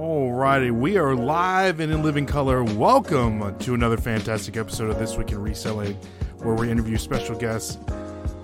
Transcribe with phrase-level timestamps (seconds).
[0.00, 2.64] Alrighty, we are live and in living color.
[2.64, 5.92] Welcome to another fantastic episode of This Week in Reselling,
[6.38, 7.76] where we interview special guests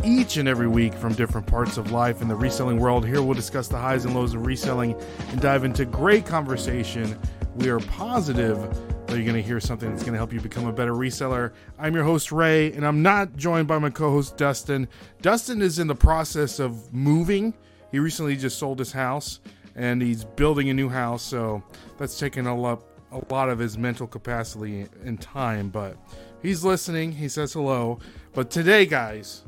[0.05, 3.07] each and every week from different parts of life in the reselling world.
[3.07, 5.01] Here we'll discuss the highs and lows of reselling
[5.31, 7.19] and dive into great conversation.
[7.55, 8.59] We are positive
[9.07, 11.55] that you're going to hear something that's going to help you become a better reseller.
[11.79, 14.89] I'm your host, Ray, and I'm not joined by my co host, Dustin.
[15.23, 17.55] Dustin is in the process of moving.
[17.93, 19.41] He recently just sold his house
[19.77, 21.63] and he's building a new house, so
[21.99, 22.83] that's taking a lot,
[23.13, 25.69] a lot of his mental capacity and time.
[25.69, 25.97] But
[26.43, 27.13] he's listening.
[27.13, 28.01] He says hello.
[28.33, 29.45] But today, guys,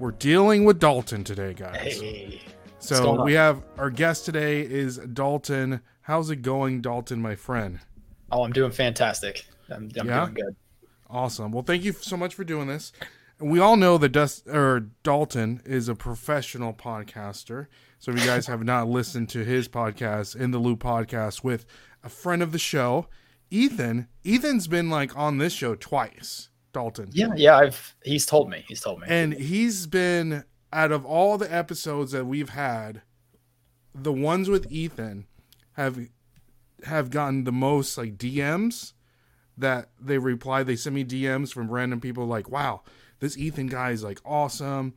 [0.00, 2.00] we're dealing with Dalton today, guys.
[2.00, 2.40] Hey.
[2.80, 5.80] So we have our guest today is Dalton.
[6.02, 7.78] How's it going, Dalton, my friend?
[8.30, 9.46] Oh, I'm doing fantastic.
[9.70, 10.24] I'm, I'm Yeah?
[10.24, 10.56] doing good.
[11.08, 11.52] Awesome.
[11.52, 12.92] Well, thank you so much for doing this.
[13.40, 17.68] We all know that Dust or Dalton is a professional podcaster.
[18.04, 21.64] So if you guys have not listened to his podcast, In the Loop podcast, with
[22.02, 23.06] a friend of the show,
[23.50, 24.08] Ethan.
[24.26, 26.50] Ethan's been like on this show twice.
[26.74, 27.08] Dalton.
[27.12, 27.56] Yeah, yeah.
[27.56, 28.62] I've he's told me.
[28.68, 29.06] He's told me.
[29.08, 33.00] And he's been out of all the episodes that we've had,
[33.94, 35.26] the ones with Ethan
[35.72, 35.98] have
[36.84, 38.92] have gotten the most like DMs
[39.56, 40.62] that they reply.
[40.62, 42.82] They send me DMs from random people like, "Wow,
[43.20, 44.94] this Ethan guy is like awesome,"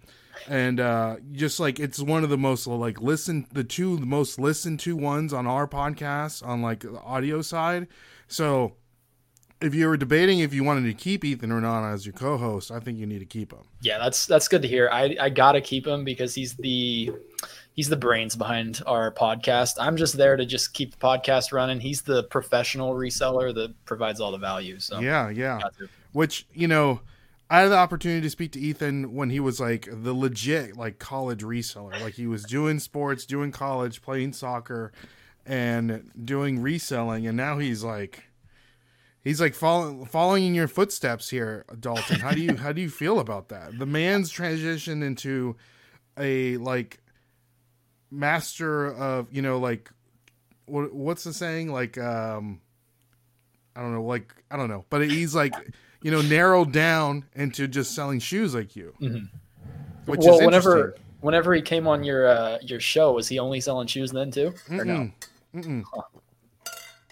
[0.47, 4.39] and uh, just like it's one of the most like listen the two the most
[4.39, 7.87] listened to ones on our podcast on like the audio side.
[8.27, 8.75] So
[9.61, 12.71] if you were debating if you wanted to keep Ethan or not as your co-host,
[12.71, 13.63] I think you need to keep him.
[13.81, 14.89] yeah, that's that's good to hear.
[14.91, 17.11] I I gotta keep him because he's the
[17.73, 19.75] he's the brains behind our podcast.
[19.79, 21.79] I'm just there to just keep the podcast running.
[21.79, 24.79] He's the professional reseller that provides all the value.
[24.79, 25.59] So Yeah, yeah.
[26.11, 27.01] Which you know,
[27.49, 30.99] I had the opportunity to speak to Ethan when he was like the legit like
[30.99, 31.99] college reseller.
[32.01, 34.91] Like he was doing sports, doing college, playing soccer,
[35.45, 38.23] and doing reselling, and now he's like.
[39.23, 42.21] He's like following following in your footsteps here, Dalton.
[42.21, 43.77] How do you how do you feel about that?
[43.77, 45.57] The man's transition into
[46.17, 47.01] a like
[48.09, 49.91] master of you know like
[50.65, 52.61] what what's the saying like um
[53.75, 55.53] I don't know like I don't know, but he's like
[56.01, 59.29] you know narrowed down into just selling shoes like you, Mhm.
[60.05, 63.59] which well, is whenever whenever he came on your uh, your show, was he only
[63.59, 65.11] selling shoes then too, or no?
[65.55, 65.83] Mm-mm.
[65.83, 65.83] Mm-mm.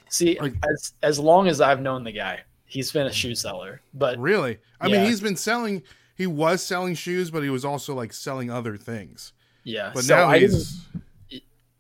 [0.09, 3.81] See, Like- as as long as I've known the guy, he's been a shoe seller.
[3.94, 4.59] But Really?
[4.79, 5.84] I mean, he's been selling.
[6.16, 9.34] He was selling shoes, but he was also like selling other things.
[9.63, 10.85] yeah, But so now I he's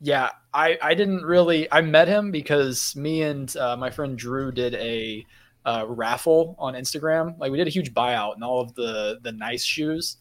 [0.01, 4.51] yeah i i didn't really i met him because me and uh, my friend drew
[4.51, 5.25] did a
[5.65, 9.31] uh, raffle on instagram like we did a huge buyout and all of the the
[9.31, 10.17] nice shoes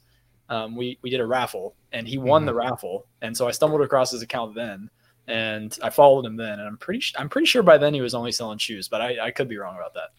[0.49, 2.47] um, we we did a raffle and he won Mhm.
[2.47, 4.89] the raffle and so i stumbled across his account then
[5.27, 8.01] and i followed him then and i'm pretty sh- i'm pretty sure by then he
[8.01, 10.11] was only selling shoes but i i could be wrong about that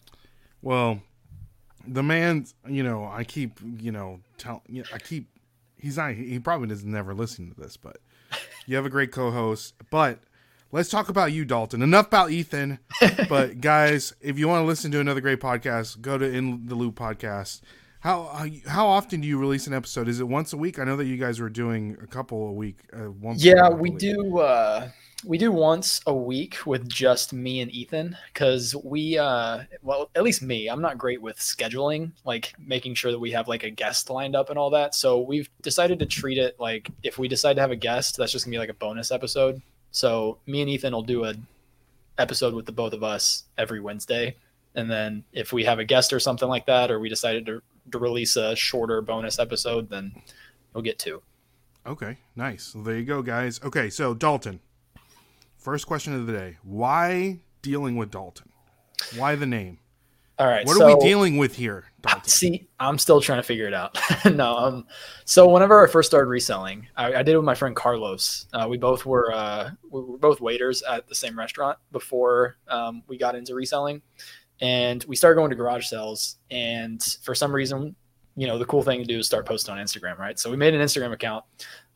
[0.62, 1.00] well,
[1.86, 2.46] the man.
[2.66, 4.62] You know, I keep you know tell.
[4.68, 5.28] You know, I keep.
[5.78, 6.14] He's not.
[6.14, 7.98] He probably doesn't never listen to this, but
[8.66, 9.74] you have a great co-host.
[9.90, 10.18] But
[10.76, 11.80] let's talk about you, Dalton.
[11.80, 12.78] Enough about Ethan.
[13.30, 16.74] but guys, if you want to listen to another great podcast, go to In the
[16.74, 17.62] Loop podcast.
[18.00, 20.06] How how- often do you release an episode?
[20.06, 20.78] Is it once a week?
[20.78, 22.80] I know that you guys were doing a couple a week.
[22.92, 24.38] Uh, once a Yeah, we do.
[24.38, 24.90] Uh,
[25.24, 30.22] we do once a week with just me and Ethan because we, uh, well, at
[30.22, 30.68] least me.
[30.68, 34.36] I'm not great with scheduling, like making sure that we have like a guest lined
[34.36, 34.94] up and all that.
[34.94, 38.30] So we've decided to treat it like if we decide to have a guest, that's
[38.30, 39.62] just gonna be like a bonus episode.
[39.96, 41.32] So me and Ethan will do a
[42.18, 44.36] episode with the both of us every Wednesday,
[44.74, 47.62] and then if we have a guest or something like that, or we decided to,
[47.92, 50.14] to release a shorter bonus episode, then
[50.74, 51.22] we'll get two.
[51.86, 52.74] Okay, nice.
[52.74, 53.58] Well, there you go, guys.
[53.64, 54.60] Okay, so Dalton.
[55.56, 58.50] First question of the day: Why dealing with Dalton?
[59.16, 59.78] Why the name?
[60.38, 60.66] All right.
[60.66, 61.86] What so, are we dealing with here?
[62.24, 63.98] See, I'm still trying to figure it out.
[64.26, 64.86] no, um,
[65.24, 68.46] so whenever I first started reselling, I, I did it with my friend Carlos.
[68.52, 73.02] Uh, we both were uh, we were both waiters at the same restaurant before um,
[73.08, 74.02] we got into reselling,
[74.60, 76.36] and we started going to garage sales.
[76.50, 77.96] And for some reason,
[78.36, 80.38] you know, the cool thing to do is start posting on Instagram, right?
[80.38, 81.44] So we made an Instagram account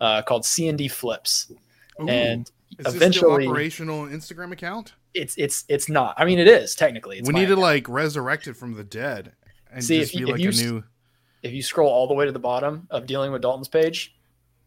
[0.00, 1.53] uh, called CND Flips,
[2.00, 2.50] Ooh, and
[2.81, 4.94] is this eventually- operational Instagram account?
[5.15, 6.15] it's it's it's not.
[6.19, 7.19] I mean, it is technically.
[7.19, 9.32] It's we need to like resurrect it from the dead
[9.73, 10.85] and See, just if be you- if like you a new.
[11.43, 14.15] if you scroll all the way to the bottom of dealing with Dalton's page,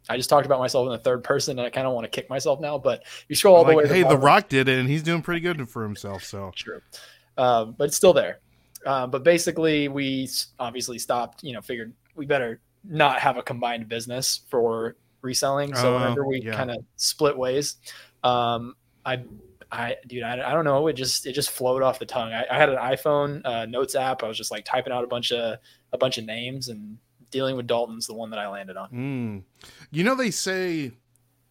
[0.10, 2.10] I just talked about myself in the third person, and I kind of want to
[2.10, 2.78] kick myself now.
[2.78, 3.76] But you scroll all the way.
[3.76, 6.24] Like, To the hey, The Rock did it, and he's doing pretty good for himself.
[6.26, 6.82] So True,
[7.38, 8.40] um, but it's still there.
[8.86, 10.28] Um, but basically, we
[10.60, 11.42] obviously stopped.
[11.44, 15.74] You know, figured we better not have a combined business for reselling.
[15.76, 16.56] So Oh, whenever we yeah.
[16.56, 17.78] kind of split ways,
[18.24, 18.76] um,
[19.06, 19.24] I
[19.72, 20.86] I dude, I, I don't know.
[20.88, 22.32] It just it just flowed off the tongue.
[22.32, 24.22] I, I had an iPhone uh, notes app.
[24.24, 25.58] I was just like typing out a bunch of
[25.92, 26.98] a bunch of names and
[27.32, 28.90] dealing with Dalton's the one that I landed on.
[28.92, 29.70] Mm.
[29.90, 30.92] You know they say,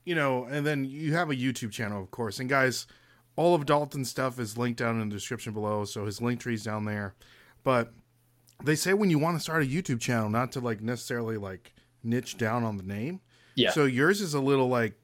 [0.05, 2.39] you know, and then you have a YouTube channel, of course.
[2.39, 2.87] And guys,
[3.35, 6.63] all of Dalton's stuff is linked down in the description below, so his link tree's
[6.63, 7.15] down there.
[7.65, 7.93] But
[8.63, 11.75] they say when you want to start a YouTube channel, not to like necessarily like
[12.05, 13.21] niche down on the name.
[13.55, 13.71] Yeah.
[13.71, 14.95] So yours is a little like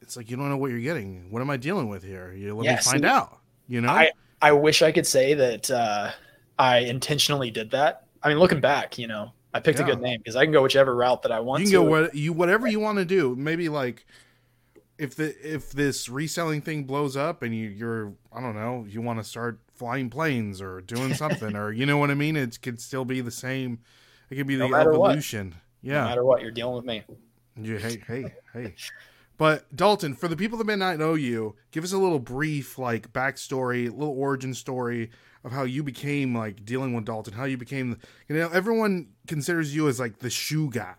[0.00, 1.30] it's like you don't know what you're getting.
[1.30, 2.32] What am I dealing with here?
[2.32, 3.38] You let Yeah, me find see, out.
[3.68, 3.88] You know?
[3.90, 6.10] I I wish I could say that uh,
[6.58, 8.06] I intentionally did that.
[8.22, 10.62] I mean, looking back, you know, I picked a good name because I can go
[10.62, 11.78] whichever route that I want you can to.
[11.78, 13.34] go what you whatever you want to do.
[13.36, 14.06] Maybe like
[14.98, 19.00] if the if this reselling thing blows up and you you're I don't know you
[19.02, 22.36] want to start flying planes or doing something or you know what I mean.
[22.36, 23.80] It could still be the same.
[24.30, 25.50] It could be No the evolution.
[25.50, 25.61] what.
[25.84, 25.94] Evolution.
[25.94, 26.04] No Yeah.
[26.08, 27.02] matter what, you're dealing with me.
[27.56, 28.74] You, hey, hey, hey.
[29.38, 32.78] But Dalton, for the people that may not know you, give us a little brief
[32.78, 35.10] like backstory, little origin story
[35.42, 37.98] of how you became like dealing with Dalton, how you became
[38.28, 40.94] you know, everyone considers you as like the shoe guy.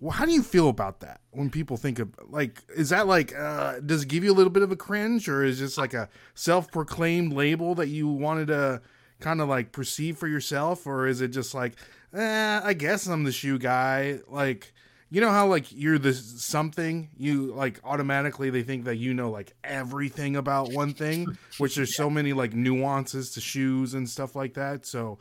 [0.00, 3.34] Well, how do you feel about that when people think of like is that like
[3.36, 5.92] uh does it give you a little bit of a cringe or is just like
[5.94, 8.80] a self-proclaimed label that you wanted to
[9.20, 11.74] kind of like perceive for yourself or is it just like
[12.14, 14.72] eh, I guess I'm the shoe guy like
[15.10, 19.30] you know how like you're the something you like automatically they think that you know
[19.30, 21.26] like everything about one thing
[21.58, 25.18] which there's so many like nuances to shoes and stuff like that so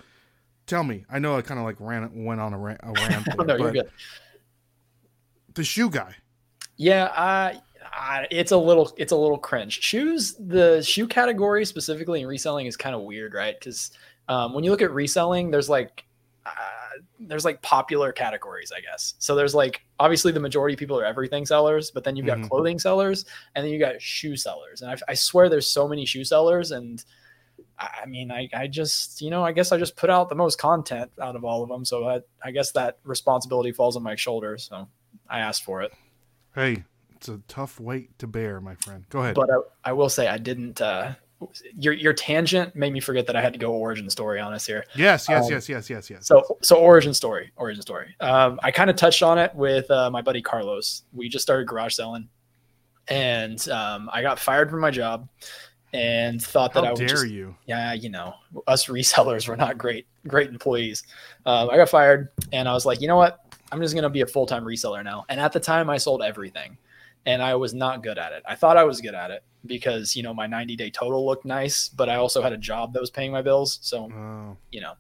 [0.66, 3.26] tell me i know i kind of like ran went on a, rant, a rant
[3.26, 3.92] there, no, you're good.
[5.54, 6.16] the shoe guy
[6.78, 7.62] Yeah, I,
[7.96, 9.82] I, it's a little, it's a little cringe.
[9.82, 13.56] Shoes, the shoe category specifically in reselling is kind of weird, right?
[13.58, 13.92] Because
[14.28, 16.04] um, when you look at reselling, there's like,
[16.46, 16.52] uh,
[17.20, 19.16] there's like popular categories, I guess.
[19.20, 22.40] So there's like obviously the majority of people are everything sellers, but then you've got
[22.40, 22.50] Mhm.
[22.50, 23.26] clothing sellers,
[23.56, 24.82] and then you got shoe sellers.
[24.82, 27.04] And I, I swear there's so many shoe sellers, and
[27.80, 30.36] I I mean, I, I just, you know, I guess I just put out the
[30.36, 31.84] most content out of all of them.
[31.86, 34.64] So I, I guess that responsibility falls on my shoulders.
[34.70, 34.88] So
[35.30, 35.92] I asked for it.
[36.54, 36.84] hey
[37.16, 40.28] it's a tough weight to bear my friend go ahead but I, I will say
[40.28, 40.82] I didn't.
[40.82, 41.14] Uh,
[41.78, 44.66] your your tangent made me forget that I had to go origin story on us
[44.66, 44.86] here.
[44.96, 48.16] yes yes um, yes yes yes yes So so origin story, origin story.
[48.22, 51.04] Um, I kind of touched on it with uh, my buddy Carlos.
[51.14, 52.30] We just started garage selling,
[53.10, 55.28] and um, I got fired from my job,
[55.94, 58.34] and thought that how I would dare just you yeah, you know,
[58.66, 61.04] us resellers were not great, great employees.
[61.46, 63.40] Um, I got fired, and I was like, you know what?
[63.72, 65.26] I'm just gonna be a full time reseller now.
[65.28, 66.78] And at the time, I sold everything,
[67.26, 68.44] and I was not good at it.
[68.48, 71.46] I thought I was good at it because you know my 90 day total looked
[71.46, 73.80] nice, but I also had a job that was paying my bills.
[73.82, 74.94] So oh you know,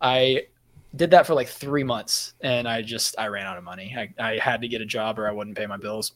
[0.00, 0.46] I
[0.94, 3.94] did that for like three months, and I just I ran out of money.
[3.96, 6.12] I, I had to get a job or I wouldn't pay my bills,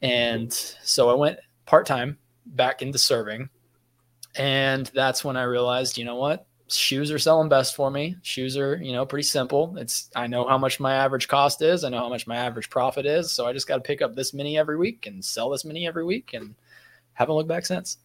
[0.00, 3.48] and so I went part time back into serving,
[4.36, 8.16] and that's when I realized, you know what, shoes are selling best for me.
[8.22, 9.74] Shoes are you know pretty simple.
[9.78, 11.84] It's I know how much my average cost is.
[11.84, 13.32] I know how much my average profit is.
[13.32, 15.86] So I just got to pick up this many every week and sell this many
[15.86, 16.54] every week, and
[17.14, 17.98] haven't looked back since.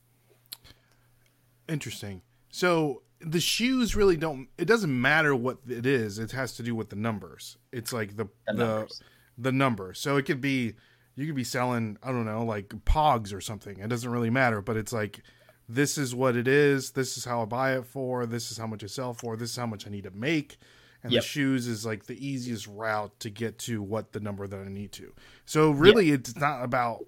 [1.68, 2.22] Interesting.
[2.50, 4.48] So the shoes really don't.
[4.58, 6.20] It doesn't matter what it is.
[6.20, 7.58] It has to do with the numbers.
[7.72, 9.02] It's like the The the numbers.
[9.38, 9.94] the number.
[9.94, 10.76] So it could be
[11.16, 13.80] you could be selling I don't know like Pogs or something.
[13.80, 14.62] It doesn't really matter.
[14.62, 15.22] But it's like
[15.70, 16.92] this is what it is.
[16.92, 18.26] This is how I buy it for.
[18.26, 19.36] This is how much I sell for.
[19.36, 20.58] This is how much I need to make.
[21.04, 21.22] And Yep.
[21.22, 24.70] the shoes is like the easiest route to get to what the number that I
[24.70, 25.14] need to.
[25.46, 27.06] So really, it's not about.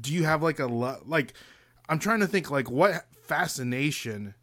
[0.00, 1.34] Do you have like a lo- like?
[1.88, 4.34] I'm trying to think like what fascination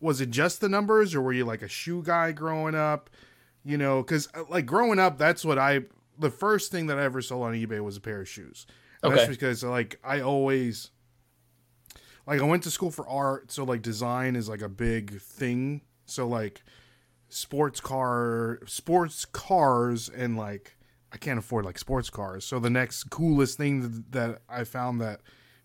[0.00, 3.10] was it just the numbers or were you like a shoe guy growing up
[3.64, 5.80] you know because uh, like growing up that's what i
[6.18, 8.64] the first thing that i ever sold on ebay was a pair of shoes
[9.02, 9.14] Okay.
[9.16, 10.90] that's because like i always
[12.28, 15.80] like i went to school for art so like design is like a big thing.
[16.04, 16.62] So like
[17.30, 20.76] sports car sports cars and like
[21.12, 22.44] i can't afford like sports cars.
[22.44, 25.20] So the next coolest thing that, that i found that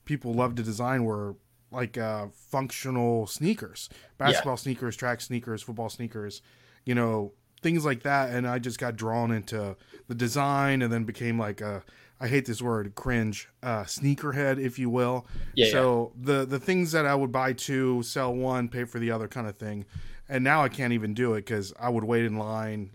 [0.05, 1.36] people love to design were
[1.72, 3.89] like uh functional sneakers.
[4.17, 6.41] Basketball sneakers track sneakers football sneakers
[6.86, 8.29] you know things like that.
[8.29, 9.75] And i just got drawn into
[10.08, 11.84] the design and then became like a
[12.20, 15.25] i hate this word cringe uh sneakerhead if you will.
[15.55, 19.12] Yeah, so the the things that i would buy two sell one pay for the
[19.12, 19.86] other kind of thing.
[20.29, 22.91] And now i can't even do it because i would wait in line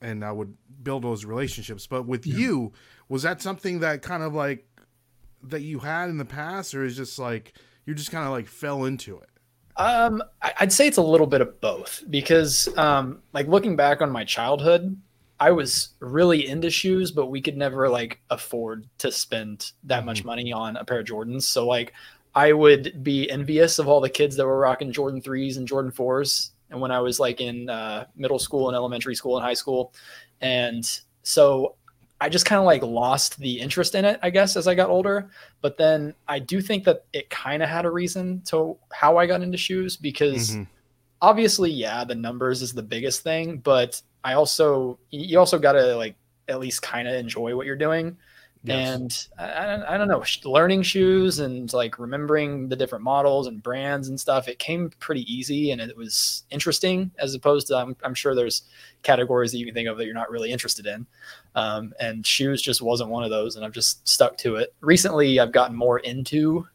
[0.00, 1.86] and i would build those relationships.
[1.86, 2.72] But with you
[3.08, 4.66] was that something that kind of like
[5.42, 7.54] that you had in the past or is just like
[7.86, 9.30] you just kind of like fell into it?
[9.76, 14.10] Um, I'd say it's a little bit of both because, um, like looking back on
[14.10, 15.00] my childhood,
[15.40, 20.24] I was really into shoes, but we could never like afford to spend that much
[20.24, 21.42] money on a pair of Jordans.
[21.42, 21.92] So like
[22.34, 25.90] I would be envious of all the kids that were rocking Jordan threes and Jordan
[25.92, 29.54] fours, and when I was like in uh, middle school and elementary school and high
[29.54, 29.92] school,
[30.40, 30.84] and
[31.22, 31.76] so
[32.20, 34.90] I just kind of like lost the interest in it, I guess, as I got
[34.90, 35.30] older.
[35.60, 39.26] But then I do think that it kind of had a reason to how I
[39.26, 40.66] got into shoes because Mhm.
[41.22, 45.96] obviously, yeah, the numbers is the biggest thing, but I also you also got to
[45.96, 46.16] like
[46.48, 48.16] at least kind of enjoy what you're doing.
[48.64, 49.28] Yes.
[49.38, 49.46] And
[49.88, 54.18] I, I don't- know, learning shoes and like remembering the different models and brands and
[54.18, 58.34] stuff, it came pretty easy and it was interesting as opposed to, I'm, I'm sure
[58.34, 58.62] there's
[59.04, 61.06] categories that you can think of that you're not really interested in.
[61.54, 63.54] Um, and shoes just wasn't one of those.
[63.54, 64.74] And I've just stuck to it.
[64.80, 66.66] Recently, I've gotten more into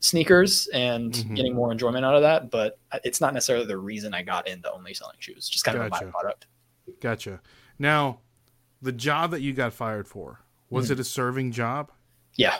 [0.00, 1.36] sneakers and Mhm.
[1.36, 4.70] getting more enjoyment out of that, but it's not necessarily the reason I got into
[4.72, 6.12] only selling shoes, It's just kind of a Gotcha.
[7.00, 7.40] Gotcha.
[7.78, 8.20] Now,
[8.82, 10.40] the job that you got fired for
[10.70, 10.92] was Mhm.
[10.92, 11.90] it a serving job?
[12.36, 12.56] Yeah.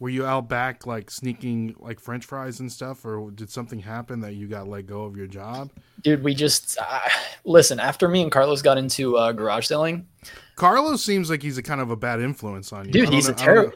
[0.00, 4.20] Were you out back like sneaking like French fries and stuff, or did something happen
[4.20, 5.70] that you got let go of your job?
[6.04, 7.00] Dude, we just uh,
[7.44, 7.80] listen.
[7.80, 10.06] After me and Carlos got into uh, garage selling,
[10.54, 12.92] Carlos seems like he's a kind of a bad influence on you.
[12.92, 13.72] Dude, he's a know- don't terrible,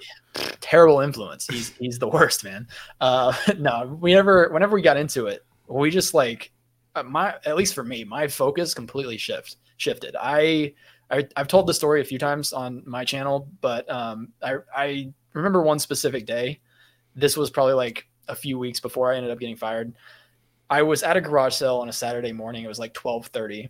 [0.60, 1.48] terrible influence.
[1.48, 2.68] He's he's the worst, man.
[3.00, 4.48] Uh, no, we never.
[4.50, 6.52] Whenever we got into it, we just like
[6.94, 10.16] uh, my at least for me, my focus completely shift shifted.
[10.18, 10.74] I,
[11.10, 15.12] I I've told the story a few times on my channel, but um, I I
[15.32, 16.60] remember one specific day.
[17.14, 19.92] This was probably like a few weeks before I ended up getting fired.
[20.70, 22.64] I was at a garage sale on a Saturday morning.
[22.64, 23.68] It was like twelve thirty,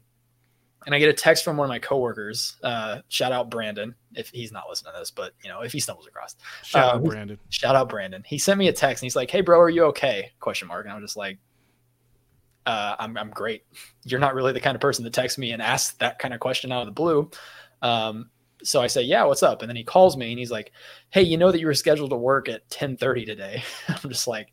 [0.87, 2.57] and I get a text from one of my coworkers.
[2.63, 5.81] Uh, shout out Brandon if he's not listening to this, but you know if he
[5.81, 6.37] stumbles across.
[6.63, 7.39] Shout uh, out Brandon.
[7.49, 8.23] Shout out Brandon.
[8.25, 10.87] He sent me a text and he's like, "Hey, bro, are you okay?" Question mark.
[10.87, 11.39] And I'm just like,
[12.67, 13.65] uh, "I'm I'm great.
[14.05, 16.41] You're not really the kind of person that texts me and asks that kind of
[16.41, 17.31] question out of the blue."
[17.83, 18.31] Um,
[18.63, 20.73] so I say, "Yeah, what's up?" And then he calls me and he's like,
[21.11, 24.53] "Hey, you know that you were scheduled to work at 10:30 today?" I'm just like,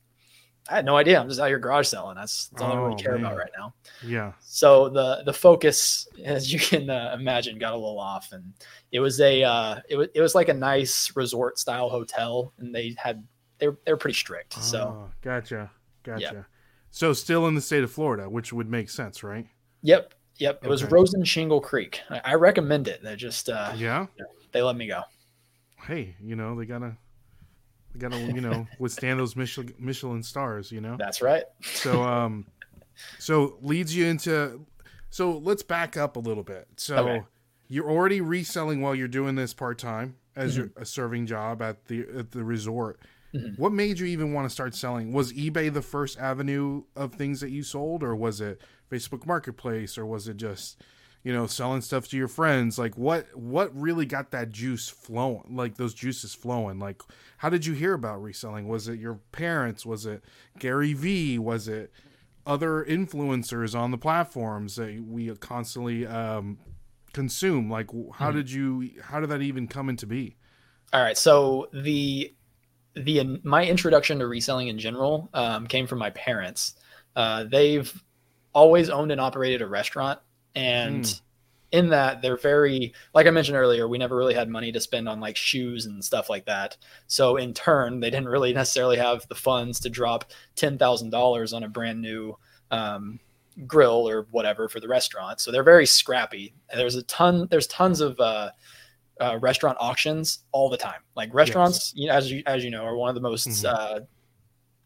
[0.69, 1.19] "I had no idea.
[1.19, 2.15] I'm just out here garage selling.
[2.15, 3.25] That's, that's all I Oh, really care man.
[3.25, 4.33] about right now." Yeah.
[4.41, 8.53] So the the focus, as you can uh, imagine, got a little off, and
[8.91, 12.73] it was a uh, it was it was like a nice resort style hotel, and
[12.73, 13.25] they had
[13.59, 14.53] they were, they were pretty strict.
[14.55, 15.71] So Oh, gotcha.
[16.03, 16.47] Gotcha.
[16.91, 19.46] So still in the state of Florida, which would make sense, right?
[19.81, 20.91] yep, yep, it was Okay.
[20.91, 22.01] Rosen Shingle Creek.
[22.10, 23.01] I, I recommend it.
[23.03, 24.08] They just uh, Yeah.
[24.51, 25.03] they let me go.
[25.86, 26.98] Hey, you know they gotta,
[27.93, 30.72] they gotta, you know, withstand those Michelin, Michelin stars.
[30.72, 30.98] You know.
[30.98, 31.43] That's right.
[31.62, 32.46] So um,
[33.17, 34.65] so leads you into.
[35.12, 36.67] So let's back up a little bit.
[36.77, 37.24] So Okay.
[37.69, 40.60] you're already reselling while you're doing this part time as Mm-hmm.
[40.60, 43.00] your a serving job at the at the resort.
[43.33, 43.57] Mhm.
[43.59, 45.12] What made you even want to start selling?
[45.13, 49.98] Was eBay the first avenue of things that you sold, or was it Facebook Marketplace,
[49.98, 50.81] or was it just
[51.24, 52.79] you know selling stuff to your friends?
[52.79, 55.55] Like what what really got that juice flowing?
[55.55, 56.79] Like those juices flowing?
[56.79, 57.01] Like
[57.38, 58.67] how did you hear about reselling?
[58.67, 59.86] Was it your parents?
[59.86, 60.24] Was it
[60.57, 61.38] Gary Vee?
[61.38, 61.91] Was it
[62.48, 66.57] other influencers on the platforms that we constantly um,
[67.13, 67.69] consume?
[67.69, 68.33] Like how Mhm.
[68.33, 70.36] did you how did that even come into be?
[70.93, 71.17] All right.
[71.17, 72.33] So the
[72.96, 76.75] the my introduction to reselling in general um, came from my parents.
[77.15, 77.91] Uh, they've
[78.53, 80.19] always owned and operated a restaurant,
[80.55, 81.22] and Mm.
[81.72, 83.88] in that they're very like I mentioned earlier.
[83.88, 86.77] We never really had money to spend on like shoes and stuff like that.
[87.08, 91.53] So in turn, they didn't really necessarily have the funds to drop ten thousand dollars
[91.53, 92.38] on a brand new.
[92.72, 93.19] Um,
[93.67, 98.00] grill or whatever for the restaurant so they're very scrappy there's a ton there's tons
[98.00, 98.50] of uh
[99.19, 101.01] uh, restaurant auctions all the time.
[101.15, 103.65] Like restaurants, you know, as you as you know, are one of the most Mhm.
[103.73, 103.99] uh,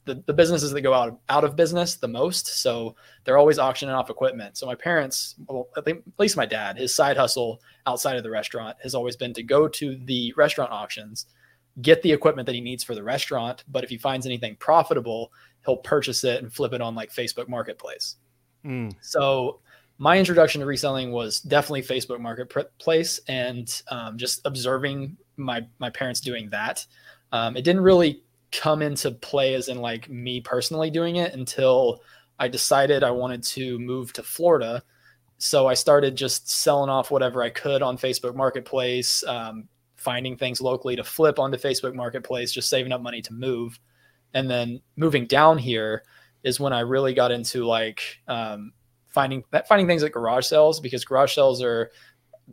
[0.06, 2.48] the the businesses that go out out of business the most.
[2.62, 4.58] So they're always auctioning off equipment.
[4.58, 8.30] So my parents, well, at at least my dad, his side hustle outside of the
[8.32, 11.26] restaurant has always been to go to the restaurant auctions,
[11.82, 13.64] get the equipment that he needs for the restaurant.
[13.68, 15.32] But if he finds anything profitable,
[15.66, 18.18] he'll purchase it and flip it on like Facebook Marketplace.
[18.66, 19.60] Mm, So
[19.98, 26.20] my introduction to reselling was definitely Facebook Marketplace and um, just observing my my parents
[26.20, 26.86] doing that.
[27.32, 32.02] Um, it didn't really come into play as in like me personally doing it until
[32.40, 34.84] I decided I wanted to move to Florida.
[35.38, 40.62] So I started just selling off whatever I could on Facebook Marketplace, um, finding things
[40.62, 43.80] locally to flip onto Facebook Marketplace, just saving up money to move.
[44.34, 46.04] And then moving down here
[46.44, 48.74] is when I really got into like um,
[49.14, 51.92] finding finding things at garage sales because garage sales are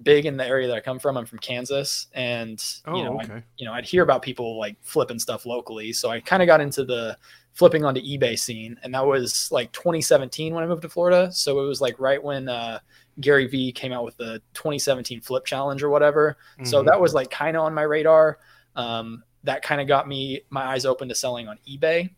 [0.02, 1.17] big in the area that I come from.
[1.17, 3.25] I'm from Kansas, and oh, you know, I,
[3.57, 5.93] you know, I'd hear about people like flipping stuff locally.
[5.93, 7.17] So I kind of got into the
[7.55, 11.33] flipping onto eBay scene, and that was like 2017 when I moved to Florida.
[11.33, 12.79] So it was like right when uh,
[13.21, 16.37] Gary Vee came out with the 2017 Flip Challenge or whatever.
[16.62, 16.87] So Mhm.
[16.87, 18.38] that was like kind of on my radar.
[18.76, 22.11] Um, that kind of got me my eyes open to selling on eBay.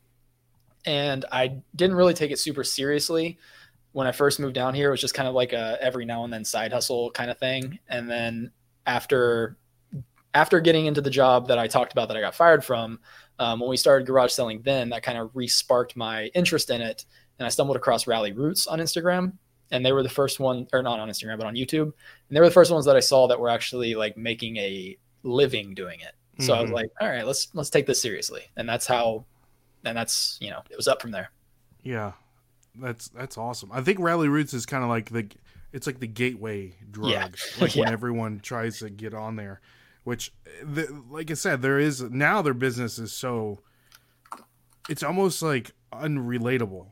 [0.85, 3.39] and I didn't really take it super seriously
[3.93, 4.89] when I first moved down here.
[4.89, 7.39] It was just kind of like a every now and then side hustle kind of
[7.39, 7.79] thing.
[7.89, 8.51] And then
[8.87, 9.57] after
[10.35, 12.99] after getting into the job that I talked about that I got fired from,
[13.39, 17.05] um, when we started garage selling, then that kind of re-sparked my interest in it.
[17.39, 19.35] And I stumbled across Ralli Roots on Instagram,
[19.71, 21.83] and they were the first one, or not on Instagram, but on YouTube.
[21.83, 21.93] And
[22.31, 25.75] they were the first ones that I saw that were actually like making a living
[25.75, 26.15] doing it.
[26.43, 26.53] So mm-hmm.
[26.53, 26.75] I was mm-hmm.
[26.77, 28.43] like, all right, let's let's take this seriously.
[28.57, 29.27] And that's how,
[29.85, 31.31] and that's you know, it was up from there.
[31.83, 32.13] Yeah,
[32.75, 33.71] that's that's awesome.
[33.73, 35.29] I think Ralli Roots is kind of like the
[35.73, 37.29] it's like the gateway drug yeah.
[37.61, 37.85] like yeah.
[37.85, 39.61] when everyone tries to get on there
[40.05, 43.59] which the, like i said there is now their business is so
[44.89, 46.87] it's almost like unrelatable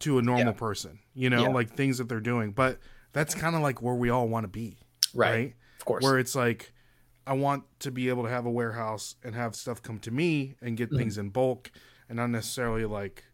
[0.00, 0.52] to a normal yeah.
[0.52, 2.78] person you know like things that they're doing but
[3.12, 4.78] that's kind of like where we all want to be
[5.14, 5.30] right.
[5.30, 6.72] right of course where it's like
[7.26, 10.54] i want to be able to have a warehouse and have stuff come to me
[10.60, 10.98] and get mm-hmm.
[10.98, 11.70] things in bulk
[12.08, 13.24] and not necessarily like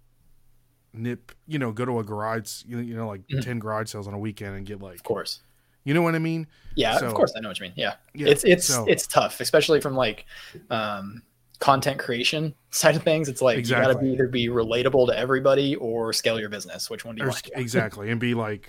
[0.94, 3.40] nip, you know, go to a garage, you, know, like mm-hmm.
[3.40, 5.40] 10 garage sales on a weekend and get like, of course,
[5.84, 6.46] you know what I mean?
[6.76, 7.74] Yeah, so, of course I know what you mean.
[7.76, 7.94] Yeah.
[8.14, 10.26] yeah it's, it's, so, it's tough, especially from like,
[10.70, 11.22] um,
[11.58, 13.28] content creation side of things.
[13.28, 13.88] It's like exactly.
[13.88, 16.90] you got to be either be relatable to everybody or scale your business.
[16.90, 17.50] Which one do you or, want?
[17.54, 18.10] exactly.
[18.10, 18.68] And be like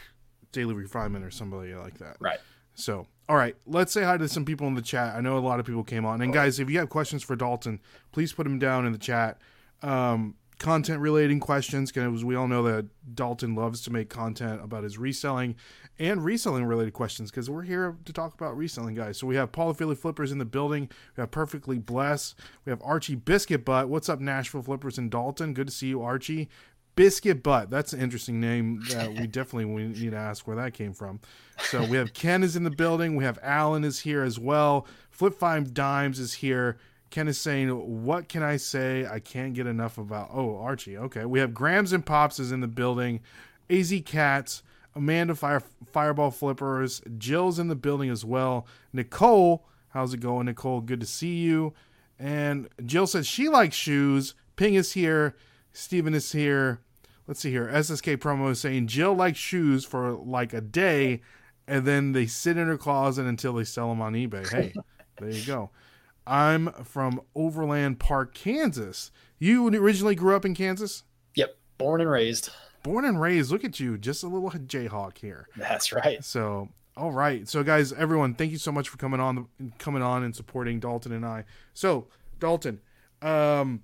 [0.51, 2.17] daily refinement or somebody like that.
[2.19, 2.39] Right.
[2.75, 5.15] So, all right, let's say hi to some people in the chat.
[5.15, 6.21] I know a lot of people came on.
[6.21, 7.79] And guys, if you have questions for Dalton,
[8.11, 9.39] please put them down in the chat.
[9.81, 14.83] Um, content relating questions because we all know that Dalton loves to make content about
[14.83, 15.55] his reselling
[15.99, 19.17] and reselling related questions because we're here to talk about reselling, guys.
[19.17, 20.89] So we have Paula Philly Flippers in the building.
[21.15, 22.39] We have Perfectly Blessed.
[22.65, 23.89] We have Archie Biscuit Butt.
[23.89, 25.53] What's up, Nashville Flippers and Dalton?
[25.53, 26.49] Good to see you, Archie.
[26.95, 27.69] Biscuit Butt.
[27.69, 31.19] That's an interesting name that we definitely we need to ask where that came from.
[31.59, 33.15] So we have Ken is in the building.
[33.15, 34.87] We have Alan is here as well.
[35.11, 36.77] Flip Five Dimes is here.
[37.09, 37.69] Ken is saying,
[38.05, 39.05] "What can I say?
[39.05, 40.97] I can't get enough about." Oh, Archie.
[40.97, 43.21] Okay, we have Grams and Pops is in the building.
[43.69, 44.63] Az Cats,
[44.95, 48.67] Amanda Fire Fireball Flippers, Jill's in the building as well.
[48.93, 50.81] Nicole, how's it going, Nicole?
[50.81, 51.73] Good to see you.
[52.17, 54.35] And Jill says she likes shoes.
[54.55, 55.35] Ping is here.
[55.73, 56.79] Steven is here.
[57.27, 57.67] Let's see here.
[57.67, 61.21] SSK promo is saying Jill likes shoes for like a day,
[61.67, 64.47] and then they sit in her closet until they sell them on eBay.
[64.47, 64.73] Hey,
[65.19, 65.69] there you go.
[66.27, 69.11] I'm from Overland Park, Kansas.
[69.37, 71.03] You originally grew up in Kansas?
[71.35, 72.49] Yep, born and raised.
[72.83, 73.51] Born and raised.
[73.51, 75.47] Look at you, just a little Jayhawk here.
[75.57, 76.23] That's right.
[76.23, 77.47] So, all right.
[77.47, 81.11] So, guys, everyone, thank you so much for coming on, coming on, and supporting Dalton
[81.11, 81.45] and I.
[81.73, 82.07] So,
[82.39, 82.81] Dalton,
[83.21, 83.83] um,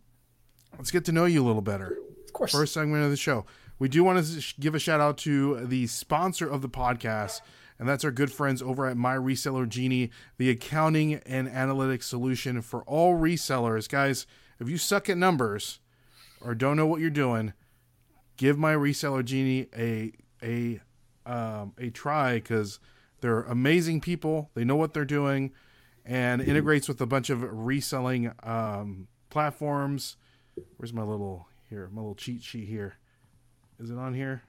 [0.78, 1.98] let's get to know you a little better.
[2.26, 2.52] Of course.
[2.52, 3.46] First segment of the show.
[3.80, 7.42] We do want to give a shout out to the sponsor of the podcast
[7.82, 12.62] and that's our good friends over at My Reseller Genie, the accounting and analytics solution
[12.62, 13.90] for all resellers.
[13.90, 14.28] Guys,
[14.60, 15.80] if you suck at numbers
[16.42, 17.54] or don't know what you're doing,
[18.38, 20.12] give My Reseller Genie a
[20.44, 20.80] a
[21.26, 22.80] um, a try because
[23.20, 24.52] they're amazing people.
[24.54, 25.52] They know what they're doing,
[26.06, 30.18] and integrates with a bunch of reselling um, platforms.
[30.78, 31.90] Where's my little here?
[31.92, 32.98] My little cheat sheet here.
[33.80, 34.44] Is it on here?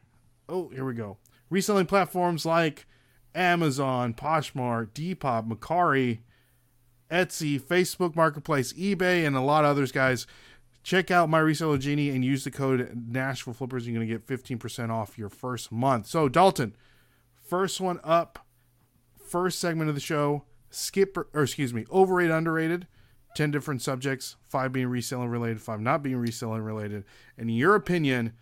[0.50, 1.16] Oh, here we go.
[1.48, 2.84] Reselling platforms like
[3.34, 6.20] Amazon, Poshmark, Depop, Mercari,
[7.10, 10.26] Etsy, Facebook Marketplace, eBay, and a lot of others, guys.
[10.82, 13.86] Check out My Reseller Genie and use the code Nashville Flippers.
[13.86, 16.06] You're going to get 15% off your first month.
[16.06, 16.74] So, Dalton,
[17.44, 18.44] first one up,
[19.24, 20.44] first segment of the show.
[20.70, 22.86] Skip, or excuse me, overrated, underrated.
[23.34, 27.04] 10 different subjects, five being reselling related, five not being reselling related.
[27.38, 28.32] In your opinion,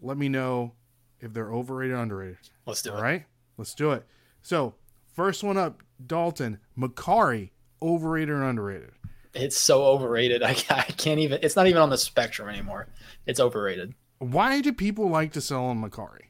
[0.00, 0.72] let me know
[1.20, 2.38] if they're overrated, or underrated.
[2.66, 2.98] Let's do All it.
[2.98, 3.24] All right,
[3.56, 4.06] let's do it.
[4.42, 4.74] So,
[5.14, 7.50] first one up, Dalton Mercari,
[7.82, 8.90] overrated or underrated?
[9.34, 10.42] It's so overrated.
[10.44, 11.40] I, I can't even.
[11.42, 12.88] It's not even on the spectrum anymore.
[13.26, 13.94] It's overrated.
[14.18, 16.22] Why do people like to sell on Mercari?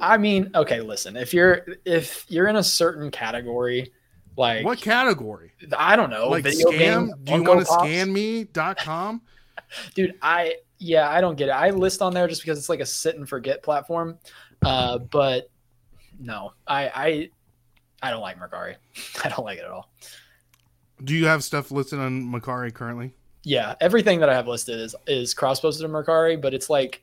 [0.00, 1.16] I mean, okay, listen.
[1.16, 3.92] If you're if you're in a certain category,
[4.36, 5.52] like what category?
[5.76, 6.28] I don't know.
[6.28, 6.78] Like Video scam?
[6.78, 9.22] Game, do you want to scan me.com?
[9.94, 11.52] Dude, I yeah, I don't get it.
[11.52, 14.18] I list on there just because it's like a sit and forget platform.
[14.62, 15.50] Uh, but
[16.18, 17.30] no, I I
[18.04, 18.76] I don't like Mercari.
[19.24, 19.90] I don't like it at all.
[21.02, 23.14] Do you have stuff listed on Mercari currently?
[23.44, 27.02] Yeah, everything that I have listed is is cross posted on Mercari, but it's like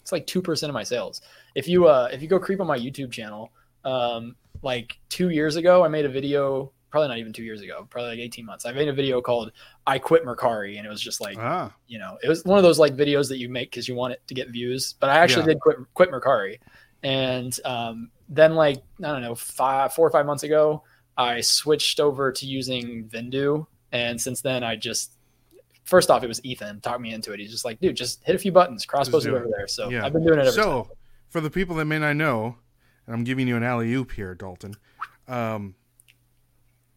[0.00, 1.20] it's like two percent of my sales.
[1.54, 3.52] If you uh if you go creep on my YouTube channel,
[3.84, 7.86] um like two years ago I made a video, probably not even two years ago,
[7.90, 8.64] probably like eighteen months.
[8.64, 9.52] I made a video called
[9.86, 11.74] "I Quit Mercari," and it was just like ah.
[11.88, 14.14] you know it was one of those like videos that you make because you want
[14.14, 14.94] it to get views.
[14.98, 15.52] But I actually yeah.
[15.52, 16.58] did quit quit Mercari,
[17.02, 20.82] and um then like I don't know, five, four or five months ago,
[21.16, 25.12] I switched over to using Vendoo, and since then I just
[25.84, 27.40] first off, it was Ethan talked me into it.
[27.40, 29.66] He's just like, dude, just hit a few buttons, cross post it over there.
[29.66, 30.04] So Yeah.
[30.04, 30.98] I've been doing it ever So, since.
[31.30, 32.56] for the people that may not know,
[33.06, 34.74] and I'm giving you an alley oop here, Dalton.
[35.26, 35.74] Um,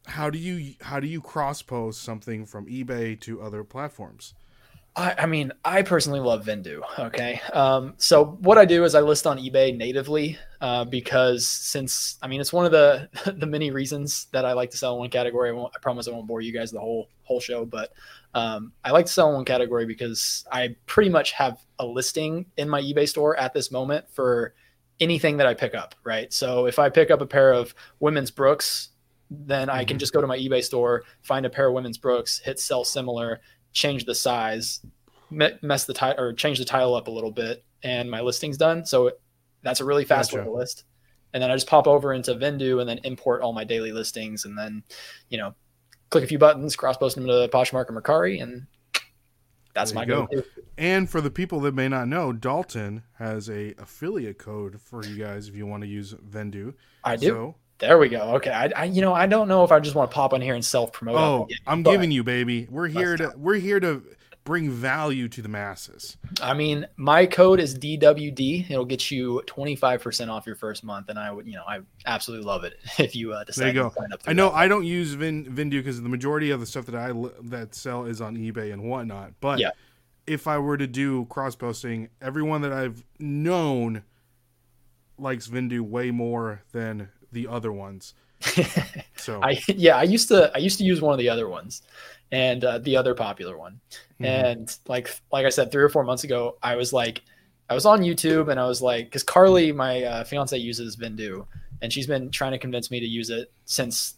[0.08, 4.34] how do you how do you cross post something from eBay to other platforms?
[4.94, 6.82] I, I mean, I personally love Vendoo.
[7.00, 7.40] Okay.
[7.54, 12.28] Um, so what I do is I list on eBay natively uh, because since I
[12.28, 15.10] mean it's one of the the many reasons that I like to sell in one
[15.10, 15.50] category.
[15.50, 17.94] I, won't, I promise I won't bore you guys the whole whole show, but
[18.34, 22.48] um, I like to sell in one category because I pretty much have a listing
[22.58, 24.54] in my eBay store at this moment for
[25.00, 25.96] anything that I pick up.
[26.04, 26.32] Right.
[26.34, 28.90] So if I pick up a pair of women's Brooks,
[29.30, 30.02] then I can Mhm.
[30.02, 33.40] just go to my eBay store, find a pair of women's Brooks, hit sell similar,
[33.74, 34.82] change the size,
[35.30, 38.58] me- mess the title or change the title up a little bit, and my listing's
[38.58, 38.86] done.
[38.86, 39.12] So
[39.64, 40.84] that's a really fast way to list.
[41.34, 44.46] And then I just pop over into Vendoo and then import all my daily listings,
[44.46, 44.84] and then
[45.30, 45.54] you know,
[46.10, 48.68] click a few buttons, cross post them to Poshmark or Mercari, and
[49.74, 50.28] that's my go.
[50.78, 55.18] And for the people that may not know, Dalton has a affiliate code for you
[55.18, 56.74] guys if you want to use Vendoo.
[57.04, 57.28] I do.
[57.28, 58.36] So, there we go.
[58.36, 58.52] Okay.
[58.52, 60.56] I, I, you know, I don't know if I just want to pop on here
[60.56, 61.18] and self promote.
[61.18, 62.68] oh, I'm giving you, baby.
[62.70, 64.02] We're here to we're here to
[64.44, 66.18] bring value to the masses.
[66.42, 68.72] I mean, my code is DWD.
[68.72, 71.10] It'll get you 25% off your first month.
[71.10, 73.74] And I would, you know, I absolutely love it if you uh, decide There you
[73.84, 74.02] to go.
[74.02, 74.22] sign up.
[74.26, 74.56] I know that.
[74.56, 77.12] I don't use Vin Vendoo because the majority of the stuff that I
[77.44, 79.34] that sell is on eBay and whatnot.
[79.42, 79.72] But Yeah.
[80.26, 84.02] if I were to do cross posting, everyone that I've known
[85.20, 88.14] likes Vendoo way more than the other ones.
[89.18, 91.84] So I, yeah, I used to, I used to use one of the other ones
[92.32, 93.80] and uh, the other popular one.
[94.20, 94.26] mhm.
[94.26, 97.22] And like, like I said, three or four months ago, I was like,
[97.70, 101.46] I was on YouTube and I was like, because Carly, my uh, fiance, uses Vendoo,
[101.82, 104.16] and she's been trying to convince me to use it since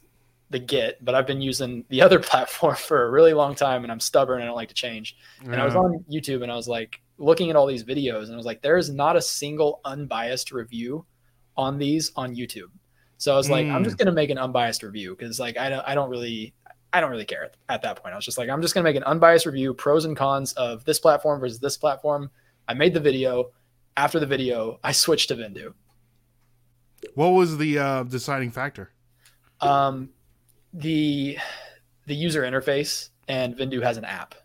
[0.50, 1.04] the get.
[1.04, 4.36] But I've been using the other platform for a really long time, and I'm stubborn.
[4.38, 5.18] and I don't like to change.
[5.44, 8.34] And I was on YouTube and I was like looking at all these videos, and
[8.34, 11.06] I was like, there is not a single unbiased review
[11.58, 12.72] on these on YouTube.
[13.24, 13.86] So I was like, I'm Mm.
[13.86, 16.54] just gonna make an unbiased review because like I don't, I don't really.
[16.92, 18.12] I don't really care at, at that point.
[18.14, 20.84] I was just like, I'm just gonna make an unbiased review, pros and cons of
[20.84, 22.30] this platform versus this platform.
[22.68, 23.52] I made the video.
[23.96, 25.74] After the video, I switched to Vendoo.
[27.16, 28.92] what was the uh, deciding factor?
[29.62, 30.10] Um,
[30.74, 31.38] the
[32.08, 34.36] the user interface and Vendoo has an app,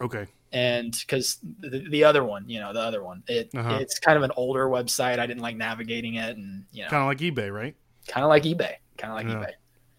[0.00, 3.78] Okay, and because the, the other one, you know, the other one, it Uh-huh.
[3.80, 5.18] it's kind of an older website.
[5.18, 7.74] I didn't like navigating it, and you know, kind of like eBay, right?
[8.08, 9.34] Kind of like eBay, kind of like Yeah.
[9.48, 9.52] eBay.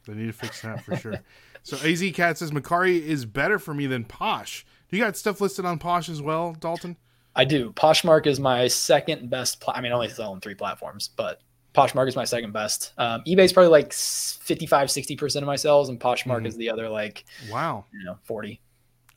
[0.07, 1.19] They need to fix that for sure.
[1.63, 4.65] So AZ Cat says Mercari is better for me than Posh.
[4.89, 6.95] Do you got stuff listed on Posh as well, Dalton?
[7.35, 7.73] I do.
[7.73, 9.59] Poshmark is my second best.
[9.59, 11.41] Pla- I mean, I only sell on three platforms, but
[11.75, 12.93] Poshmark is my second best.
[12.97, 16.47] Um, eBay's probably like 55, 60% of my sales, and Poshmark Mhm.
[16.47, 17.83] is the other like, Wow.
[17.91, 18.61] you know, 40.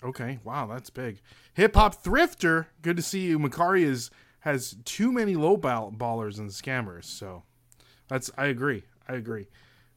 [0.02, 0.40] Okay.
[0.42, 1.20] Wow, that's big.
[1.54, 2.66] Hip hop thrifter.
[2.82, 3.38] Good to see you.
[3.38, 7.04] Mercari is has too many low ball- ballers and scammers.
[7.04, 7.44] So
[8.10, 8.82] that's I agree.
[9.08, 9.48] I agree.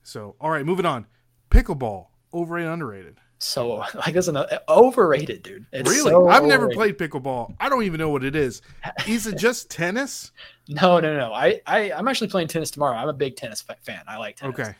[0.03, 1.05] So all right, moving on.
[1.49, 3.17] Pickleball, overrated, underrated.
[3.39, 5.65] So like that's another overrated, dude.
[5.73, 6.11] It's really?
[6.11, 6.97] so I've never overrated.
[6.97, 7.55] played pickleball.
[7.59, 8.61] I don't even know what it is.
[9.05, 10.31] Is it just tennis?
[10.69, 11.33] No, no, no.
[11.33, 12.95] I, I I'm actually playing tennis tomorrow.
[12.95, 14.01] I'm a big tennis fan.
[14.07, 14.57] I like tennis.
[14.57, 14.73] Okay.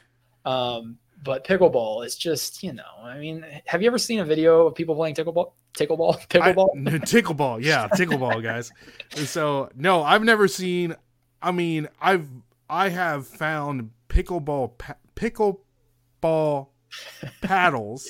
[0.45, 4.67] Um, but pickleball is just, you know, I mean, have you ever seen a video
[4.67, 5.51] of people playing pickleball?
[5.73, 6.15] Pickleball?
[6.15, 6.69] I, Pickleball?
[6.75, 8.71] no, tickleball, yeah, tickleball, guys.
[9.25, 10.95] So no, I've never seen.
[11.41, 12.27] I mean, I've
[12.69, 16.67] I have found pickleball pa- pickleball
[17.41, 18.09] paddles,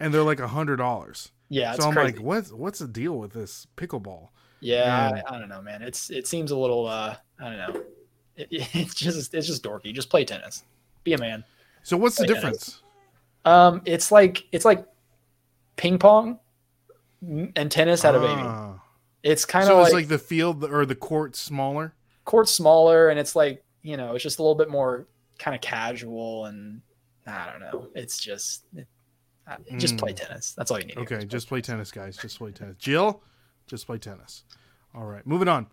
[0.00, 1.30] and they're like a hundred dollars.
[1.48, 2.12] yeah, So I'm crazy.
[2.14, 4.28] like, what's what's the deal with this pickleball?
[4.60, 5.22] Yeah.
[5.28, 5.82] I, I don't know, man.
[5.82, 7.82] It's it seems a little uh I don't know.
[8.36, 9.92] It, it's just it's just dorky.
[9.94, 10.64] Just play tennis.
[11.04, 11.44] Be a man.
[11.82, 12.82] So what's the Play difference?
[13.44, 14.84] Um it's like it's like
[15.76, 16.40] ping pong
[17.22, 18.32] and tennis had a baby.
[18.44, 18.80] Ah.
[19.22, 21.94] It's kind of so like, it's like the field or the court smaller.
[22.26, 25.06] Court smaller and it's like, you know, it's just a little bit more
[25.38, 26.82] kind of casual and
[27.26, 27.88] I don't know.
[27.94, 28.86] It's just it,
[29.48, 30.16] uh, just play Mm.
[30.16, 30.52] tennis.
[30.52, 30.98] That's all you need.
[30.98, 32.16] Okay, just play tennis, guys.
[32.16, 32.76] Just play tennis.
[32.78, 33.22] Jill,
[33.66, 34.44] just play tennis.
[34.94, 35.66] All right, moving on.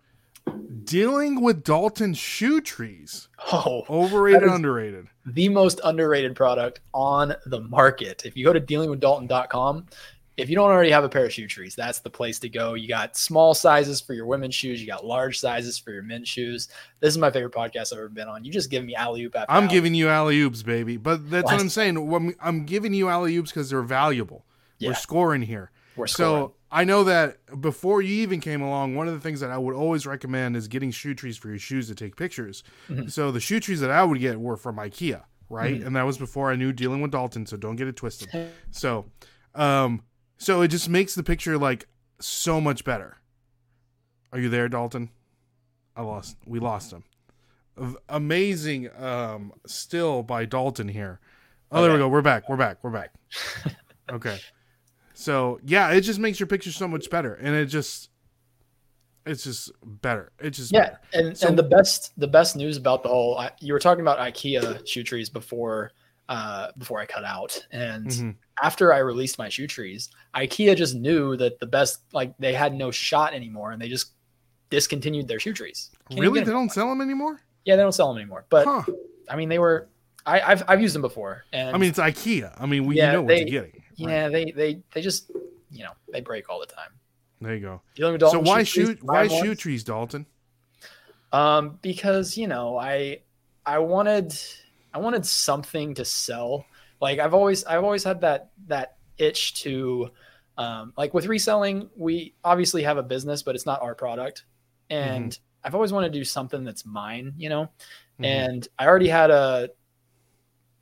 [0.84, 3.28] Dealing with Dalton shoe trees.
[3.52, 5.06] Oh, Overrated, underrated.
[5.26, 8.24] the most underrated product on the market.
[8.26, 9.86] If you go to dealingwithdalton.com,
[10.36, 12.74] if you don't already have a pair of shoe trees, that's the place to go.
[12.74, 16.28] You got small sizes for your women's shoes, you got large sizes for your men's
[16.28, 16.68] shoes.
[17.00, 18.44] This is my favorite podcast I've ever been on.
[18.44, 19.70] You just give me alley oop I'm alley-oop.
[19.70, 20.96] giving you alley oops, baby.
[20.96, 21.60] But that's what What?
[21.60, 22.34] I'm saying.
[22.40, 24.44] I'm giving you alley oops because they're valuable.
[24.80, 25.70] We're scoring here.
[25.96, 26.48] We're scoring.
[26.48, 29.56] So I know that before you even came along, one of the things that I
[29.56, 32.64] would always recommend is getting shoe trees for your shoes to take pictures.
[32.88, 33.08] Mhm.
[33.10, 35.80] So the shoe trees that I would get were from IKEA, right?
[35.80, 35.86] Mhm.
[35.86, 37.46] And that was before I knew dealing with Dalton.
[37.46, 38.28] So don't get it twisted.
[38.72, 39.06] So,
[39.54, 40.02] um,
[40.38, 41.86] So it just makes the picture like
[42.20, 43.18] so much better.
[44.32, 45.10] Are you there, Dalton?
[45.96, 46.36] I lost.
[46.44, 47.04] We lost him.
[48.08, 51.20] Amazing um still by Dalton here.
[51.72, 52.08] Oh, there we go.
[52.08, 52.48] We're back.
[52.48, 52.78] We're back.
[52.82, 53.12] We're back.
[54.12, 54.38] okay.
[55.12, 58.10] So, yeah, it just makes your picture so much better and it just
[59.26, 60.30] it's just better.
[60.38, 61.28] It's just Yeah, better.
[61.28, 64.18] and So- and the best the best news about the whole you were talking about
[64.18, 65.92] IKEA shoe trees before
[66.28, 68.34] uh before I cut out, and Mhm.
[68.62, 72.74] After I released my shoe trees, IKEA just knew that the best like they had
[72.74, 74.12] no shot anymore, and they just
[74.70, 75.90] discontinued their shoe trees.
[76.08, 76.40] Can't Really?
[76.40, 77.40] They don't sell them anymore?
[77.64, 78.44] Yeah, they don't sell them anymore.
[78.50, 78.82] But Huh.
[79.28, 79.88] I mean, they were
[80.26, 82.54] I, I've I've used them before, and I mean, it's IKEA.
[82.58, 83.82] I mean, we Yeah, know what they- you're getting.
[84.00, 84.10] Right.
[84.10, 85.30] yeah, they they they just
[85.70, 86.90] you know they break all the time.
[87.40, 87.82] There you go.
[88.12, 90.26] With So why shoe shoot trees, why shoe ones, trees, Dalton?
[91.32, 93.20] Um, because you know, I
[93.66, 94.34] I wanted
[94.92, 96.64] I wanted something to sell.
[97.00, 100.10] Like I've always I've always had that that itch to
[100.56, 104.44] um like with reselling, we obviously have a business, but it's not our product.
[104.90, 107.70] And I've always wanted to do something that's mine, you know?
[108.20, 108.26] Mhm.
[108.26, 109.70] And I already had a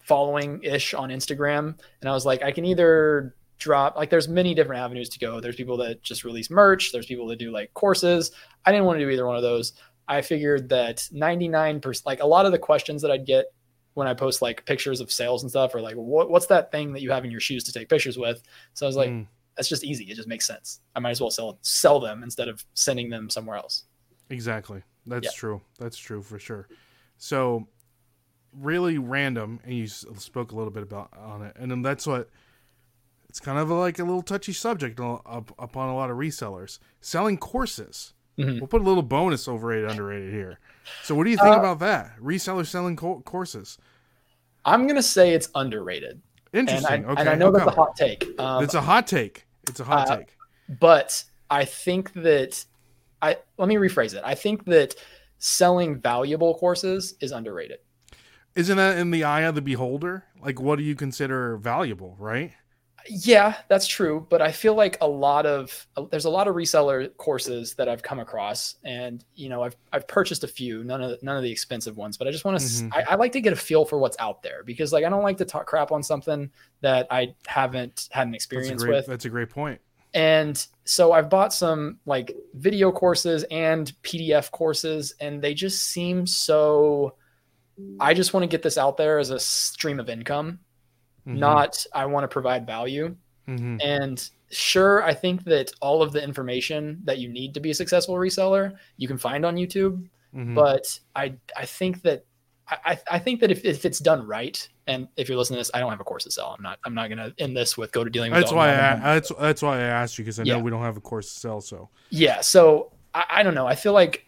[0.01, 1.79] following ish on Instagram.
[2.01, 5.41] And I was like, I can either drop like there's many different avenues to go.
[5.41, 8.33] There's people that just release merch, there's people that do like courses.
[8.67, 9.73] I didn't want to do either one of those.
[10.09, 13.47] I figured that 99% like a lot of the questions that I'd get
[13.95, 16.93] when I post like pictures of sales and stuff or like, what, what's that thing
[16.95, 18.43] that you have in your shoes to take pictures with?
[18.75, 19.27] So I was like, Mm.
[19.57, 20.05] that's just easy.
[20.11, 20.81] It just makes sense.
[20.97, 23.85] I might as well sell sell them instead of sending them somewhere else.
[24.31, 24.83] Exactly.
[25.07, 25.31] That's Yeah.
[25.37, 25.61] true.
[25.79, 26.69] That's true for sure.
[27.19, 27.69] So,
[28.53, 32.29] really random, and you spoke a little bit about on it, and then that's what
[33.29, 37.39] it's kind of like a little touchy subject up, upon a lot of resellers selling
[37.39, 38.13] courses.
[38.39, 38.61] Mhm.
[38.61, 40.59] We'll put a little bonus overrated, underrated here.
[41.03, 42.17] So, what do you think Uh, about that?
[42.21, 43.79] Resellers selling co- courses.
[44.65, 46.21] I'm gonna say it's underrated,
[46.53, 47.07] and I, Interesting.
[47.07, 48.41] okay, and I know how that's a hot take.
[48.41, 49.47] Um, it's a hot take.
[49.69, 50.37] It's a hot uh, take.
[50.81, 52.65] but I think that
[53.21, 54.23] I let me rephrase it.
[54.25, 54.95] I think that
[55.39, 57.79] selling valuable courses is underrated.
[58.55, 60.25] Isn't that in the eye of the beholder?
[60.41, 62.53] Like, what do you consider valuable, right?
[63.09, 67.15] Yeah, that's true, but I feel like a lot of there's a lot of reseller
[67.17, 71.11] courses that I've come across, and you know I've I've purchased a few, none of
[71.11, 72.91] the, none of the expensive ones, but I just want to Mhm.
[72.93, 75.23] I, I like to get a feel for what's out there because like I don't
[75.23, 78.97] like to talk crap on something that I haven't had an That's experience great.
[78.97, 79.81] with, That's a great point.
[80.15, 86.27] and so I've bought some like video courses and PDF courses, and they just seem
[86.27, 87.15] so.
[87.99, 90.61] I just want to get this out there as a stream of income,
[91.27, 91.37] Mhm.
[91.39, 93.15] not I want to provide value.
[93.49, 93.81] Mhm.
[93.83, 97.75] And sure, I think that all of the information that you need to be a
[97.75, 100.09] successful reseller you can find on YouTube.
[100.35, 100.55] Mhm.
[100.55, 102.25] But I I think that
[102.87, 105.71] I, I- think that if, if it's done right, and if you're listening to this,
[105.75, 106.55] I don't have a course to sell.
[106.57, 108.41] I'm not I'm not gonna end this with go to dealing with.
[108.41, 110.97] That's why I, that's that's why I asked you because I know we don't have
[110.97, 111.61] a course to sell.
[111.61, 112.41] So yeah.
[112.41, 113.67] So I, I don't know.
[113.67, 114.25] I feel like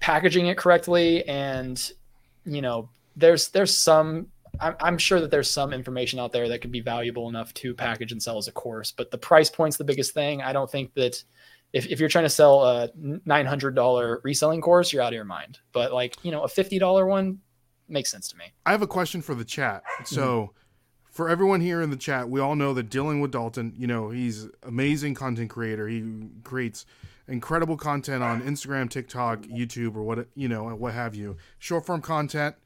[0.00, 1.90] packaging it correctly, and
[2.44, 4.28] you know, there's there's some.
[4.60, 7.74] I'm, I'm sure that there's some information out there that could be valuable enough to
[7.74, 10.42] package and sell as a course, but the price point's the biggest thing.
[10.42, 11.22] I don't think that
[11.72, 15.58] if, if you're trying to sell a $900 reselling course, you're out of your mind.
[15.72, 17.38] But like, you know, a $50 one
[17.88, 18.46] makes sense to me.
[18.64, 19.82] I have a question for the chat.
[19.84, 20.14] Mm-hmm.
[20.14, 20.52] So
[21.10, 24.10] for everyone here in the chat, we all know that dealing with Dalton, you know,
[24.10, 25.88] he's amazing content creator.
[25.88, 26.04] He
[26.44, 26.86] creates
[27.26, 31.36] incredible content on Instagram, TikTok, YouTube, or what you know, what have you.
[31.58, 32.56] Short form content,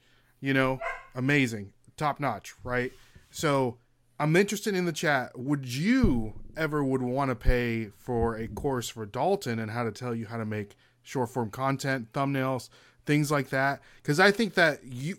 [0.40, 0.80] you know,
[1.14, 2.92] amazing, top notch, right?
[3.30, 3.78] So
[4.18, 5.38] I'm interested in the chat.
[5.38, 9.90] Would you ever would want to pay for a course for Dalton and how to
[9.92, 12.68] tell you how to make short form content, thumbnails,
[13.06, 13.80] things like that?
[13.96, 15.16] Because I think that you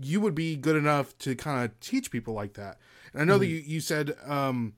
[0.00, 2.78] you would be good enough to kind of teach people like that.
[3.12, 4.74] And I know that you, you said um,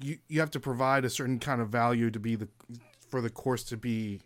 [0.00, 2.48] you you have to provide a certain kind of value to be the
[3.08, 4.20] for the course to be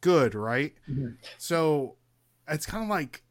[0.00, 0.74] good, right?
[0.90, 1.16] Mhm.
[1.38, 1.96] So
[2.48, 3.22] it's kind of like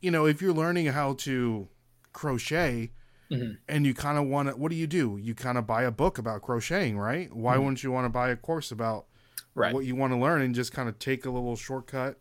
[0.00, 1.68] you know if you're learning how to
[2.14, 2.90] crochet
[3.30, 3.58] Mhm.
[3.68, 5.90] and you kind of want to what do you do you kind of buy a
[5.90, 7.60] book about crocheting right why Mhm.
[7.60, 9.04] wouldn't you want to buy a course about
[9.54, 9.72] Right.
[9.74, 12.18] what you want to learn and just kind of take a little shortcut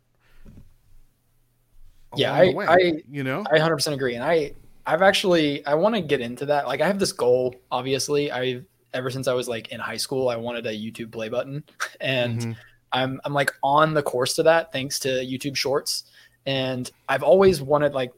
[2.16, 4.16] Yeah, I- way, I- you know I 100% agree.
[4.16, 4.54] And I,
[4.86, 6.68] I've actually, I want to get into that.
[6.68, 8.62] Like I have this goal, obviously I,
[8.94, 11.64] ever since I was like in high school, I wanted a YouTube play button
[12.02, 12.56] and Mhm.
[12.92, 16.04] I'm, I'm like on the course to that thanks to YouTube shorts.
[16.46, 18.12] And I've always wanted like,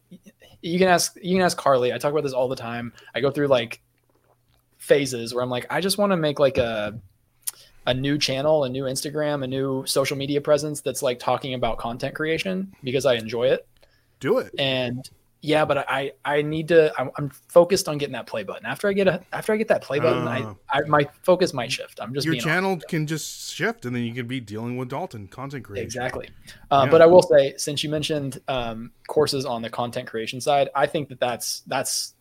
[0.66, 1.94] you can ask, you can ask Carly.
[1.94, 2.94] I talk about this all the time.
[3.14, 3.82] I go through like
[4.78, 7.00] phases where I'm like, I just want to make like a,
[7.86, 11.78] a new channel, a new Instagram, a new social media presence that's like talking about
[11.78, 13.68] content creation because I enjoy it
[14.20, 15.10] do it and
[15.46, 16.92] Yeah, but I I need to.
[17.00, 18.66] I'm, I'm focused on getting that play button.
[18.66, 20.58] After I get a after I get that play button, I, Oh.
[20.72, 22.00] I my focus might shift.
[22.02, 25.28] I'm just Your channel can just shift, and then you can be dealing with Dalton
[25.28, 25.86] content creation.
[25.86, 26.30] Exactly.
[26.72, 26.92] Uh, Yeah.
[26.92, 30.88] But I will say, since you mentioned um, courses on the content creation side, I
[30.88, 32.16] think that that's that's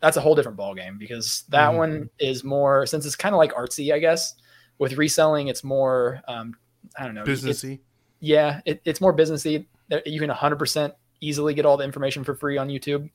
[0.00, 1.76] that's a whole different ballgame because that Mhm.
[1.78, 4.34] one is more since it's kind of like artsy, I guess.
[4.78, 6.54] With reselling, it's more um,
[6.98, 7.80] I don't know Businessy.
[8.20, 9.64] yeah, it, it's more businessy.
[10.04, 13.10] You can 100% easily get all the information for free on YouTube.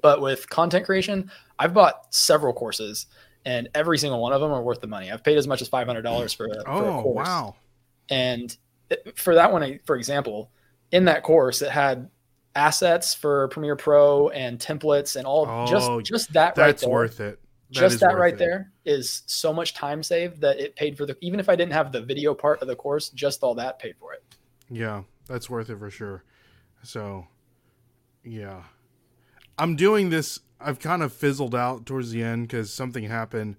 [0.00, 3.06] But with content creation, I've bought several courses,
[3.44, 5.10] and every single one of them are worth the money.
[5.10, 7.26] I've paid as much as $500 for a, for a Oh course.
[7.26, 7.54] wow!
[8.10, 8.56] And
[9.14, 10.50] for that one, for example,
[10.92, 12.10] in that course, it had
[12.54, 16.66] assets for Premiere Pro and templates and all Oh, just just that right there.
[16.66, 17.38] That's worth it.
[17.70, 18.38] That just that right it.
[18.38, 21.74] there is so much time saved that it paid for the even if I didn't
[21.74, 24.22] have the video part of the course, just all that paid for it.
[24.70, 26.24] Yeah, that's worth it for sure.
[26.82, 27.26] So,
[28.24, 28.62] yeah,
[29.58, 30.40] I'm doing this.
[30.60, 33.56] I've kind of fizzled out towards the end because something happened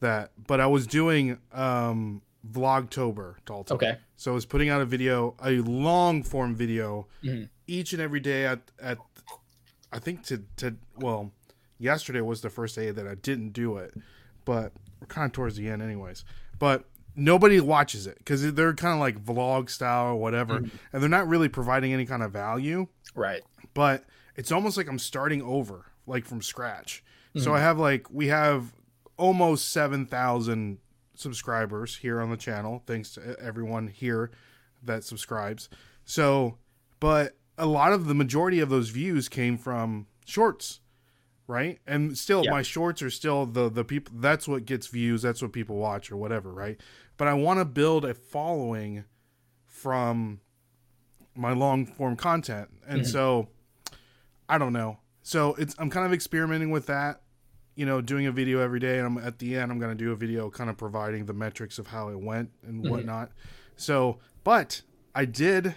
[0.00, 0.32] that.
[0.46, 3.76] But I was doing um Vlogtober, Dalton.
[3.76, 3.96] Okay.
[4.16, 7.48] So I was putting out a video, a long form video, Mhm.
[7.66, 8.98] each and every day at at.
[9.92, 11.32] I think to to well,
[11.78, 13.94] yesterday was the first day that I didn't do it,
[14.44, 16.24] but we're kind of towards the end, anyways.
[16.58, 16.84] But
[17.16, 20.70] nobody watches it because they're kind of like vlog style or whatever, Mhm.
[20.92, 22.86] and they're not really providing any kind of value.
[23.14, 23.42] Right.
[23.74, 24.04] But
[24.36, 27.04] it's almost like I'm starting over, like from scratch.
[27.36, 27.56] So Mhm.
[27.56, 28.74] I have like we have
[29.16, 30.78] almost seven thousand
[31.14, 34.30] subscribers here on the channel, thanks to everyone here
[34.82, 35.68] that subscribes.
[36.04, 36.58] So,
[37.00, 40.80] but a lot of the majority of those views came from shorts,
[41.46, 41.78] right?
[41.86, 42.50] And still, Yeah.
[42.50, 44.14] my shorts are still the the people.
[44.18, 45.22] That's what gets views.
[45.22, 46.80] That's what people watch or whatever, right?
[47.16, 49.04] But I want to build a following
[49.66, 50.40] from
[51.36, 53.06] my long form content, and Mhm.
[53.06, 53.48] so
[54.48, 54.98] I don't know.
[55.22, 57.20] So it's I'm kind of experimenting with that
[57.76, 59.96] you know, doing a video every day, and I'm at the end, I'm going to
[60.04, 62.88] do a video kind of providing the metrics of how it went and Mhm.
[62.88, 63.32] whatnot.
[63.74, 65.74] So, but I did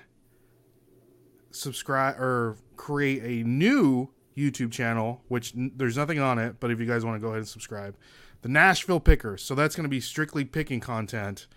[1.49, 6.79] subscribe or create a new YouTube channel, which n- there's nothing on it, but if
[6.79, 7.95] you guys want to go ahead and subscribe,
[8.41, 9.43] the Nashville Pickers.
[9.43, 11.47] So that's going to be strictly picking content,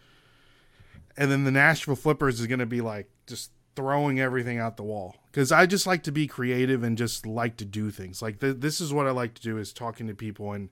[1.16, 4.82] and then the Nashville Flippers is going to be like just throwing everything out the
[4.82, 8.20] wall because I just like to be creative and just like to do things.
[8.20, 10.70] Like th- this is what I like to do is talking to people and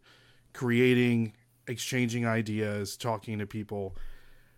[0.53, 1.35] creating,
[1.67, 3.97] exchanging ideas, talking to people.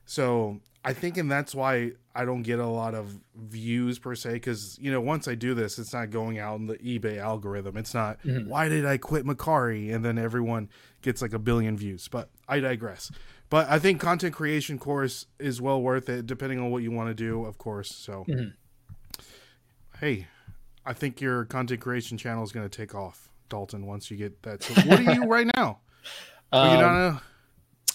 [0.05, 4.33] So I think, and that's why I don't get a lot of views per se,
[4.35, 7.77] because you know, once I do this, it's not going out in the eBay algorithm.
[7.77, 8.47] It's not Mhm.
[8.47, 10.69] why did I quit Mercari, and then everyone
[11.03, 12.09] gets like a billion views.
[12.09, 13.11] But I digress.
[13.49, 17.09] But I think content creation course is well worth it, depending on what you want
[17.11, 17.95] to do, of course.
[17.95, 18.53] So, Mhm.
[20.01, 20.29] hey,
[20.85, 23.87] I think your content creation channel is going to take off, Dalton.
[23.87, 24.63] Once you get that.
[24.63, 25.79] So what are you right now?
[26.53, 27.21] Um,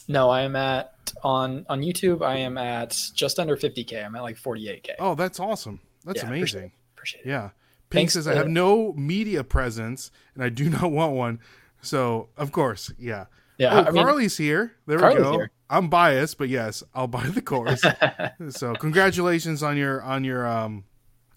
[0.07, 2.23] no, I am at on on YouTube.
[2.23, 4.05] I am at just under 50k.
[4.05, 4.91] I'm at like 48k.
[4.99, 5.79] Oh, that's awesome.
[6.05, 6.71] That's Yeah, appreciate amazing.
[6.95, 7.29] Appreciate it.
[7.29, 7.49] Yeah.
[7.89, 11.39] Pink Thanks says I have no media presence and I do not want one.
[11.81, 13.25] So of course, yeah.
[13.57, 14.73] Yeah, oh, I mean, Carly's here.
[14.85, 15.31] There Carly's we go.
[15.31, 15.51] here.
[15.69, 17.83] I'm biased, but yes, I'll buy the course.
[18.49, 20.83] so congratulations on your on your um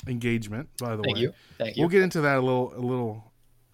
[0.07, 0.69] engagement.
[0.79, 1.83] By the thank way, you, thank you.
[1.83, 3.25] we'll get into that a little a little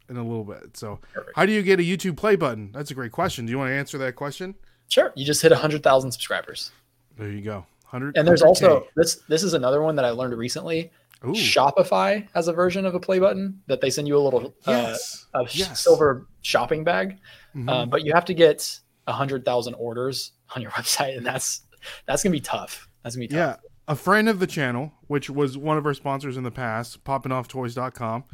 [0.09, 0.77] in a little bit.
[0.77, 1.37] So Perfect.
[1.37, 2.71] how do you get a YouTube play button?
[2.73, 3.47] That's a great question.
[3.47, 4.55] Do you want to answer that question?
[4.89, 6.71] Sure, you just hit 100,000 subscribers,
[7.17, 7.67] There you go.
[7.85, 8.17] Hundred.
[8.17, 9.17] and there's also this.
[9.29, 10.91] This is another one that I learned recently.
[11.25, 14.55] Ooh, Shopify has a version of a play button that they send you a little
[14.67, 15.27] uh, yes.
[15.33, 15.81] a Yes.
[15.81, 17.19] silver shopping bag,
[17.55, 17.71] Mhm.
[17.71, 21.63] um, but you have to get hundred thousand orders on your website, and that's
[22.07, 22.89] that's gonna be tough.
[23.05, 23.37] That's gonna be tough.
[23.37, 27.05] Yeah, a friend of the channel, which was one of our sponsors in the past,
[27.05, 28.25] poppinofftoys.com.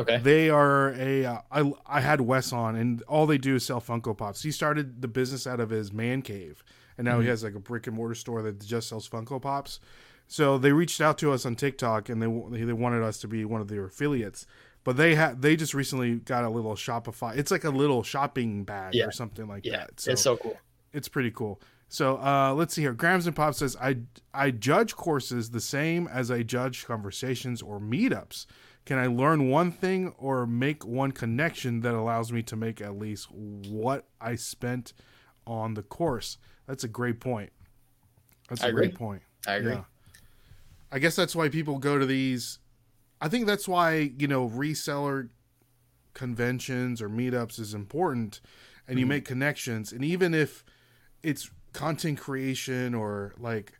[0.00, 0.18] Okay.
[0.18, 1.24] They are a.
[1.24, 4.42] Uh, I I had Wes on, and all they do is sell Funko Pops.
[4.42, 6.62] He started the business out of his man cave,
[6.98, 7.30] and now he Mhm.
[7.30, 9.80] has like a brick and mortar store that just sells Funko Pops.
[10.26, 13.44] So they reached out to us on TikTok, and they they wanted us to be
[13.44, 14.46] one of their affiliates.
[14.84, 17.36] But they had they just recently got a little Shopify.
[17.36, 19.06] It's like a little shopping bag Yeah.
[19.06, 20.00] or something like Yeah, that.
[20.00, 20.58] So it's so cool.
[20.92, 21.60] it's pretty cool.
[21.92, 22.92] So uh, let's see here.
[22.94, 23.98] Grams and Pop says I
[24.32, 28.46] I judge courses the same as I judge conversations or meetups.
[28.90, 32.98] Can I learn one thing or make one connection that allows me to make at
[32.98, 34.94] least what I spent
[35.46, 36.38] on the course?
[36.66, 37.52] That's a great point.
[38.48, 38.88] That's a I agree.
[38.88, 39.22] great point.
[39.46, 39.74] I agree.
[39.74, 39.84] Yeah.
[40.90, 42.58] I guess that's why people go to these.
[43.20, 45.28] I think that's why you know reseller
[46.12, 48.40] conventions or meetups is important,
[48.88, 49.10] and you Mhm.
[49.10, 49.92] make connections.
[49.92, 50.64] And even if
[51.22, 53.78] it's content creation or like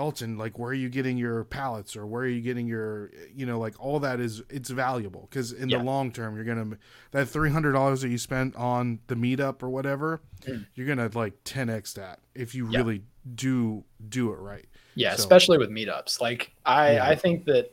[0.00, 3.46] Dalton, like where are you getting your pallets or where are you getting your, you
[3.46, 5.78] know, like all that is it's valuable because in Yeah.
[5.78, 6.76] the long term you're gonna
[7.12, 10.66] that three hundred dollars that you spent on the meetup or whatever, Mm.
[10.74, 12.80] you're gonna like ten x that if you Yeah.
[12.80, 14.66] really do do it right.
[14.96, 16.20] Yeah, So- especially with meetups.
[16.20, 17.06] Like I, Yeah.
[17.08, 17.72] I think that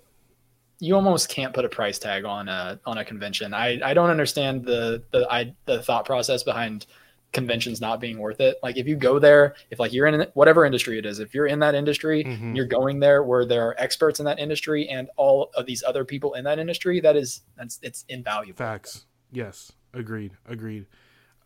[0.79, 3.53] you almost can't put a price tag on a on a convention.
[3.53, 6.85] I, I don't understand the the I the thought process behind
[7.33, 8.57] conventions not being worth it.
[8.63, 11.47] Like if you go there, if like you're in whatever industry it is, if you're
[11.47, 12.55] in that industry, Mhm.
[12.55, 16.05] you're going there where there are experts in that industry and all of these other
[16.05, 18.57] people in that industry, that is that's it's invaluable.
[18.57, 19.05] Facts.
[19.31, 19.71] Yes.
[19.93, 20.31] Agreed.
[20.47, 20.85] Agreed.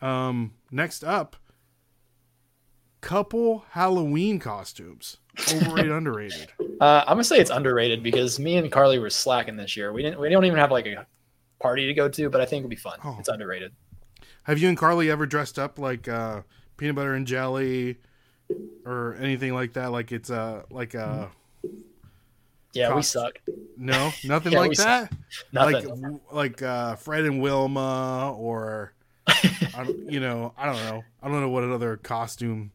[0.01, 1.35] Um, next up,
[3.01, 5.17] couple Halloween costumes.
[5.53, 6.49] Overrated, underrated.
[6.81, 9.93] Uh, I'm gonna say it's underrated because me and Carly were slacking this year.
[9.93, 11.05] We didn't we don't even have like a
[11.59, 12.99] party to go to, but I think it'll be fun.
[13.03, 13.15] Oh.
[13.19, 13.71] It's underrated.
[14.47, 16.41] Have you and Carly ever dressed up like uh,
[16.77, 17.97] peanut butter and jelly
[18.85, 19.91] or anything like that?
[19.91, 21.29] Like it's uh, like a.
[22.73, 23.39] Yeah, we suck.
[23.75, 25.11] no, nothing Yeah, like that.
[25.51, 26.01] Nothing.
[26.01, 28.93] Like like uh, Fred and Wilma or
[30.07, 32.71] you know I don't know I don't know what another costume.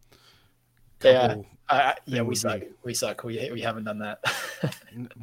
[1.03, 1.29] Yeah.
[1.29, 2.61] couple- I, I, yeah, we suck.
[2.61, 2.67] be.
[2.83, 3.25] We suck.
[3.25, 4.19] We we haven't done that.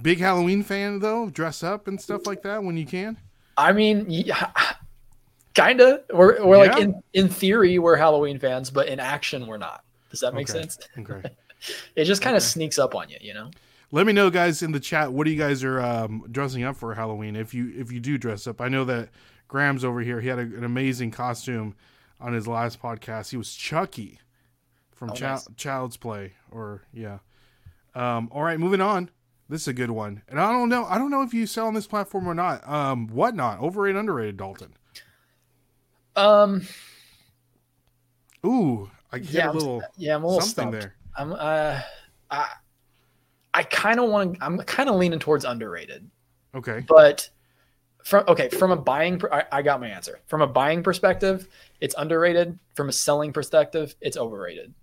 [0.01, 1.29] Big Halloween fan though.
[1.29, 3.17] Dress up and stuff like that when you can.
[3.57, 4.49] I mean, yeah,
[5.67, 6.01] kinda.
[6.13, 9.83] We're we're like in in theory we're Halloween fans, but in action we're not.
[10.11, 10.59] Does that make Okay.
[10.61, 10.77] sense?
[10.97, 11.29] Okay.
[11.97, 12.47] It just kind of Okay.
[12.47, 13.51] sneaks up on you, you know.
[13.91, 15.11] Let me know, guys, in the chat.
[15.11, 17.35] What do you guys are um, dressing up for Halloween?
[17.35, 19.09] If you if you do dress up, I know that
[19.49, 20.21] Graham's over here.
[20.21, 21.75] He had a, an amazing costume
[22.21, 23.31] on his last podcast.
[23.31, 24.19] He was Chucky
[24.95, 25.47] from Oh, Chil- nice.
[25.57, 27.17] Child's Play, or yeah.
[27.93, 29.09] Um, all right, moving on.
[29.49, 30.85] This is a good one, and I don't know.
[30.85, 32.65] I don't know if you sell on this platform or not.
[32.69, 34.75] Um, whatnot, overrated, underrated, Dalton.
[36.15, 36.63] Um,
[38.45, 40.79] Ooh, I get yeah, a I'm- little yeah, I'm a little something stumped.
[40.81, 40.95] there.
[41.17, 41.81] I'm uh,
[42.31, 42.47] I
[43.53, 44.43] I kind of want to.
[44.45, 46.09] I'm kind of leaning towards underrated.
[46.55, 47.29] Okay, but
[48.03, 51.49] from okay from a buying I, I got my answer from a buying perspective
[51.81, 54.73] it's underrated from a selling perspective it's overrated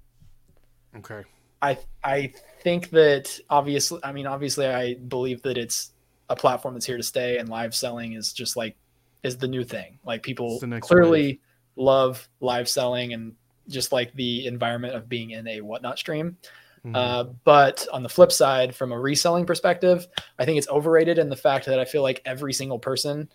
[0.99, 1.23] okay,
[1.63, 5.93] i i think that obviously i mean obviously i believe that it's
[6.29, 8.77] a platform that's here to stay and live selling is just like
[9.23, 11.41] is the new thing like people It's the next clearly
[11.77, 13.35] love live selling and
[13.69, 16.37] just like the environment of being in a whatnot stream
[16.85, 16.95] Mhm.
[16.95, 20.07] uh, but on the flip side, from a reselling perspective,
[20.39, 23.29] I think it's overrated in the fact that I feel like every single person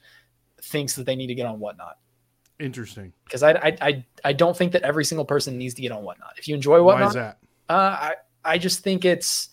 [0.61, 1.97] thinks that they need to get on whatnot.
[2.59, 3.11] interesting.
[3.25, 6.03] Because I, I, I, I don't think that every single person needs to get on
[6.03, 6.36] whatnot.
[6.38, 7.38] If you enjoy whatnot, Why is that?
[7.67, 8.13] uh, I,
[8.45, 9.49] I just think it's,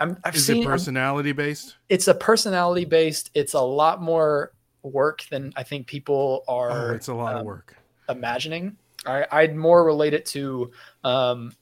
[0.00, 1.76] I'm, I've Is seen it I'm- personality based?
[1.88, 3.30] it's a personality based.
[3.32, 4.52] It's a lot more
[4.82, 7.76] work than I think people Oh, are it's a lot of um, work.
[8.08, 8.76] imagining.
[9.06, 10.70] I, I'd more relate it to
[11.04, 11.52] um,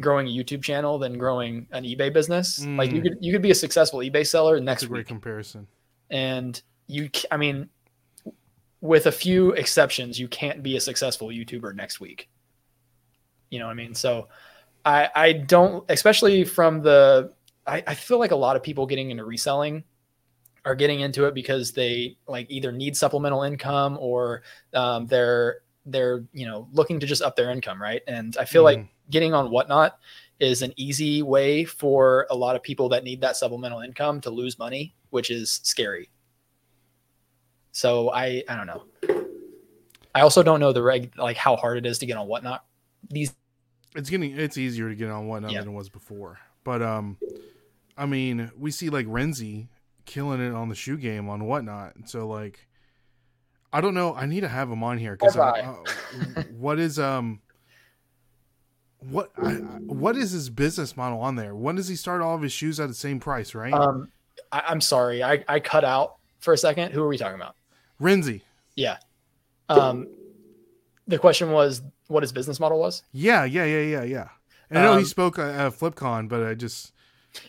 [0.00, 2.64] growing a YouTube channel than growing an eBay business.
[2.64, 3.02] Like you Mm.
[3.02, 5.66] could you could be a successful eBay seller That's next a great week, comparison.
[6.10, 7.68] and you I mean,
[8.80, 12.28] with a few exceptions, you can't be a successful YouTuber next week.
[13.50, 13.94] You know what I mean?
[13.94, 14.28] So
[14.84, 17.32] I I don't especially from the
[17.66, 19.84] I, I feel like a lot of people getting into reselling
[20.64, 24.42] are getting into it because they like either need supplemental income or
[24.74, 28.62] um, they're they're you know looking to just up their income right and i feel
[28.62, 28.88] like Mhm.
[29.10, 29.98] getting on whatnot
[30.38, 34.30] is an easy way for a lot of people that need that supplemental income to
[34.30, 36.08] lose money which is scary
[37.72, 38.84] so i i don't know
[40.14, 42.64] i also don't know the reg like how hard it is to get on whatnot
[43.10, 43.34] these
[43.96, 45.60] it's getting it's easier to get on whatnot Yeah.
[45.60, 46.38] than it was before.
[46.64, 47.18] But um,
[47.98, 49.66] I mean, we see like Renzi
[50.04, 51.96] killing it on the shoe game on whatnot.
[51.96, 52.66] And so like,
[53.72, 54.14] I don't know.
[54.14, 55.74] I need to have him on here because uh,
[56.50, 57.40] what is um.
[59.10, 59.54] What I,
[59.86, 61.56] what is his business model on there?
[61.56, 63.52] When does he start all of his shoes at the same price?
[63.52, 64.12] Right, um
[64.52, 67.56] I, i'm sorry I, I cut out for a second who are we talking about
[68.00, 68.42] Renzi.
[68.76, 68.98] yeah
[69.68, 70.06] um
[71.08, 74.28] the question was what his business model was Yeah, yeah, yeah, yeah, yeah.
[74.70, 76.91] And I know he Um, spoke at FlipCon, but I just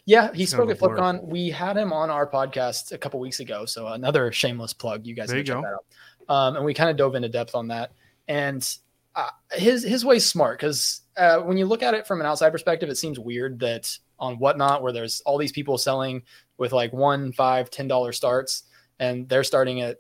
[0.06, 0.80] Yeah, he spoke at.
[0.80, 1.24] FlipCon.
[1.24, 5.06] We had him on our podcast a couple weeks ago, so another shameless plug.
[5.06, 5.62] You guys There can you check go.
[5.62, 5.84] that out.
[6.30, 7.92] Um, and we kind of dove into depth on that.
[8.28, 8.68] And
[9.16, 12.50] uh, his his way's smart because uh, when you look at it from an outside
[12.52, 16.24] perspective, it seems weird that on whatnot, where there's all these people selling
[16.58, 18.64] with like one, five, ten dollar starts,
[19.00, 20.00] and they're starting at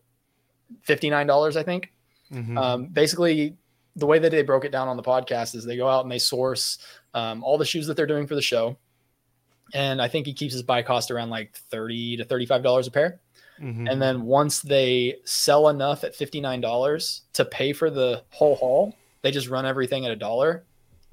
[0.81, 1.91] fifty nine dollars, I think.
[2.31, 2.57] mhm.
[2.57, 3.57] Um, basically,
[3.95, 6.11] the way that they broke it down on the podcast is they go out and
[6.11, 6.77] they source
[7.13, 8.77] um, all the shoes that they're doing for the show.
[9.73, 13.19] And I think he keeps his buy cost around like 30 to $35 a pair.
[13.59, 13.89] Mhm.
[13.91, 19.31] And then once they sell enough at $59 to pay for the whole haul, they
[19.31, 20.63] just run everything at a dollar.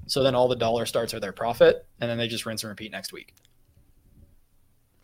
[0.07, 1.87] So then all the dollar starts are their profit.
[1.99, 3.33] And then they just rinse and repeat next week.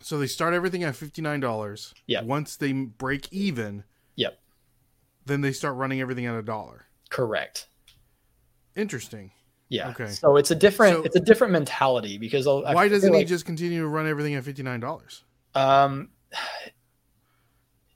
[0.00, 1.94] So they start everything at fifty nine dollars.
[2.06, 2.22] Yeah.
[2.22, 3.84] Once they break even,
[4.16, 4.38] Yep.
[5.26, 6.86] then they start running everything at a dollar.
[7.10, 7.68] Correct.
[8.76, 9.32] Interesting.
[9.70, 9.90] Yeah.
[9.90, 10.06] Okay.
[10.06, 13.44] So it's a different So- it's a different mentality because I'll, Why doesn't he just
[13.44, 15.24] continue to run everything at fifty nine dollars?
[15.54, 16.08] um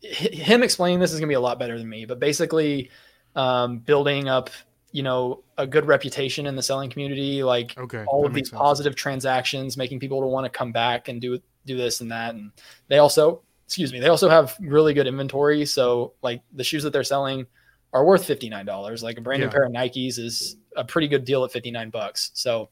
[0.00, 2.90] him explaining this is going to be a lot better than me, but basically
[3.36, 4.50] um building up,
[4.90, 8.04] you know, a good reputation in the selling community like Okay.
[8.06, 8.58] all of these sense.
[8.58, 12.34] positive transactions, making people to want to come back and do do this and that.
[12.34, 12.50] And
[12.88, 15.64] they also, excuse me, they also have really good inventory.
[15.64, 17.46] So like the shoes that they're selling
[17.92, 19.02] are worth fifty nine dollars.
[19.02, 19.52] Like a brand new Yeah.
[19.52, 22.30] pair of Nikes is a pretty good deal at fifty nine bucks.
[22.34, 22.68] So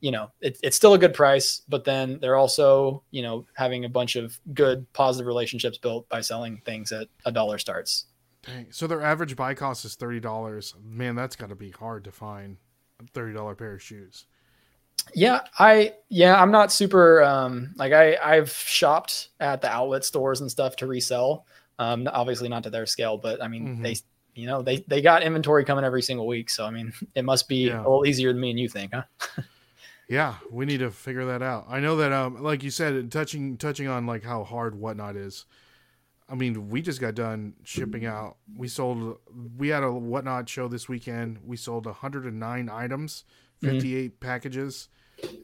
[0.00, 3.84] you know it, it's still a good price, but then they're also you know having
[3.84, 8.06] a bunch of good positive relationships built by selling things at a dollar starts.
[8.42, 8.68] Dang.
[8.70, 10.74] So their average buy cost is thirty dollars.
[10.82, 12.56] Man, that's got to be hard to find
[12.98, 14.24] a thirty dollar pair of shoes.
[15.14, 20.40] Yeah, I yeah, I'm not super um like I I've shopped at the outlet stores
[20.40, 21.46] and stuff to resell.
[21.78, 23.82] Um obviously not to their scale, but I mean Mhm.
[23.82, 23.96] they
[24.34, 27.48] you know, they they got inventory coming every single week, so I mean, it must
[27.48, 27.78] be Yeah.
[27.80, 29.02] a little easier than me and you think, huh?
[30.08, 31.66] Yeah, we need to figure that out.
[31.68, 35.44] I know that, um, like you said, touching touching on like how hard whatnot is.
[36.28, 38.36] I mean, we just got done shipping out.
[38.56, 39.18] We sold.
[39.56, 41.38] We had a whatnot show this weekend.
[41.44, 43.24] We sold 109 items,
[43.62, 43.70] Mhm.
[43.70, 44.88] 58 packages,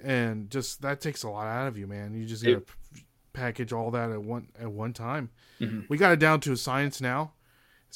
[0.03, 2.15] and just that takes a lot out of you, man.
[2.15, 3.03] You just got to Yep.
[3.33, 5.31] package all that at one at one time.
[5.61, 5.89] Mhm.
[5.89, 7.33] We got it down to a science now.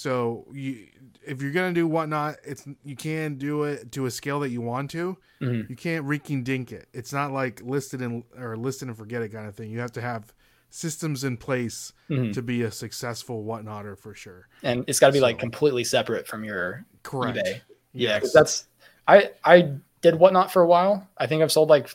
[0.01, 0.87] So you,
[1.27, 4.63] if you're gonna do whatnot, it's you can do it to a scale that you
[4.63, 5.19] want to.
[5.43, 5.69] Mhm.
[5.69, 6.89] You can't reeking dink it.
[6.95, 9.71] It's not like listed and or listed and forget it kind of thing.
[9.71, 10.33] You have to have
[10.71, 12.33] systems in place Mhm.
[12.33, 14.49] to be a successful whatnotter for sure.
[14.63, 17.37] And it's got to be like completely separate from your Correct.
[17.37, 17.61] eBay.
[17.93, 18.33] Yeah, Yes.
[18.33, 18.69] that's
[19.07, 21.07] I I did whatnot for a while.
[21.19, 21.95] I think I've sold like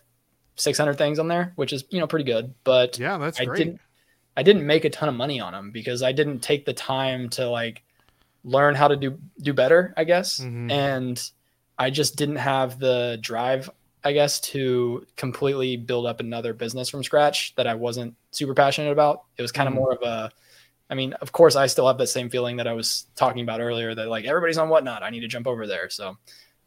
[0.58, 3.58] 600 things on there, which is, you know, pretty good, but yeah, that's I great.
[3.58, 3.82] didn't
[4.38, 7.30] I didn't make a ton of money on them because I didn't take the time
[7.30, 7.82] to like
[8.46, 10.40] learn how to do do better, I guess.
[10.40, 10.72] Mhm.
[10.72, 11.32] And
[11.78, 13.70] I just didn't have the drive,
[14.04, 18.92] I guess, to completely build up another business from scratch that I wasn't super passionate
[18.92, 19.24] about.
[19.38, 19.78] It was kind of Mhm.
[19.78, 20.32] more of a
[20.88, 23.60] I mean, of course I still have that same feeling that I was talking about
[23.60, 25.02] earlier that like everybody's on whatnot.
[25.02, 25.90] I need to jump over there.
[25.90, 26.16] So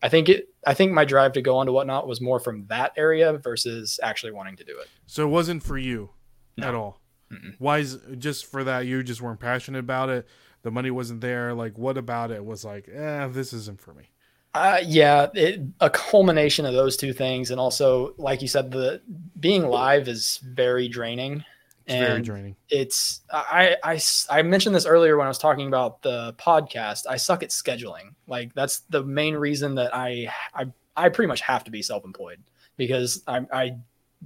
[0.02, 2.92] I think it I think my drive to go onto whatnot was more from that
[2.96, 4.88] area versus actually wanting to do it.
[5.06, 6.10] So it wasn't for you
[6.56, 6.66] No.
[6.66, 7.00] at all.
[7.32, 7.54] Mm-mm.
[7.58, 10.26] Why is just for that you just weren't passionate about it?
[10.62, 11.54] The money wasn't there.
[11.54, 14.11] Like what about it was like, eh, this isn't for me.
[14.54, 19.00] Uh, yeah, it, a culmination of those two things, and also, like you said, the
[19.38, 21.44] being live is very draining.
[21.86, 22.56] It's very draining.
[22.68, 27.06] it's I, I I mentioned this earlier when I was talking about the podcast.
[27.09, 28.14] I suck at scheduling.
[28.26, 32.04] Like that's the main reason that I I I pretty much have to be self
[32.04, 32.42] employed
[32.76, 33.76] because I I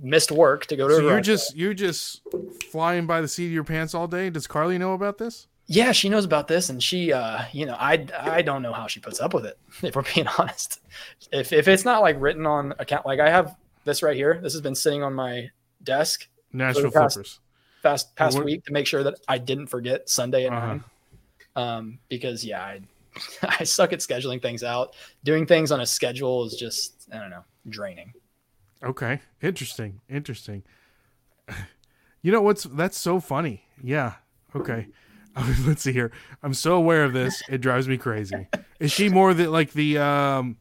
[0.01, 0.95] missed work to go to.
[0.95, 2.23] So a you're just you're just
[2.71, 4.31] flying by the seat of your pants all day.
[4.31, 5.47] Does Carly know about this?
[5.67, 8.87] Yeah she knows about this and she uh you know i i don't know how
[8.87, 10.81] she puts up with it if we're being honest
[11.33, 14.53] if if it's not like written on account like i have this right here this
[14.53, 15.49] has been sitting on my
[15.83, 17.41] desk Nashville past- Flippers.
[17.83, 20.67] fast past What- week to make sure that i didn't forget sunday at Uh-huh.
[20.67, 20.85] nine
[21.55, 22.81] um because yeah i
[23.61, 27.31] i suck at scheduling things out doing things on a schedule is just i don't
[27.31, 28.13] know draining
[28.85, 30.65] Okay, interesting, interesting.
[32.21, 33.63] You know what's that's so funny?
[33.81, 34.15] Yeah.
[34.57, 34.89] Okay.
[35.67, 36.13] Let's see here.
[36.43, 37.43] I'm so aware of this.
[37.49, 38.49] It drives me crazy.
[38.81, 40.57] Is she more the like the um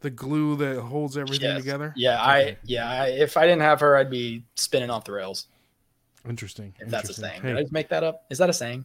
[0.00, 1.58] the glue that holds everything Yes.
[1.60, 1.92] together?
[1.96, 5.46] yeah i yeah I, if i didn't have her i'd be spinning off the rails
[6.28, 6.74] Interesting.
[6.78, 7.24] if that's a interesting.
[7.24, 8.84] saying did i just make that up is that a saying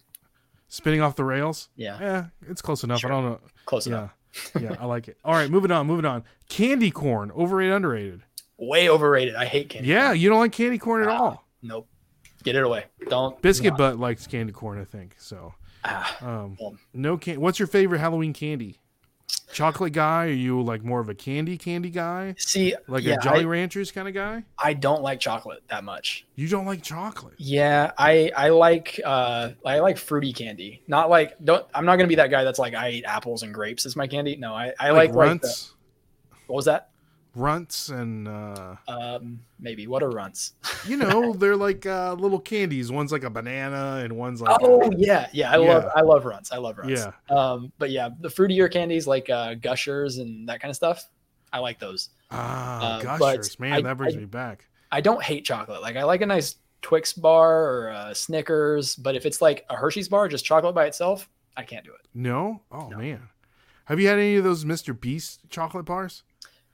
[0.70, 1.68] spinning off the rails?
[1.76, 3.02] yeah Yeah, it's close enough.
[3.02, 3.12] Sure.
[3.12, 3.40] I don't know.
[3.66, 4.12] close enough
[4.56, 4.62] Yeah.
[4.62, 5.18] Yeah, I like it.
[5.26, 6.24] All right, moving on, moving on.
[6.50, 8.22] Candy corn, overrated, underrated.
[8.58, 10.20] way overrated i hate candy Yeah, corn.
[10.20, 11.18] you don't like candy corn at Ah.
[11.20, 11.48] all.
[11.62, 11.88] nope
[12.44, 15.16] get it away don't Biscuit butt likes candy corn, I think.
[15.18, 17.40] So ah, Um, Well- no can.
[17.42, 18.80] What's your favorite Halloween candy?
[19.52, 20.26] Chocolate guy?
[20.26, 23.46] Are you like more of a candy candy guy, see like yeah, a Jolly I,
[23.46, 24.44] Ranchers kind of guy?
[24.58, 27.34] I don't like chocolate that much You don't like chocolate.
[27.38, 32.08] yeah i i like uh i like fruity candy not like don't i'm not gonna
[32.08, 34.74] be that guy that's like i eat apples and grapes as my candy no i
[34.80, 35.68] i like, like, the,
[36.48, 36.89] what was that
[37.36, 40.54] runts, and uh, um maybe what are runts
[40.88, 42.92] you know they're like uh, little candies.
[42.92, 46.52] One's like a banana, and one's like oh yeah yeah i love i love runts
[46.52, 47.12] i love runts Yeah.
[47.36, 51.06] um but yeah the fruitier candies like uh gushers and that kind of stuff
[51.54, 53.60] i like those ah uh, gushers.
[53.60, 54.66] Man, I- that brings I- me back.
[54.92, 55.82] I don't hate chocolate.
[55.84, 59.76] Like I like a nice Twix bar or a Snickers, but if it's like a
[59.76, 62.08] Hershey's bar, just chocolate by itself, I can't do it.
[62.16, 62.98] No, oh No.
[62.98, 63.30] man,
[63.86, 65.00] have you had any of those Mr.
[65.00, 66.24] Beast chocolate bars?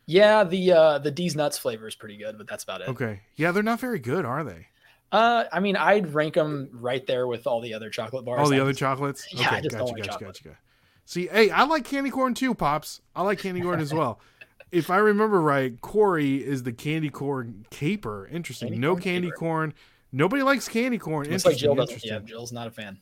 [0.05, 2.89] Yeah, the uh the Deez Nuts flavor is pretty good, but that's about it.
[2.89, 4.67] Okay, yeah, they're not very good, are they?
[5.11, 8.39] Uh, I mean, I'd rank them right there with all the other chocolate bars.
[8.39, 9.27] All the other chocolates.
[9.33, 10.43] Yeah, I okay, just gotcha, don't like gotcha, chocolate.
[10.43, 10.57] gotcha.
[11.05, 13.01] See, hey, I like candy corn too, pops.
[13.15, 14.19] I like candy corn as well.
[14.71, 18.27] If I remember right, Corey is the candy corn caper.
[18.27, 18.69] Interesting.
[18.69, 19.37] Candy no corn candy caper.
[19.37, 19.73] corn.
[20.11, 21.29] Nobody likes candy corn.
[21.29, 22.03] Looks like Jill doesn't.
[22.03, 22.97] Yeah, Jill's not a fan.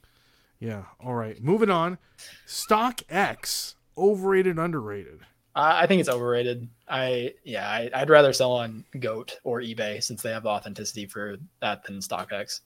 [0.59, 0.83] Yeah.
[0.99, 1.41] All right.
[1.41, 1.97] Moving on.
[2.45, 3.75] Stock X.
[3.97, 5.21] Overrated, underrated.
[5.55, 6.67] I, think it's overrated.
[6.87, 11.05] I yeah, I, I'd rather sell on Goat or eBay since they have the authenticity
[11.05, 12.61] for that than StockX.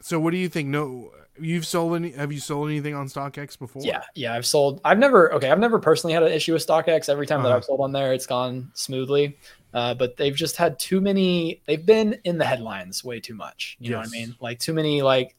[0.00, 0.68] So, what do you think?
[0.68, 2.10] No, you've sold any?
[2.12, 3.82] Have you sold anything on StockX before?
[3.84, 4.80] Yeah, yeah, I've sold.
[4.84, 5.50] I've never okay.
[5.50, 7.08] I've never personally had an issue with StockX.
[7.08, 7.58] Every time that Uh-huh.
[7.58, 9.38] I've sold on there, it's gone smoothly.
[9.74, 11.62] Uh, but they've just had too many.
[11.66, 13.76] They've been in the headlines way too much.
[13.78, 14.34] You know what I mean?
[14.40, 15.34] Like too many like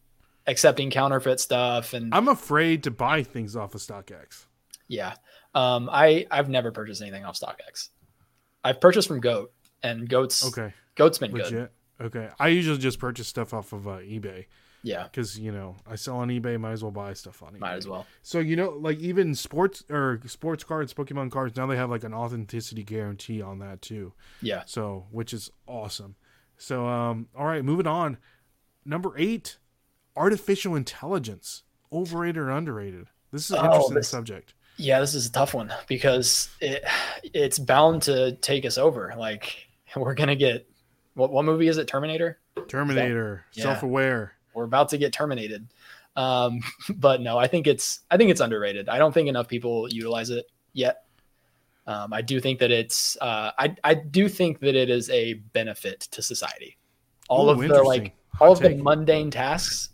[0.47, 4.45] accepting counterfeit stuff and I'm afraid to buy things off of StockX.
[4.87, 5.13] yeah.
[5.55, 7.89] Um, I I've never purchased anything off StockX.
[8.63, 9.51] I've purchased from Goat
[9.83, 10.73] and Goat's Okay.
[10.95, 11.43] Goat's been good.
[11.45, 11.71] Legit.
[12.01, 12.29] Okay.
[12.39, 14.45] I usually just purchase stuff off of uh, eBay
[14.81, 16.59] Yeah, because you know I sell on eBay.
[16.59, 17.59] Might as well buy stuff on eBay.
[17.59, 18.07] might as well.
[18.23, 22.03] So you know, like even sports or sports cards, Pokemon cards, now they have like
[22.03, 24.13] an authenticity guarantee on that too.
[24.41, 24.63] Yeah.
[24.65, 26.15] So which is awesome.
[26.57, 28.17] So um, all right, moving on.
[28.85, 29.57] Number eight,
[30.15, 33.07] artificial intelligence, overrated or underrated?
[33.31, 34.53] This is an Oh, interesting this- subject.
[34.77, 36.83] Yeah, this is a tough one because it
[37.23, 39.13] it's bound to take us over.
[39.17, 40.67] Like we're gonna get
[41.13, 41.87] what what movie is it?
[41.87, 42.39] Terminator.
[42.67, 43.63] Terminator, Yeah.
[43.63, 44.33] self-aware.
[44.53, 45.67] We're about to get terminated.
[46.15, 46.61] Um,
[46.95, 48.89] but no, I think it's I think it's underrated.
[48.89, 51.03] I don't think enough people utilize it yet.
[51.85, 55.33] Um, I do think that it's uh, I I do think that it is a
[55.33, 56.77] benefit to society.
[57.29, 59.89] All Ooh, of the like all of the mundane tasks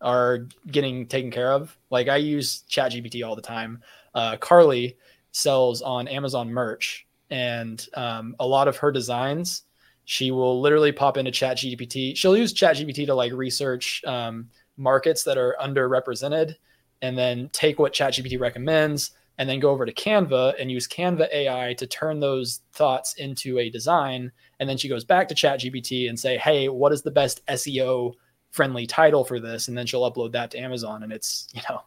[0.00, 1.76] are getting taken care of.
[1.90, 3.82] Like I use ChatGPT all the time.
[4.14, 4.96] Uh, Carly
[5.32, 9.64] sells on Amazon merch, and um, a lot of her designs,
[10.04, 12.16] she will literally pop into ChatGPT.
[12.16, 16.54] She'll use ChatGPT to like research um, markets that are underrepresented,
[17.02, 21.32] and then take what ChatGPT recommends, and then go over to Canva and use Canva
[21.32, 24.30] AI to turn those thoughts into a design.
[24.60, 28.12] And then she goes back to ChatGPT and say, "Hey, what is the best SEO
[28.50, 31.82] friendly title for this?" And then she'll upload that to Amazon, and it's you know,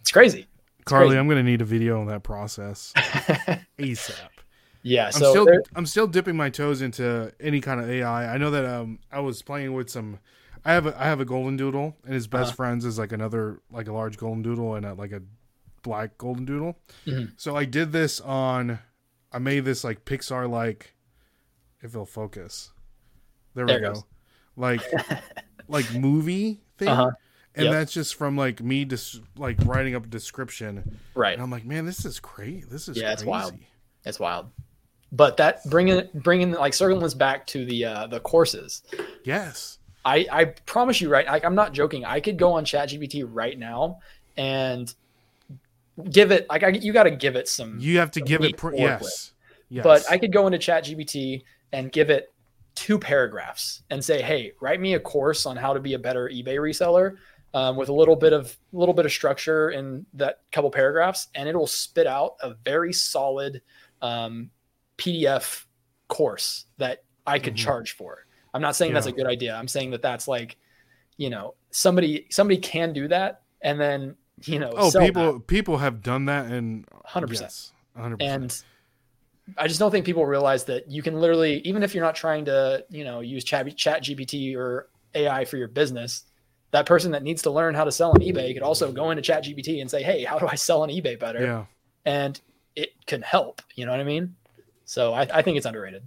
[0.00, 0.48] it's crazy.
[0.88, 1.18] Carly, crazy.
[1.18, 2.92] I'm going to need a video on that process
[3.78, 4.14] ASAP.
[4.82, 5.06] yeah.
[5.06, 8.34] I'm So still there- I'm still dipping my toes into any kind of AI.
[8.34, 10.18] I know that um I was playing with some.
[10.64, 12.56] I have a I have a golden doodle, and his best Uh-huh.
[12.56, 15.22] friends is like another like a large golden doodle and a, like a
[15.82, 16.78] black golden doodle.
[17.06, 17.32] Mhm.
[17.36, 18.78] So I did this on.
[19.32, 20.94] I made this like Pixar like.
[21.80, 22.72] If it'll focus,
[23.54, 23.92] there, There we go.
[23.92, 24.04] goes.
[24.56, 24.82] Like
[25.68, 26.88] like movie thing.
[26.88, 27.10] Uh-huh.
[27.58, 27.74] And Yep.
[27.74, 31.34] that's just from like me just like writing up a description, right.
[31.34, 32.64] and I'm like, man, this is crazy.
[32.70, 33.54] This is Yeah, it's wild.
[34.04, 34.46] It's wild.
[35.10, 38.82] But that bringing bringing like circling this back to the uh, the courses.
[39.24, 41.26] Yes, I I promise you, right?
[41.26, 42.04] Like I'm not joking.
[42.04, 43.98] I could go on ChatGPT right now
[44.36, 44.94] and
[46.12, 47.78] give it like I, you got to give it some.
[47.80, 48.56] You have to give it.
[48.56, 49.32] Pr- yes.
[49.68, 49.82] Yes.
[49.82, 51.42] But I could go into ChatGPT
[51.72, 52.32] and give it
[52.76, 56.28] two paragraphs and say, "Hey, write me a course on how to be a better
[56.28, 57.16] eBay reseller."
[57.54, 61.48] Um, with a little bit of little bit of structure in that couple paragraphs, and
[61.48, 63.62] it'll spit out a very solid
[64.02, 64.50] um,
[64.98, 65.64] PDF
[66.08, 67.58] course that I could Mhm.
[67.58, 68.26] charge for.
[68.52, 69.54] I'm not saying that's a good idea.
[69.54, 70.56] I'm saying that that's like,
[71.16, 75.46] you know, somebody somebody can do that, and then you know, oh, people that.
[75.46, 77.40] people have done that, and 100%.
[77.40, 78.18] yes, 100.
[78.18, 78.62] percent and
[79.56, 82.44] I just don't think people realize that you can literally, even if you're not trying
[82.46, 86.24] to, you know, use Chat, Chat GPT or AI for your business,
[86.70, 89.22] that person that needs to learn how to sell on eBay could also go into
[89.22, 91.64] Chat GPT and say, "Hey, how do I sell on eBay better?" Yeah.
[92.04, 92.40] And
[92.76, 93.62] it can help.
[93.74, 94.36] You know what I mean?
[94.84, 96.02] So I, I think it's underrated.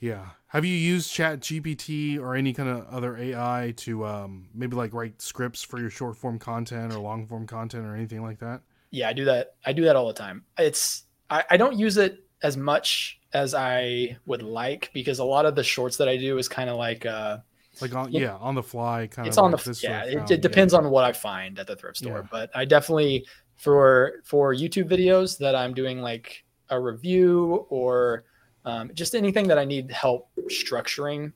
[0.00, 0.26] Yeah.
[0.48, 4.92] Have you used Chat GPT or any kind of other AI to um, maybe like
[4.92, 8.62] write scripts for your short form content or long form content or anything like that?
[8.90, 9.54] Yeah, I do that.
[9.64, 10.44] I do that all the time.
[10.58, 15.46] It's I, I don't use it as much as I would like because a lot
[15.46, 17.38] of the shorts that I do is kind of like uh,
[17.80, 18.20] Like on Yeah.
[18.20, 19.44] yeah, on the fly kind it's of.
[19.44, 20.04] on like the yeah.
[20.04, 22.28] It, it depends on what I find at the thrift store, Yeah.
[22.30, 23.26] but I definitely
[23.56, 28.24] for for YouTube videos that I'm doing like a review or
[28.64, 31.32] um, just anything that I need help structuring,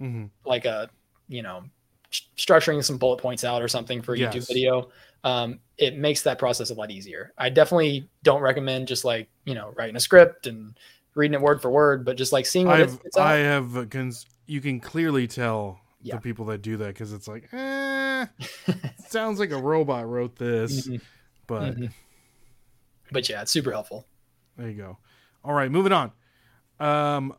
[0.00, 0.30] Mhm.
[0.44, 0.88] like a
[1.28, 1.64] you know
[2.10, 4.46] st- structuring some bullet points out or something for a YouTube Yes.
[4.48, 4.88] video.
[5.24, 7.32] Um, it makes that process a lot easier.
[7.36, 10.76] I definitely don't recommend just like you know writing a script and
[11.14, 13.16] reading it word for word, but just like seeing what I've it's, it's.
[13.16, 16.14] I have cons- you can clearly tell Yeah.
[16.16, 18.26] the people that do that because it's like, eh,
[19.08, 21.00] sounds like a robot wrote this, Mhm.
[21.46, 21.92] but Mhm.
[23.10, 24.06] But yeah, it's super helpful.
[24.56, 24.98] There you go.
[25.44, 26.12] All right, moving on.
[26.78, 27.34] Um,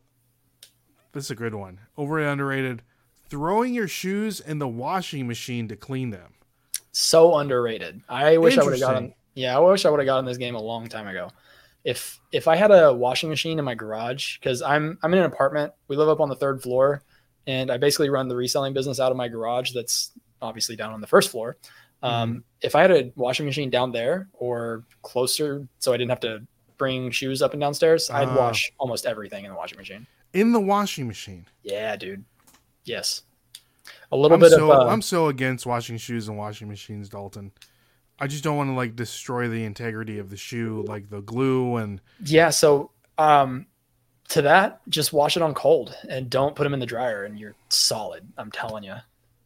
[1.14, 1.80] this is a good one.
[1.98, 2.82] Overrated, underrated.
[3.30, 6.34] throwing your shoes in the washing machine to clean them.
[6.92, 8.02] So underrated.
[8.10, 9.14] I wish I would have gotten.
[9.36, 11.30] Yeah, I wish I would have gotten this game a long time ago.
[11.84, 15.26] If if I had a washing machine in my garage, because I'm I'm in an
[15.26, 15.72] apartment.
[15.88, 17.04] We live up on the third floor,
[17.48, 19.72] and I basically run the reselling business out of my garage.
[19.72, 20.12] That's
[20.42, 21.58] obviously down on the first floor.
[22.02, 26.20] Um, If I had a washing machine down there or closer, so I didn't have
[26.22, 26.42] to
[26.78, 28.38] bring shoes up and downstairs, I'd Ah.
[28.38, 30.08] wash almost everything in the washing machine.
[30.34, 31.46] In the washing machine.
[31.64, 32.24] Yeah, dude.
[32.86, 33.24] Yes.
[34.12, 37.10] A little I'm bit so of uh, I'm so against washing shoes and washing machines,
[37.10, 37.52] Dalton.
[38.20, 41.78] I just don't want to like destroy the integrity of the shoe, like the glue
[41.78, 42.50] and yeah.
[42.50, 43.66] So um,
[44.30, 47.38] to that, just wash it on cold and don't put them in the dryer, and
[47.38, 48.26] you're solid.
[48.38, 48.96] I'm telling you.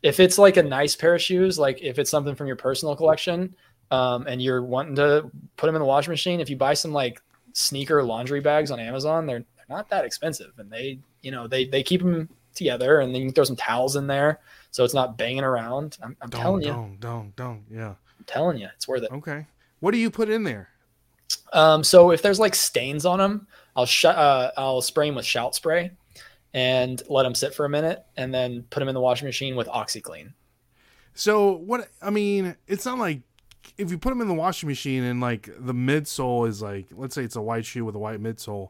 [0.01, 2.95] If it's like a nice pair of shoes, like if it's something from your personal
[2.95, 3.55] collection,
[3.91, 6.91] um, and you're wanting to put them in the washing machine, if you buy some
[6.91, 7.21] like
[7.53, 11.65] sneaker laundry bags on Amazon, they're, they're not that expensive, and they you know they
[11.65, 14.93] they keep them together, and then you can throw some towels in there, so it's
[14.93, 15.97] not banging around.
[16.03, 17.63] I'm, I'm don't, telling you, don't, don't, don't.
[17.71, 17.89] Yeah.
[18.19, 19.11] I'm telling you, it's worth it.
[19.11, 19.45] Okay.
[19.79, 20.69] What do you put in there?
[21.53, 25.25] Um, so if there's like stains on them, I'll sh- uh, I'll spray them with
[25.25, 25.91] shout spray
[26.53, 29.55] and let them sit for a minute, and then put them in the washing machine
[29.55, 30.33] with OxiClean.
[31.15, 31.89] So what?
[32.01, 33.21] I mean, it's not like
[33.77, 37.15] if you put them in the washing machine and like the midsole is like, let's
[37.15, 38.69] say it's a white shoe with a white midsole,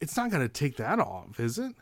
[0.00, 1.74] it's not gonna take that off, is it?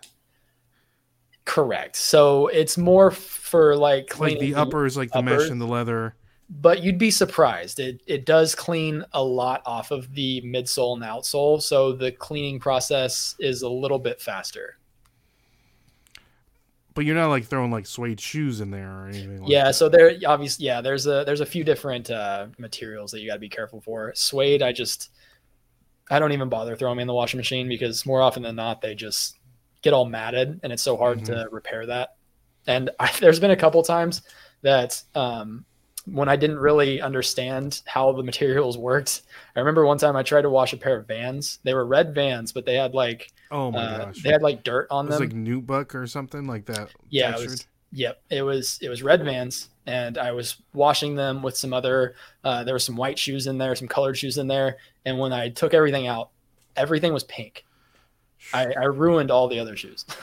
[1.44, 1.96] Correct.
[1.96, 6.14] So it's more for like Like the upper is like the mesh and the leather.
[6.48, 7.80] But you'd be surprised.
[7.80, 12.60] It it does clean a lot off of the midsole and outsole, so the cleaning
[12.60, 14.78] process is a little bit faster.
[16.94, 19.40] But you're not like throwing like suede shoes in there or anything.
[19.40, 19.74] Like yeah that.
[19.74, 23.34] so there obviously yeah there's a there's a few different uh materials that you got
[23.34, 25.10] to be careful for suede i just
[26.08, 28.80] i don't even bother throwing them in the washing machine because more often than not
[28.80, 29.38] they just
[29.82, 32.10] get all matted and it's so hard to repair that
[32.68, 34.22] and I, there's been a couple times
[34.62, 35.64] that um
[36.06, 39.22] when i didn't really understand how the materials worked
[39.56, 42.14] i remember one time i tried to wash a pair of vans they were red
[42.14, 44.22] vans but they had like Oh my uh, gosh.
[44.22, 46.90] they had like dirt on it was them like nubuck or something like that.
[47.08, 47.66] yeah, it was.
[47.92, 48.80] Yep, it was.
[48.82, 52.16] It was red Vans, and I was washing them with some other.
[52.42, 55.32] Uh, there were some white shoes in there, some colored shoes in there, and when
[55.32, 56.30] I took everything out,
[56.74, 57.64] everything was pink.
[58.52, 60.04] I, I ruined all the other shoes.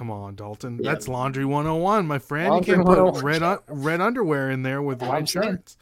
[0.00, 0.78] Come on, Dalton.
[0.82, 0.92] Yeah.
[0.92, 2.48] That's laundry 101, my friend.
[2.48, 5.76] Laundry you can't put red un- red underwear in there with white shirts.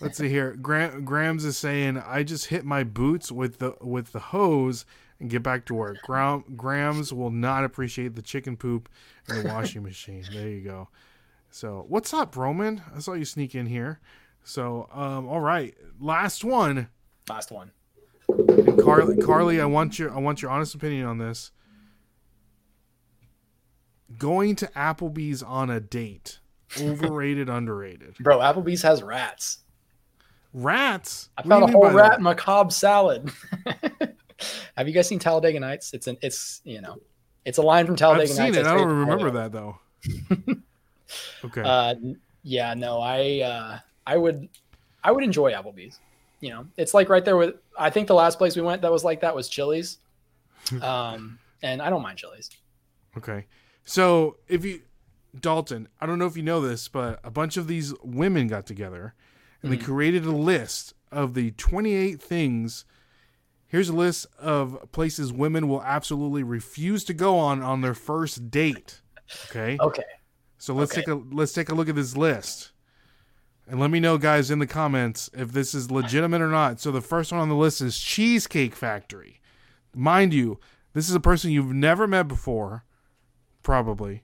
[0.00, 0.52] Let's see here.
[0.62, 4.86] Gra- Grams is saying, "I just hit my boots with the with the hose
[5.18, 8.88] and get back to work." Gra- Grams will not appreciate the chicken poop
[9.28, 10.22] in the washing machine.
[10.32, 10.88] There you go.
[11.50, 12.82] So, what's up, Roman?
[12.94, 13.98] I saw you sneak in here.
[14.44, 16.90] So, um, all right, last one.
[17.28, 17.72] Last one.
[18.28, 21.50] And Carly, Carly, I want your I want your honest opinion on this.
[24.16, 26.38] Going to Applebee's on a date,
[26.80, 28.16] overrated, underrated.
[28.20, 29.58] Bro, Applebee's has rats.
[30.54, 31.28] Rats.
[31.36, 32.18] I What do you found a whole rat that?
[32.18, 33.30] in my Cobb salad.
[34.76, 35.92] Have you guys seen Talladega Nights?
[35.92, 36.96] It's an it's you know,
[37.44, 38.56] it's a line from Talladega I've seen Nights.
[38.58, 38.66] it.
[38.66, 39.78] I don't remember that though.
[41.44, 41.62] okay.
[41.62, 41.94] Uh,
[42.42, 44.48] yeah, no, I uh, I would
[45.04, 45.98] I would enjoy Applebee's.
[46.40, 48.92] You know, it's like right there with I think the last place we went that
[48.92, 49.98] was like that was Chili's.
[50.80, 52.50] Um, and I don't mind Chili's.
[53.16, 53.46] Okay.
[53.88, 54.82] So if you,
[55.40, 58.66] Dalton, I don't know if you know this, but a bunch of these women got
[58.66, 59.14] together
[59.62, 59.84] and they hmm.
[59.84, 62.84] created a list of the 28 things.
[63.66, 68.50] Here's a list of places women will absolutely refuse to go on on their first
[68.50, 69.00] date.
[69.48, 69.78] Okay.
[69.80, 70.04] Okay.
[70.60, 71.02] So let's okay.
[71.02, 72.72] take a let's take a look at this list.
[73.66, 76.80] And let me know guys in the comments if this is legitimate or not.
[76.80, 79.40] So the first one on the list is Cheesecake Factory.
[79.94, 80.58] Mind you,
[80.94, 82.84] this is a person you've never met before,
[83.68, 84.22] probably.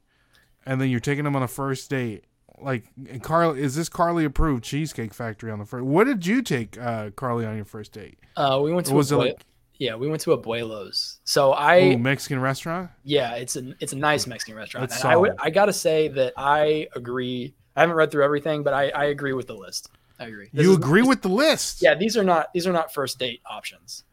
[0.64, 2.24] And then you're taking them on a first date.
[2.58, 2.84] Like
[3.22, 7.10] Carly is this Carly approved Cheesecake Factory on the first What did you take uh
[7.10, 8.18] Carly on your first date?
[8.36, 9.44] Uh, we went to was it like
[9.76, 11.18] yeah, we went to Abuelos.
[11.24, 12.90] So I oh, Mexican restaurant?
[13.02, 15.04] yeah, it's a it's a nice Mexican restaurant.
[15.04, 15.34] I would.
[15.40, 17.54] I gotta say that I agree.
[17.74, 19.90] I haven't read through everything, but I, I agree with the list.
[20.20, 20.48] I agree.
[20.52, 21.82] This you is- agree with the list?
[21.82, 24.04] Yeah, these are not these are not first date options.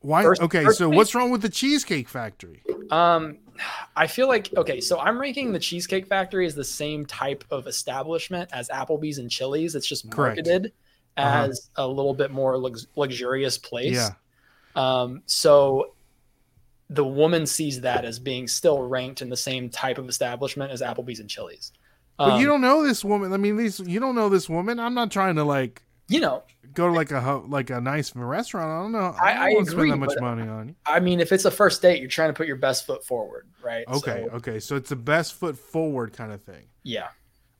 [0.00, 2.62] Why First- okay, first so date- what's wrong with the Cheesecake Factory?
[2.90, 3.38] Um,
[3.94, 7.66] I feel like okay, so I'm ranking the Cheesecake Factory as the same type of
[7.66, 9.74] establishment as Applebee's and Chili's.
[9.74, 10.36] It's just Correct.
[10.38, 10.72] marketed
[11.16, 11.48] Uh-huh.
[11.50, 13.94] as a little bit more lux- luxurious place.
[13.96, 14.10] Yeah.
[14.74, 15.94] Um, so
[16.88, 20.80] the woman sees that as being still ranked in the same type of establishment as
[20.80, 21.72] Applebee's and Chili's.
[22.16, 23.32] But Um, you don't know this woman.
[23.32, 24.80] I mean, these you don't know this woman.
[24.80, 26.42] I'm not trying to like you know,
[26.74, 28.70] go to like a like a nice restaurant.
[28.70, 29.14] I don't know.
[29.20, 30.74] I- don't I wanna agree, spend that much money on you.
[30.86, 33.46] I mean, if it's a first date, you're trying to put your best foot forward,
[33.62, 33.86] right?
[33.88, 34.60] Okay, So, okay.
[34.60, 36.64] So it's the best foot forward kind of thing.
[36.82, 37.08] yeah.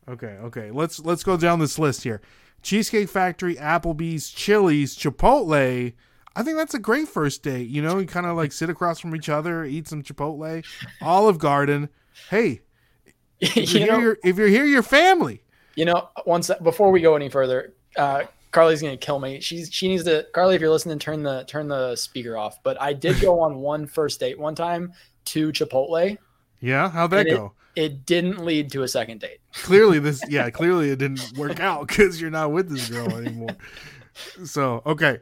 [0.09, 0.71] Okay, okay.
[0.71, 2.21] Let's let's go down this list here.
[2.63, 5.93] Cheesecake Factory, Applebee's, Chili's, Chipotle.
[6.35, 7.69] I think that's a great first date.
[7.69, 10.65] You know, you kind of like sit across from each other, eat some Chipotle,
[11.01, 11.89] Olive Garden.
[12.29, 12.61] Hey,
[13.39, 15.43] if you you're, know, here, if you're here, your family.
[15.75, 19.39] You know, once before we go any further, uh, Carly's gonna kill me.
[19.39, 22.61] She's she needs to Carly, if you're listening, turn the turn the speaker off.
[22.63, 24.93] But I did go on one first date one time
[25.25, 26.17] to Chipotle.
[26.59, 27.53] Yeah, how'd that And it- go?
[27.73, 29.37] It didn't lead to a second date.
[29.53, 33.55] clearly this yeah clearly it didn't work out because you're not with this girl anymore
[34.43, 35.19] so okay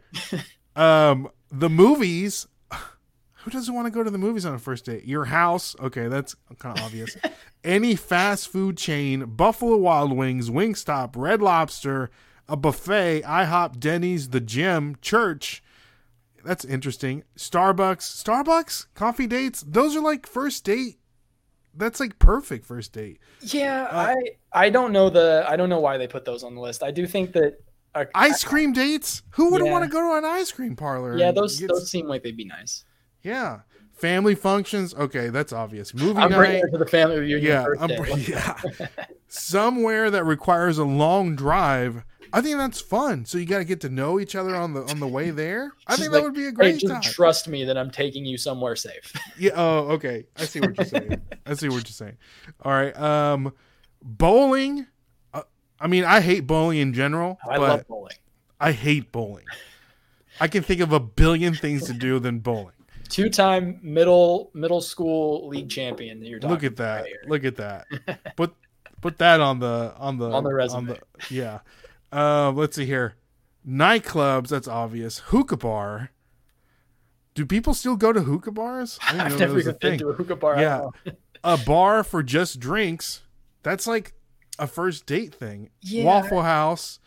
[0.76, 2.48] um the movies
[3.36, 6.08] who doesn't want to go to the movies on a first date your house okay
[6.08, 7.16] that's kind of obvious
[7.64, 12.10] any fast food chain buffalo wild wings wingstop red lobster
[12.50, 15.64] a buffet ihop denny's the gym church.
[16.44, 17.24] That's interesting.
[17.38, 20.98] Starbucks starbucks coffee dates those are like first date.
[21.76, 23.20] That's like perfect first date.
[23.42, 24.14] Yeah, Uh,
[24.54, 26.82] I I don't know the I don't know why they put those on the list.
[26.84, 27.58] I do think that
[27.96, 29.24] uh, ice cream dates?
[29.32, 29.72] Who wouldn't Yeah.
[29.74, 32.36] want to go to an ice cream parlor yeah those get- those seem like they'd
[32.38, 32.84] be nice.
[33.22, 33.60] yeah.
[33.94, 34.94] Family functions?
[34.96, 35.94] Okay that's obvious.
[35.94, 36.68] Movie I'm bringing night?
[36.70, 37.90] it to the family reunion yeah, I'm,
[38.20, 38.58] yeah.
[39.28, 42.04] Somewhere that requires a long drive
[42.34, 44.82] i think that's fun so you got to get to know each other on the
[44.84, 46.94] on the way there i Just think like, that would be a Hey, great just
[46.94, 49.14] time trust me that I'm taking you somewhere safe.
[49.40, 52.18] yeah oh okay i see what you're saying i see what you're saying
[52.64, 53.54] all right um
[54.04, 54.86] bowling
[55.34, 55.42] uh,
[55.80, 58.16] i mean i hate bowling in general I love bowling.
[58.62, 59.46] I hate bowling.
[60.42, 62.74] I can think of a billion things to do than bowling.
[63.08, 66.20] Two-time middle middle school league champion.
[66.20, 67.06] That you're talking Look at that.
[67.06, 67.22] here.
[67.26, 67.88] Look at that.
[68.36, 68.54] Put
[69.02, 71.00] put that on the on the On the resume.
[71.30, 71.60] yeah.
[72.12, 73.16] Uh, let's see here.
[73.68, 74.48] Nightclubs.
[74.50, 75.20] That's obvious.
[75.20, 76.12] Hookah bar.
[77.36, 79.00] Do people still go to hookah bars?
[79.02, 80.00] I I've never even been thing.
[80.00, 80.60] to a hookah bar.
[80.60, 80.88] Yeah.
[81.44, 83.22] A bar for just drinks.
[83.64, 84.14] That's like
[84.58, 85.70] a first date thing.
[85.82, 86.04] Yeah.
[86.04, 87.00] Waffle House.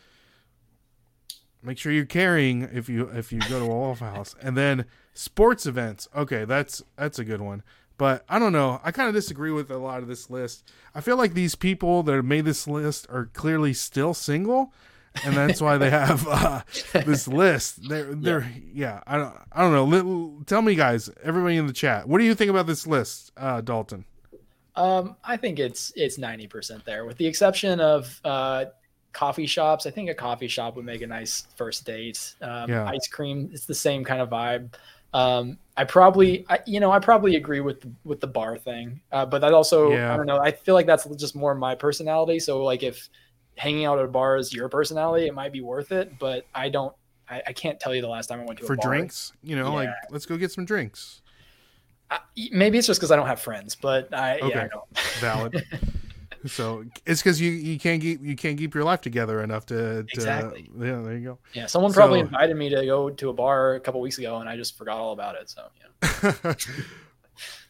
[1.62, 4.86] Make sure you're carrying if you if you go to a Waffle House, and then
[5.14, 6.08] sports events.
[6.16, 7.62] Okay, that's that's a good one.
[7.98, 8.80] But I don't know.
[8.82, 10.72] I kind of disagree with a lot of this list.
[10.94, 14.72] I feel like these people that made this list are clearly still single,
[15.24, 17.88] and that's why they have uh, this list.
[17.88, 19.02] They're they're yeah.
[19.06, 19.84] I don't I don't know.
[19.84, 23.32] Li- Tell me, guys, everybody in the chat, what do you think about this list,
[23.36, 24.04] uh, Dalton?
[24.74, 28.66] Um, I think it's it's ninety percent there, with the exception of uh,
[29.12, 29.86] coffee shops.
[29.86, 32.34] I think a coffee shop would make a nice first date.
[32.40, 32.86] Um, Yeah.
[32.86, 34.72] Ice cream, it's the same kind of vibe.
[35.14, 39.26] Um, I probably, I, you know, I probably agree with with the bar thing, uh,
[39.26, 40.14] but that also, Yeah.
[40.14, 40.38] I don't know.
[40.38, 42.38] I feel like that's just more my personality.
[42.38, 43.10] So, like, if
[43.62, 46.18] hanging out at a bar is your personality, it might be worth it.
[46.18, 46.92] But I don't,
[47.28, 48.90] I, I can't tell you the last time I went to For a bar.
[48.90, 51.22] drinks, you know, like let's go get some drinks.
[52.10, 52.18] I,
[52.50, 54.48] maybe it's just because I don't have friends, but I, Okay.
[54.48, 54.98] yeah, I don't.
[55.20, 55.64] valid.
[56.46, 60.02] so it's because you you can't keep you can't keep your life together enough to,
[60.02, 60.68] to Exactly.
[60.76, 61.38] yeah there you go.
[61.54, 64.38] Yeah, someone probably So- invited me to go to a bar a couple weeks ago,
[64.38, 65.48] and I just forgot all about it.
[65.48, 66.54] So yeah,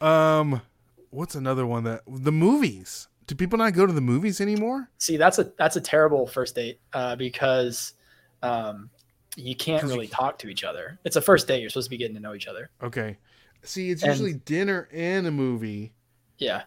[0.41, 0.63] um,
[1.11, 3.09] what's another one that the movies?
[3.27, 4.91] Do people not go to the movies anymore?
[4.99, 7.95] see, that's a that's a terrible first date uh, because
[8.43, 8.91] um,
[9.37, 10.99] you can't 'Cause you really talk to each other.
[11.05, 12.71] It's a first date; you're supposed to be getting to know each other.
[12.83, 13.19] Okay,
[13.63, 15.93] see, it's And- usually dinner and a movie.
[16.39, 16.63] Yeah.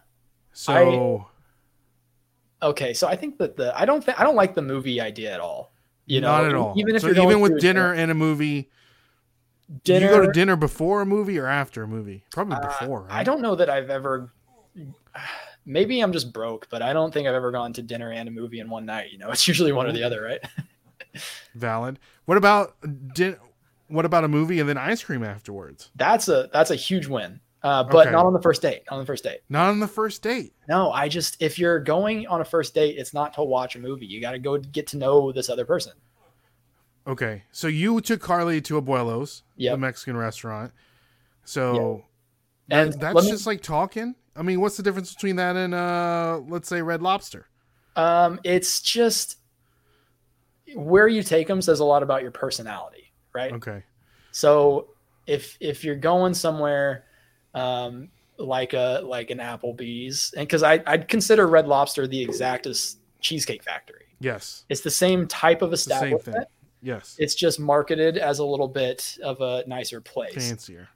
[0.52, 1.26] So
[2.62, 5.32] Okay, so I think that the I don't think I don't like the movie idea
[5.32, 5.72] at all.
[6.06, 6.72] You know, not at all.
[6.76, 8.70] Even if so even with dinner and a movie,
[9.84, 12.24] dinner, you go to dinner before a movie or after a movie?
[12.30, 13.02] Probably Uh, before.
[13.02, 13.12] Right?
[13.12, 14.32] I don't know that I've ever.
[15.66, 18.32] Maybe I'm just broke, but I don't think I've ever gone to dinner and a
[18.32, 19.10] movie in one night.
[19.10, 20.40] You know, it's usually one or the other, right?
[21.54, 21.98] Valid.
[22.26, 22.74] What about
[23.14, 23.36] din-
[23.88, 25.90] What about a movie and then ice cream afterwards?
[25.96, 27.40] That's a that's a huge win.
[27.62, 28.12] Uh, but Okay.
[28.12, 28.82] not on the first date.
[28.90, 29.40] Not on the first date.
[29.48, 30.52] Not on the first date.
[30.68, 33.78] No, I just if you're going on a first date, it's not to watch a
[33.80, 34.06] movie.
[34.06, 35.92] You got to go get to know this other person.
[37.08, 40.72] Okay, so you took Carly to Abuelos, the Mexican restaurant.
[41.44, 42.04] So
[42.70, 44.14] And that- that's me- just like talking.
[44.38, 47.46] I mean, what's the difference between that and uh, let's say Red Lobster?
[47.96, 49.38] Um, it's just
[50.74, 53.52] where you take them says a lot about your personality, right?
[53.52, 53.82] Okay,
[54.32, 54.88] So
[55.26, 57.04] if if you're going somewhere
[57.54, 58.08] um,
[58.38, 63.62] like a like an Applebee's, and because I I'd consider Red Lobster the exactest cheesecake
[63.62, 64.04] factory.
[64.20, 66.46] yes, It's the same type of establishment.
[66.82, 70.34] Yes, It's just marketed as a little bit of a nicer place.
[70.34, 70.88] fancier.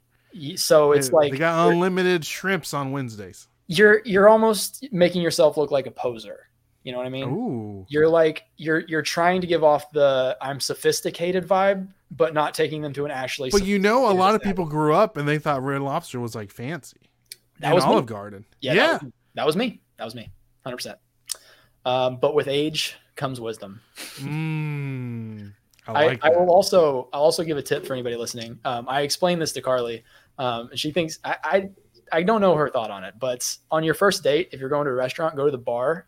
[0.55, 3.47] So it's They- like they got unlimited shrimps on Wednesdays.
[3.67, 6.47] you're you're almost making yourself look like a poser
[6.83, 7.29] You know what I mean?
[7.29, 7.85] Ooh.
[7.89, 12.81] You're like you're you're trying to give off the I'm sophisticated vibe, but not taking
[12.81, 13.49] them to an actually.
[13.51, 16.33] But you know, a lot of people grew up and they thought Red Lobster was
[16.35, 16.97] like fancy.
[17.59, 17.91] That was me.
[17.91, 18.45] Olive Garden.
[18.61, 18.87] Yeah, Yeah.
[18.87, 19.81] That, was, that was me.
[19.97, 20.31] That was me.
[20.63, 20.97] Hundred percent.
[21.85, 23.79] Um, but with age comes wisdom.
[24.17, 25.53] Mmm.
[25.87, 26.39] I I, like I, that.
[26.39, 28.59] will also I'll also give a tip for anybody listening.
[28.65, 30.03] Um, I explained this to Carly.
[30.41, 31.69] Um, and she thinks I, I
[32.11, 34.85] I don't know her thought on it, but on your first date, if you're going
[34.85, 36.07] to a restaurant, go to the bar.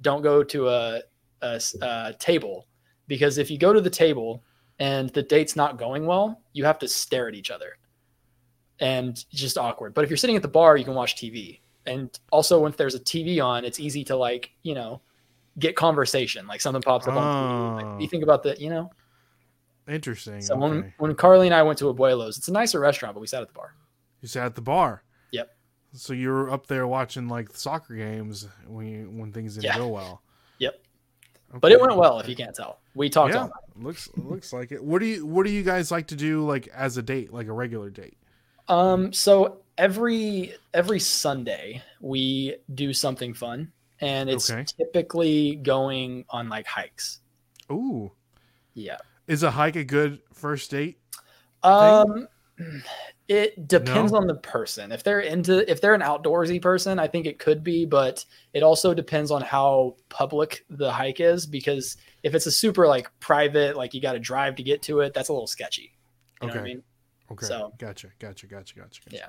[0.00, 2.66] Don't go to a table
[3.06, 4.42] because if you go to the table
[4.80, 7.78] and the date's not going well, you have to stare at each other,
[8.80, 9.94] and it's just awkward.
[9.94, 12.96] But if you're sitting at the bar, you can watch TV, and also when there's
[12.96, 15.00] a TV on, it's easy to like you know
[15.60, 16.48] get conversation.
[16.48, 17.84] Like something pops up on TV.
[17.84, 17.92] Oh.
[17.92, 18.90] Like, you think about the you know
[19.88, 20.40] Interesting.
[20.40, 20.94] so when, okay.
[20.98, 23.48] when Carly and I went to Abuelo's, it's a nicer restaurant, but we sat at
[23.48, 23.74] the bar.
[24.20, 25.02] You sat at the bar.
[25.32, 25.50] Yep.
[25.94, 29.78] So you were up there watching like soccer games when you, when things didn't Yeah.
[29.78, 30.22] go well.
[30.58, 30.80] Yep.
[31.60, 32.78] But it went well, if you can't tell.
[32.94, 34.82] We talked Yeah, looks looks like it.
[34.82, 37.46] What do you What do you guys like to do like as a date, like
[37.48, 38.16] a regular date?
[38.68, 43.70] Um, so every every Sunday we do something fun,
[44.00, 44.64] and it's Okay.
[44.64, 47.20] typically going on like hikes.
[47.70, 48.12] Ooh,
[48.72, 48.96] Yeah.
[49.26, 50.98] Is a hike a good first date?
[51.62, 52.26] Um,
[53.28, 54.18] it depends No?
[54.18, 54.92] on the person.
[54.92, 58.62] If they're into, if they're an outdoorsy person, I think it could be, but it
[58.62, 61.46] also depends on how public the hike is.
[61.46, 65.00] Because if it's a super like private, like you got to drive to get to
[65.00, 65.92] it, that's a little sketchy.
[66.40, 66.68] You know what I Okay.
[66.74, 66.82] mean?
[67.30, 69.00] Okay, So- gotcha, gotcha, gotcha, gotcha.
[69.04, 69.16] gotcha.
[69.16, 69.28] Yeah.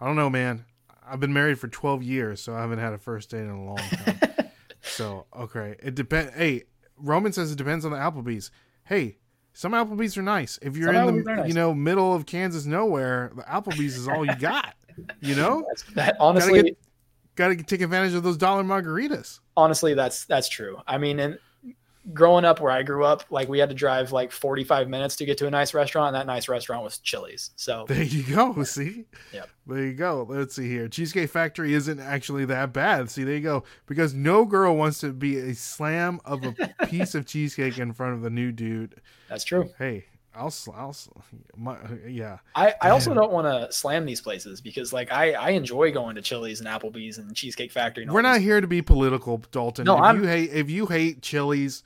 [0.00, 0.64] I don't know, man.
[1.04, 3.64] I've been married for twelve years, so I haven't had a first date in a
[3.64, 4.20] long time.
[4.82, 6.32] so okay, it depends.
[6.34, 6.62] Hey,
[6.96, 8.52] Roman says it depends on the Applebee's.
[8.84, 9.18] Hey.
[9.54, 10.58] Some Applebee's are nice.
[10.62, 11.48] If you're Some in the nice.
[11.48, 14.74] you know middle of Kansas nowhere, the Applebee's is all you got.
[15.22, 16.78] You know, That's, that honestly, get-
[17.34, 19.40] got to take advantage of those dollar margaritas.
[19.56, 20.76] honestly, that's that's true.
[20.86, 21.38] I mean, and
[22.12, 25.24] growing up where I grew up, like we had to drive like 45 minutes to
[25.24, 26.08] get to a nice restaurant.
[26.08, 27.50] And that nice restaurant was Chili's.
[27.56, 28.62] So There you go.
[28.64, 29.04] See?
[29.32, 29.48] Yep.
[29.66, 30.26] There you go.
[30.28, 30.88] Let's see here.
[30.88, 33.10] Cheesecake Factory isn't actually that bad.
[33.10, 33.64] See, there you go.
[33.86, 36.54] Because no girl wants to be a slam of a
[36.86, 39.00] piece of cheesecake in front of the new dude.
[39.28, 39.70] that's true.
[39.78, 40.04] Hey,
[40.34, 40.96] I'll, I'll,
[41.56, 41.76] my,
[42.06, 42.38] yeah.
[42.54, 46.16] I, I also don't want to slam these places because like I, I enjoy going
[46.16, 48.04] to Chili's and Applebee's and Cheesecake Factory.
[48.04, 49.84] And We're not here to be political, Dalton.
[49.84, 51.82] No, if I'm- you hate, if you hate Chili's,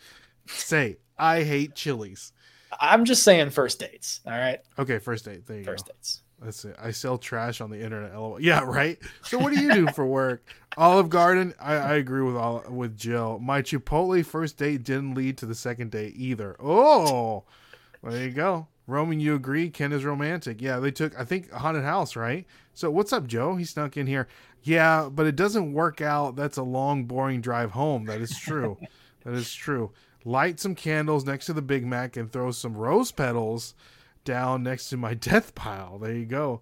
[0.46, 2.32] say I hate Chili's.
[2.80, 4.20] I'm just saying first dates.
[4.26, 5.46] All right, Okay, first date.
[5.46, 5.92] There you first go.
[5.92, 6.22] dates.
[6.42, 6.76] That's it.
[6.78, 8.14] I sell trash on the internet.
[8.14, 8.38] LOL.
[8.38, 8.98] Yeah, right.
[9.22, 10.46] So what do you do for work?
[10.76, 11.54] Olive Garden.
[11.58, 13.38] I, I agree with all with Jill.
[13.38, 16.54] My Chipotle first date didn't lead to the second date either.
[16.62, 17.44] Oh,
[18.02, 18.68] there you go.
[18.86, 19.68] Roman, you agree?
[19.68, 20.62] Ken is romantic.
[20.62, 22.46] Yeah, they took I think a haunted house, right?
[22.72, 23.56] So what's up, Joe?
[23.56, 24.28] He snuck in here.
[24.62, 26.36] Yeah, but it doesn't work out.
[26.36, 28.04] That's a long, boring drive home.
[28.06, 28.78] That is true.
[29.24, 29.92] that is true.
[30.24, 33.74] Light some candles next to the Big Mac and throw some rose petals
[34.24, 35.98] down next to my death pile.
[35.98, 36.60] There you go.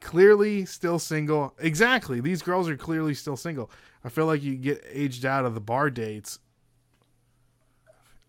[0.00, 1.54] Clearly still single.
[1.58, 2.20] Exactly.
[2.20, 3.70] These girls are clearly still single.
[4.02, 6.38] I feel like you get aged out of the bar dates.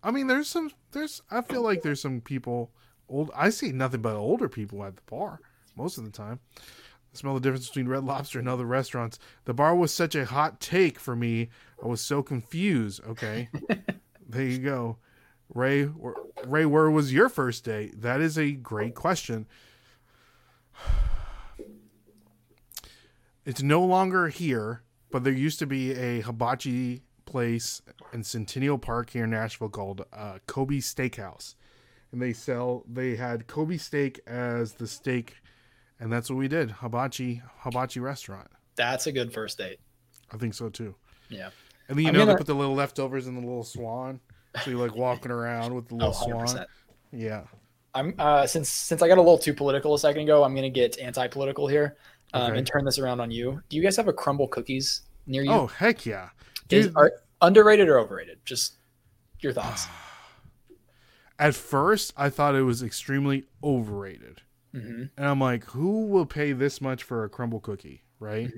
[0.02, 2.70] I mean, there's some there's I feel like there's some people
[3.08, 5.40] old I see nothing but older people at the bar
[5.76, 6.40] most of the time.
[6.58, 9.18] I smell the difference between Red Lobster and other restaurants.
[9.44, 11.50] The bar was such a hot take for me.
[11.82, 13.02] I was so confused.
[13.06, 13.50] Okay.
[14.28, 14.96] there you go.
[15.54, 15.90] Ray,
[16.46, 18.00] Ray, where was your first date?
[18.00, 19.46] That is a great question.
[23.44, 29.10] It's no longer here, but there used to be a hibachi place in Centennial Park
[29.10, 31.54] here in Nashville called uh, Kobe Steakhouse,
[32.12, 32.84] and they sell.
[32.90, 35.36] They had Kobe steak as the steak,
[35.98, 36.70] and that's what we did.
[36.70, 38.48] Hibachi hibachi restaurant.
[38.76, 39.78] That's a good first date.
[40.32, 40.94] I think so too.
[41.28, 41.50] Yeah.
[41.88, 44.20] And then you I'm know they gonna- put the little leftovers in the little swan,
[44.62, 46.66] so you're like walking around with the Oh, little swan.
[47.12, 47.44] Yeah.
[47.94, 50.70] I'm uh, since since I got a little too political a second ago, I'm gonna
[50.70, 51.96] get anti-political here
[52.32, 52.58] um, Okay.
[52.58, 53.60] and turn this around on you.
[53.68, 55.50] Do you guys have a Crumbl cookies near you?
[55.50, 56.30] Oh heck yeah,
[56.70, 57.12] Is- are
[57.42, 58.38] underrated or overrated?
[58.44, 58.76] Just
[59.40, 59.86] your thoughts.
[61.38, 66.52] At first, I thought it was extremely overrated, hmm and I'm like, who will pay
[66.52, 68.50] this much for a Crumbl cookie, right?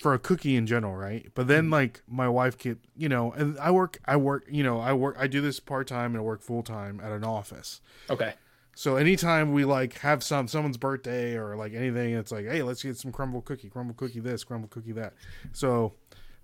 [0.00, 1.30] For a cookie in general, right?
[1.34, 4.80] But then, like, my wife kept, you know, and I work, I work, you know,
[4.80, 7.80] I work, I do this part time and I work full time at an office.
[8.10, 8.34] Okay.
[8.76, 12.82] So anytime we like have some someone's birthday or like anything, it's like, hey, let's
[12.82, 15.14] get some Crumbl cookie, Crumbl cookie this, Crumbl cookie that.
[15.52, 15.94] So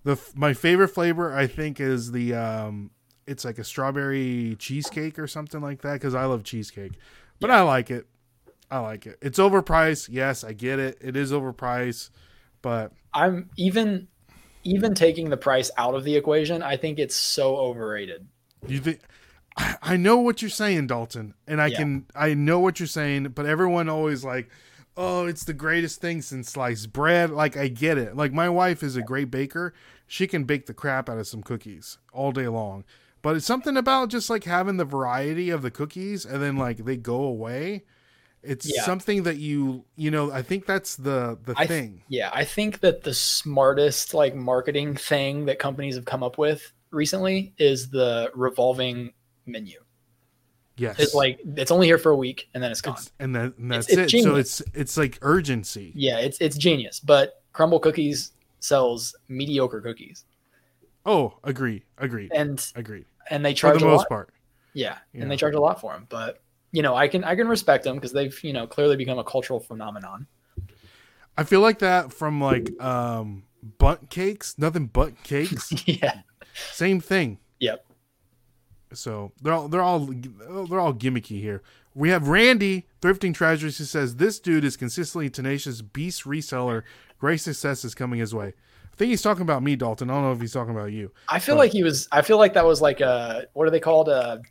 [0.03, 2.91] the my favorite flavor I think is the um,
[3.27, 6.93] it's like a strawberry cheesecake or something like that because I love cheesecake,
[7.39, 8.07] but I like it.
[8.69, 9.17] I like it.
[9.21, 10.07] It's overpriced.
[10.11, 10.97] Yes, I get it.
[11.01, 12.09] It is overpriced,
[12.61, 14.07] but I'm even
[14.63, 18.27] even taking the price out of the equation, I think it's so overrated.
[18.67, 18.99] You think?
[19.57, 21.77] I, I know what you're saying, Dalton, and I Yeah.
[21.77, 24.49] can I know what you're saying, but everyone always like,
[24.97, 27.29] oh, it's the greatest thing since sliced bread.
[27.29, 28.15] Like I get it.
[28.15, 29.73] Like my wife is a great baker;
[30.07, 32.83] she can bake the crap out of some cookies all day long.
[33.21, 36.85] But it's something about just like having the variety of the cookies, and then like
[36.85, 37.83] they go away.
[38.43, 38.81] It's Yeah.
[38.83, 40.31] something that you you know.
[40.31, 42.03] I think that's the the I th- thing.
[42.09, 46.71] Yeah, I think that the smartest like marketing thing that companies have come up with
[46.89, 49.13] recently is the revolving
[49.45, 49.80] menu.
[50.81, 52.93] Yes, It's like it's only here for a week and then it's gone.
[52.95, 54.23] It's- and that and that's it's it.
[54.23, 55.91] So it's it's like urgency.
[55.95, 56.99] yeah, it's it's genius.
[56.99, 60.25] But Crumbl Cookies sells mediocre cookies,
[61.05, 63.05] Oh, agree, agree, and agree.
[63.29, 64.09] and they For charge the a most lot.
[64.09, 64.33] part.
[64.73, 65.21] Yeah, Yeah.
[65.23, 66.07] and they charge a lot for them.
[66.09, 69.19] But you know, I can I can respect them because they've you know clearly become
[69.19, 70.25] a cultural phenomenon.
[71.37, 73.43] I feel like that from like um
[73.77, 75.71] butt cakes, Nothing Bundt Cakes.
[75.87, 76.21] yeah,
[76.71, 77.37] Same thing.
[77.59, 77.85] Yep.
[78.93, 81.61] So they're all they're all they're all gimmicky here.
[81.93, 86.83] We have Randy thrifting treasures who says this dude is consistently tenacious beast reseller.
[87.19, 88.53] Great success is coming his way.
[88.91, 90.09] I think he's talking about me, Dalton.
[90.09, 91.11] I don't know if he's talking about you.
[91.27, 92.07] I feel But- like he was.
[92.11, 94.09] I feel like that was like a what are they called?
[94.09, 94.41] A,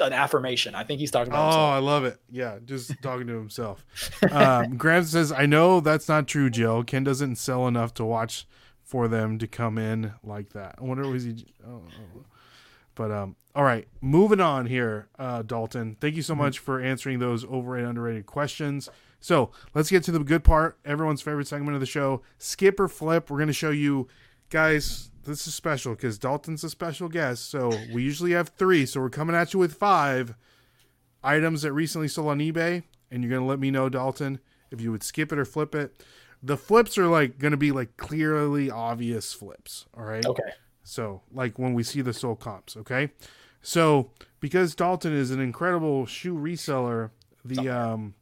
[0.00, 0.76] an affirmation.
[0.76, 1.60] I think he's talking Oh, himself.
[1.72, 2.20] I love it.
[2.30, 3.84] Yeah, just talking to himself.
[4.30, 6.84] Um, Graham says, "I know that's not true, Jill.
[6.84, 8.46] Ken doesn't sell enough to watch
[8.84, 10.76] for them to come in like that.
[10.78, 11.46] I wonder was he?
[11.66, 12.24] Oh, oh.
[12.98, 15.96] But um, all right, moving on here, uh, Dalton.
[16.00, 18.90] Thank you so much for answering those overrated underrated questions.
[19.20, 20.80] So let's get to the good part.
[20.84, 23.30] Everyone's favorite segment of the show: skip or flip.
[23.30, 24.08] We're going to show you,
[24.50, 25.12] guys.
[25.22, 27.48] This is special because Dalton's a special guest.
[27.48, 28.84] So we usually have three.
[28.84, 30.34] So we're coming at you with five
[31.22, 32.82] items that recently sold on eBay,
[33.12, 34.40] and you're gonna let me know, Dalton,
[34.72, 36.02] if you would skip it or flip it.
[36.42, 39.86] The flips are like gonna be like clearly obvious flips.
[39.96, 40.26] All right.
[40.26, 40.50] Okay.
[40.88, 43.10] So like when we see the soul comps, okay.
[43.60, 44.10] So
[44.40, 47.10] because Dalton is an incredible shoe reseller,
[47.44, 48.14] the um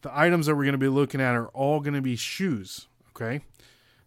[0.00, 2.88] the items that we're gonna be looking at are all gonna be shoes.
[3.10, 3.44] Okay.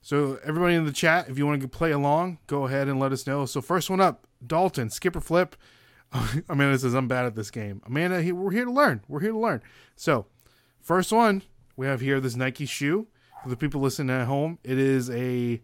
[0.02, 3.12] So everybody in the chat, if you want to play along, go ahead and let
[3.12, 3.46] us know.
[3.46, 5.56] So first one up, Dalton, skip or flip.
[6.50, 7.82] Amanda says I'm bad at this game.
[7.86, 9.02] Amanda, he- we're here to learn.
[9.08, 9.62] We're here to learn.
[9.96, 10.26] So
[10.82, 11.44] first one
[11.76, 13.08] we have here this Nike shoe
[13.44, 14.58] for the people listening at home.
[14.64, 15.62] It is a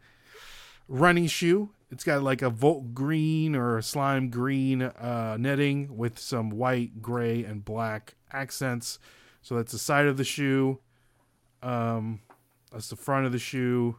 [0.88, 1.72] running shoe.
[1.92, 7.44] It's got like a volt green or slime green uh, netting with some white, gray,
[7.44, 8.98] and black accents.
[9.42, 10.80] So that's the side of the shoe.
[11.62, 12.22] Um,
[12.72, 13.98] that's the front of the shoe.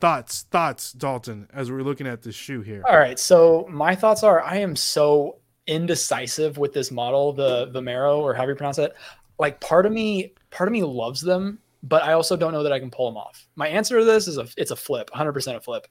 [0.00, 2.82] Thoughts, thoughts, Dalton, as we're looking at this shoe here.
[2.88, 3.18] All right.
[3.18, 8.52] So my thoughts are I am so indecisive with this model, the Vomero or however
[8.52, 8.94] you pronounce it.
[9.38, 12.72] Like part of me, part of me loves them, but I also don't know that
[12.72, 13.46] I can pull them off.
[13.56, 15.86] My answer to this is a it's a flip, 100% a flip.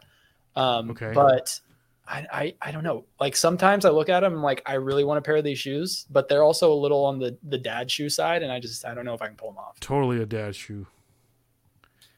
[0.55, 1.11] Um, Okay.
[1.13, 1.59] But
[2.07, 3.05] I, I I don't know.
[3.19, 5.57] Like sometimes I look at them and like I really want a pair of these
[5.59, 8.85] shoes, but they're also a little on the the dad shoe side, and I just
[8.85, 9.79] I don't know if I can pull them off.
[9.79, 10.85] Totally a dad shoe.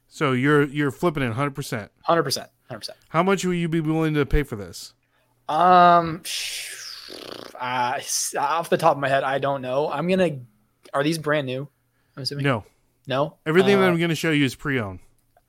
[0.09, 1.53] So you're you're flipping it 100%.
[2.07, 2.89] 100%, 100%.
[3.09, 4.93] How much will you be willing to pay for this?
[5.47, 6.23] Um,
[7.59, 7.99] uh,
[8.39, 9.89] off the top of my head, I don't know.
[9.89, 10.39] I'm gonna.
[10.93, 11.67] Are these brand new?
[12.15, 12.43] I'm assuming.
[12.43, 12.63] No.
[13.07, 13.35] No.
[13.45, 14.99] Everything that Uh, I'm going to show you is pre-owned.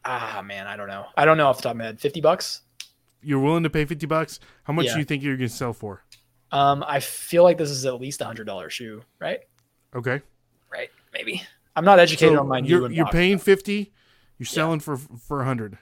[0.04, 1.06] Ah, man, I don't know.
[1.16, 2.00] I don't know off the top of my head.
[2.00, 2.62] Fifty bucks.
[3.22, 4.38] You're willing to pay 50 bucks?
[4.64, 4.92] How much Yeah.
[4.94, 6.02] do you think you're going to sell for?
[6.52, 9.40] Um, I feel like this is at least a hundred dollar shoe, right?
[9.94, 10.22] Okay.
[10.70, 11.42] Right, maybe.
[11.76, 13.92] I'm not educated So on my new you're you're paying 50,
[14.38, 15.78] you're selling for for a 100.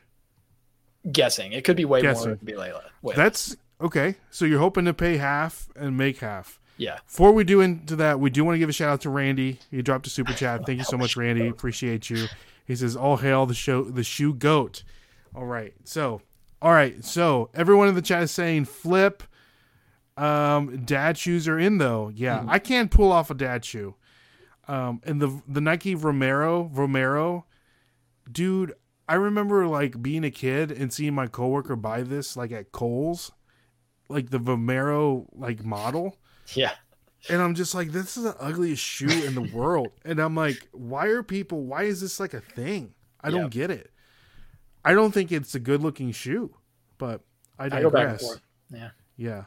[1.13, 1.53] guessing.
[1.53, 2.25] It could be way Guessing.
[2.27, 2.35] more.
[2.35, 2.83] It could be Layla.
[3.03, 4.17] Wait, That's okay.
[4.31, 6.59] So you're hoping to pay half and make half.
[6.77, 6.99] yeah.
[7.07, 9.59] Before we do into that, we do want to give a shout out to Randy.
[9.71, 10.67] He dropped a super chat.
[10.67, 11.47] Thank you so much, Randy.
[11.47, 12.27] Appreciate you.
[12.67, 14.83] He says, "All hail the show, the shoe goat."
[15.35, 15.75] All right.
[15.85, 16.23] So,
[16.63, 17.05] all right.
[17.05, 19.23] So everyone in the chat is saying flip.
[20.17, 22.11] Um, dad shoes are in though.
[22.15, 23.95] Yeah, I can't pull off a dad shoe.
[24.69, 27.47] Um, and the the Nike Romero Romero,
[28.31, 28.75] dude.
[29.09, 33.31] I remember like being a kid and seeing my coworker buy this like at Kohl's,
[34.09, 36.17] like the Romero like model.
[36.55, 36.73] Yeah.
[37.29, 39.89] And I'm just like, this is the ugliest shoe in the world.
[40.05, 42.95] And I'm like, why are people, why is this like a thing?
[43.21, 43.91] I don't get it.
[44.87, 46.55] I don't think it's a good looking shoe,
[46.99, 47.21] but
[47.59, 48.23] I I digress.
[48.23, 48.41] forth.
[48.73, 48.91] Yeah.
[49.17, 49.45] Yeah.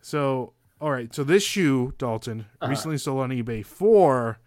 [0.00, 1.14] So, all right.
[1.14, 2.70] So this shoe, Dalton, Uh-huh.
[2.70, 4.38] recently sold on eBay for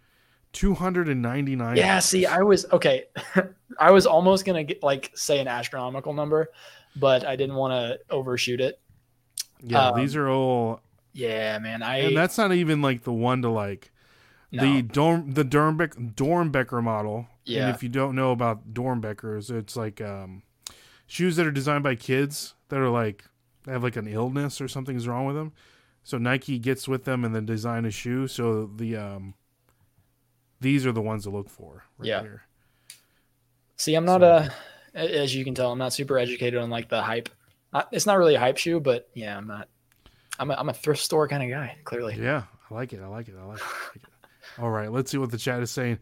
[0.52, 3.04] 299 Yeah, see, I was okay.
[3.78, 6.48] I was almost gonna get like say an astronomical number,
[6.96, 8.80] but I didn't want to overshoot it.
[9.60, 10.80] Yeah, um, these are all,
[11.12, 11.82] Yeah, man.
[11.82, 13.92] I and that's not even like the one to like
[14.54, 14.62] no.
[14.62, 17.26] the Dorm the Dornbeck Doernbecher model.
[17.44, 17.66] Yeah.
[17.66, 20.42] And if you don't know about Doernbechers, it's like um
[21.06, 23.24] shoes that are designed by kids that are like
[23.64, 25.52] they have like an illness or something's wrong with them.
[26.02, 28.26] So Nike gets with them and then design a shoe.
[28.28, 29.34] So the um,
[30.60, 31.84] these are the ones to look for.
[31.98, 32.20] Right Yeah.
[32.22, 32.42] Here.
[33.76, 34.48] See, I'm not So-
[34.94, 37.28] a, as you can tell, I'm not super educated on like the hype.
[37.90, 39.68] It's not really a hype shoe, but yeah, I'm not.
[40.38, 41.76] I'm a, I'm a thrift store kind of guy.
[41.84, 43.00] Clearly, Yeah, I like it.
[43.02, 43.34] I like it.
[43.40, 43.62] I like it.
[43.64, 44.02] I like it.
[44.58, 45.98] All right, let's see what the chat is saying.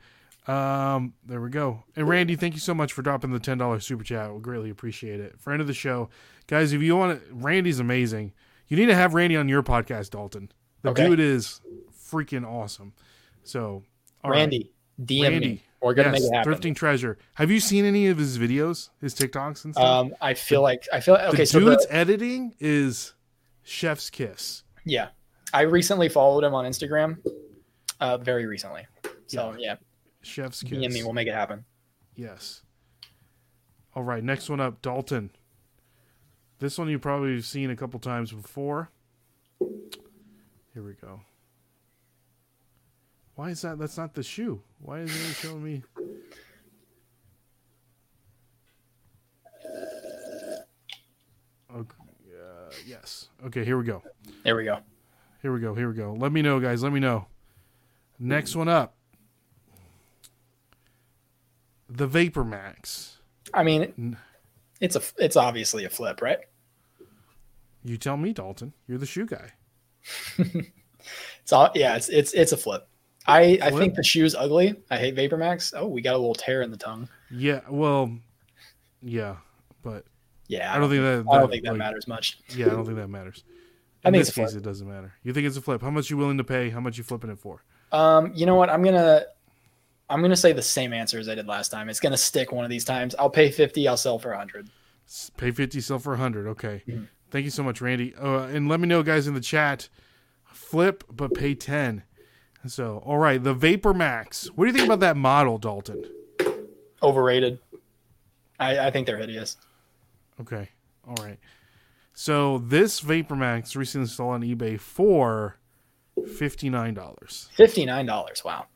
[0.47, 1.85] Um, there we go.
[1.95, 4.33] And Randy, thank you so much for dropping the ten dollars super chat.
[4.35, 5.39] We greatly appreciate it.
[5.41, 6.09] Friend of the show,
[6.49, 6.73] guys.
[6.73, 8.33] If you want, to, Randy's amazing.
[8.69, 10.51] You need to have Randy on your podcast, Dalton.
[10.83, 11.07] The Okay.
[11.09, 11.61] dude is
[12.11, 12.93] freaking awesome.
[13.45, 13.85] So,
[14.25, 14.39] all right.
[14.39, 15.63] Randy, DM Randy, me.
[15.81, 16.53] We're gonna yes, make it happen.
[16.55, 17.19] thrifting treasure.
[17.35, 19.85] Have you seen any of his videos, his TikToks and stuff?
[20.07, 21.39] Um, I feel like I feel okay.
[21.39, 23.15] the So dude's the, editing is
[23.63, 24.65] chef's kiss.
[24.85, 25.09] yeah,
[25.55, 27.19] I recently followed him on Instagram.
[28.03, 28.85] Uh, very recently.
[29.29, 29.77] So yeah,
[30.23, 30.77] Chef's kiss.
[30.77, 31.05] DM me.
[31.05, 31.65] We'll make it happen.
[32.17, 32.63] Yes.
[33.95, 35.31] All right, next one up, Dalton.
[36.59, 38.91] This one you've probably seen a couple times before.
[39.61, 41.21] Here we go.
[43.37, 43.79] Why is that?
[43.79, 44.63] That's not the shoe.
[44.81, 45.83] Why is it showing me?
[51.75, 51.97] Okay,
[52.35, 53.29] uh, yes.
[53.47, 54.03] Okay, here we go.
[54.43, 54.81] There we go.
[55.41, 55.75] Here we go.
[55.75, 56.15] Here we go.
[56.19, 56.83] Let me know, guys.
[56.83, 57.27] Let me know.
[58.23, 58.95] Next one up.
[61.89, 63.19] The Vapor Max.
[63.53, 64.17] I mean,
[64.81, 66.39] it's a it's obviously a flip, right?
[67.85, 68.73] You tell me, Dalton.
[68.87, 69.53] You're the shoe guy.
[71.43, 71.97] It's all yeah.
[71.97, 72.87] It's it's it's a flip.
[73.27, 74.77] I I think the shoe's ugly.
[74.89, 75.75] I hate Vapor Max.
[75.77, 77.09] Oh, we got a little tear in the tongue.
[77.29, 77.61] Yeah.
[77.69, 78.17] Well,
[79.03, 79.37] yeah,
[79.83, 80.05] but
[80.47, 81.25] Yeah, I don't think that.
[81.29, 82.39] I don't think that like, matters much.
[82.55, 83.43] Yeah, I don't think that matters.
[84.05, 85.15] I think this case, it doesn't matter.
[85.23, 85.83] You think it's a flip?
[85.83, 86.71] How much you willing to pay?
[86.71, 87.65] How much you flipping it for?
[87.93, 88.71] Um, you know what?
[88.71, 89.25] I'm gonna
[90.11, 91.89] I'm gonna say the same answer as I did last time.
[91.89, 93.15] It's gonna stick one of these times.
[93.19, 93.87] I'll pay fifty.
[93.87, 94.69] I'll sell for hundred.
[95.37, 96.47] Pay fifty, sell for hundred.
[96.49, 96.83] Okay.
[96.89, 97.09] Mhm.
[97.31, 98.15] Thank you so much, Randy.
[98.15, 99.89] Uh, and let me know, guys, in the chat.
[100.53, 102.03] Flip, but pay ten.
[102.67, 104.47] So, all right, the Vapor Max.
[104.55, 106.05] What do you think about that model, Dalton?
[107.03, 107.59] Overrated.
[108.61, 109.57] I, I think they're hideous.
[110.41, 110.69] Okay.
[111.09, 111.39] All right.
[112.15, 115.57] So this Vapor Max recently sold on eBay for
[116.37, 117.49] fifty nine dollars.
[117.53, 118.43] Fifty nine dollars.
[118.45, 118.67] Wow.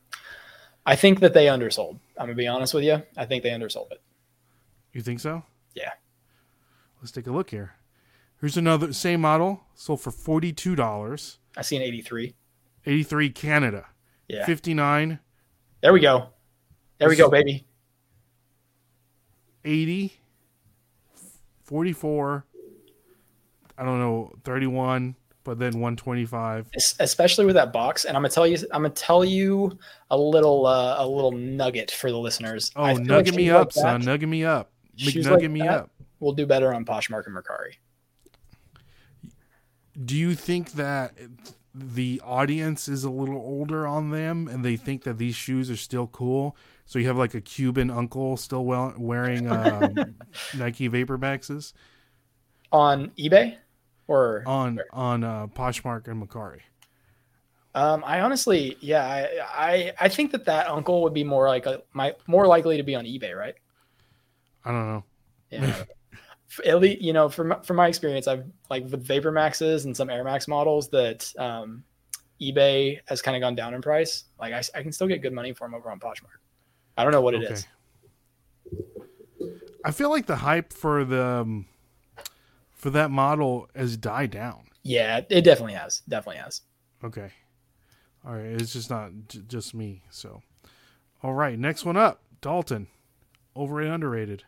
[0.85, 1.99] I think that they undersold.
[2.17, 3.03] I'm gonna be honest with you.
[3.17, 4.01] I think they undersold it.
[4.93, 5.43] You think so?
[5.75, 5.93] Yeah.
[7.01, 7.75] Let's take a look here.
[8.41, 11.39] Here's another same model sold for forty two dollars.
[11.57, 12.35] I see an eighty three.
[12.85, 13.87] Eighty three Canada.
[14.29, 14.47] Yeah.
[14.47, 15.19] Fifty nine.
[15.83, 16.29] There we go.
[16.99, 17.67] There we go, baby.
[19.67, 20.13] 80
[21.65, 22.47] 44
[23.77, 25.17] I don't know 31
[25.47, 26.69] but then 125
[27.01, 28.05] Especially with that box.
[28.05, 28.59] And I'm gonna tell you.
[28.73, 29.79] I'm gonna tell you
[30.11, 32.71] a little uh, a little nugget for the listeners.
[32.77, 35.61] Oh feel like nugget me up like that son nugget me up McNugget like me
[35.61, 37.75] that- up Will do better on Poshmark and Mercari.
[40.05, 41.15] do you think that
[41.75, 45.77] the audience is a little older on them and they think that these shoes are
[45.77, 46.57] still cool
[46.87, 50.17] so you have like a Cuban uncle still wearing um,
[50.57, 51.75] Nike Vapor Maxes
[52.73, 53.57] on eBay
[54.09, 56.61] or on on uh, Poshmark and Mercari
[57.77, 61.67] um, I honestly, yeah, I, I I think that that uncle would be more like
[61.67, 63.55] a my more likely to be on eBay, right?
[64.65, 65.05] I don't know
[65.51, 65.85] Yeah.
[66.65, 70.09] At least, you know, from from my experience, I've like with Vapor Maxes and some
[70.09, 71.85] Air Max models that um,
[72.41, 74.25] eBay has kind of gone down in price.
[74.41, 76.41] Like I, I can still get good money for them over on Poshmark.
[76.97, 77.67] I don't know what it is.
[79.85, 81.67] I feel like the hype for the um,
[82.87, 84.61] for that model has died down.
[84.85, 86.03] Yeah, it definitely has.
[86.09, 86.61] Definitely has.
[87.03, 87.33] Okay,
[88.25, 88.45] all right.
[88.45, 90.05] It's just not j- just me.
[90.09, 90.41] So,
[91.21, 91.59] all right.
[91.59, 92.87] Next one up, Dalton,
[93.57, 94.45] overrated, underrated,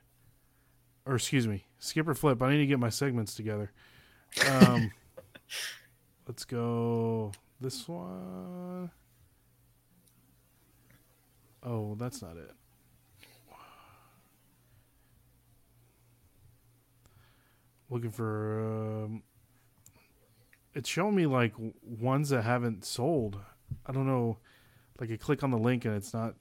[1.05, 2.41] or excuse me, skip or flip.
[2.41, 3.73] I need to get my segments together.
[4.49, 4.93] Um,
[6.29, 8.93] let's go this one.
[11.65, 12.53] Oh, that's not it.
[17.91, 19.23] Looking for um,
[20.75, 21.53] it's showing me like
[21.83, 23.39] ones that haven't sold
[23.87, 24.39] i don't know
[25.01, 26.35] like you click on the link and it's not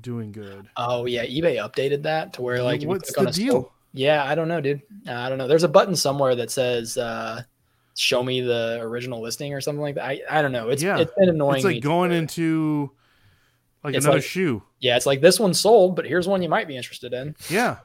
[0.00, 3.32] doing good Oh yeah, eBay updated that to where like what's click on the a
[3.32, 4.82] deal store- Yeah, I don't know, dude.
[5.08, 5.48] I don't know.
[5.48, 7.42] There's a button somewhere that says uh,
[7.96, 10.04] "Show me the original listing" or something like that.
[10.04, 10.68] I, I don't know.
[10.68, 10.98] It's Yeah.
[10.98, 11.56] it's been annoying.
[11.56, 12.92] it's like going into
[13.82, 16.48] like It's another like- shoe Yeah, it's like this one's sold, but here's one you
[16.50, 17.34] might be interested in.
[17.50, 17.78] yeah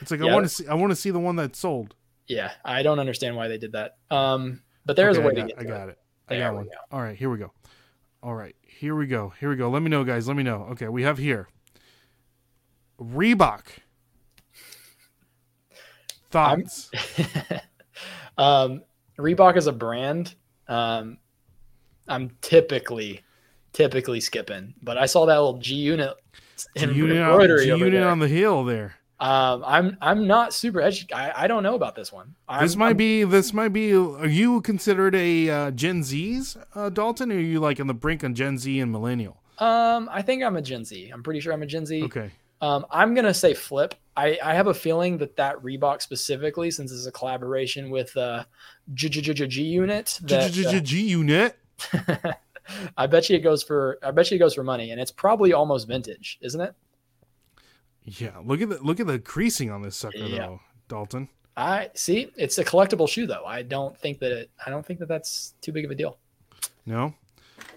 [0.00, 1.94] it's like i want to see i want to see the one that sold
[2.26, 3.96] Yeah, I don't understand why they did that.
[4.10, 5.92] Um, but there's Okay, a way I to get I got it.
[5.92, 5.98] it
[6.28, 6.70] i There got one go.
[6.96, 7.52] all right here we go
[8.22, 10.68] all right here we go here we go let me know guys let me know
[10.72, 11.48] okay we have here
[13.00, 13.62] reebok
[16.30, 16.90] Thoughts?
[18.38, 18.82] um,
[19.18, 20.36] Reebok is a brand,
[20.68, 21.18] um,
[22.06, 23.20] I'm typically
[23.72, 26.14] typically skipping, but I saw that little G unit
[26.76, 28.94] unit, on, G unit on the heel there.
[29.20, 31.12] Um, I'm I'm not super educated.
[31.12, 32.34] I, I don't know about this one.
[32.48, 33.94] I'm, this might I'm, be this might be.
[33.94, 37.30] Are you considered a uh, Gen Z's uh, Dalton?
[37.30, 39.42] Or are you like on the brink on Gen Z and millennial?
[39.58, 41.10] Um, I think I'm a Gen Z.
[41.10, 42.02] I'm pretty sure I'm a Gen Z.
[42.04, 42.30] Okay.
[42.62, 43.94] Um, I'm gonna say flip.
[44.16, 48.44] I, I have a feeling that that Reebok specifically, since it's a collaboration with uh,
[48.94, 49.08] G
[49.62, 50.18] Unit,
[50.82, 51.56] G Unit.
[52.96, 55.10] I bet you it goes for I bet you it goes for money, and it's
[55.10, 56.74] probably almost vintage, isn't it?
[58.04, 60.38] Yeah, look at the look at the creasing on this sucker yeah.
[60.38, 61.28] though, Dalton.
[61.56, 62.30] I see.
[62.36, 63.44] It's a collectible shoe though.
[63.44, 66.18] I don't think that it, I don't think that that's too big of a deal.
[66.86, 67.14] No,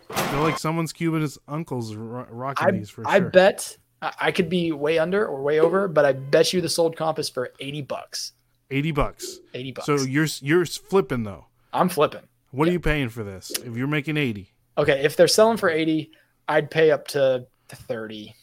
[0.10, 3.28] I feel like someone's Cuban his uncle's rocking I, these for I sure.
[3.28, 3.78] I bet
[4.20, 7.20] I could be way under or way over, but I bet you the sold comp
[7.20, 8.34] is for eighty bucks.
[8.72, 9.40] Eighty bucks.
[9.54, 9.86] Eighty bucks.
[9.86, 11.46] So you're you're flipping though.
[11.74, 12.22] I'm flipping.
[12.52, 12.72] What yeah.
[12.72, 13.52] are you paying for this?
[13.52, 14.52] If you're making eighty.
[14.78, 16.12] Okay, if they're selling for eighty,
[16.48, 18.36] I'd pay up to thirty.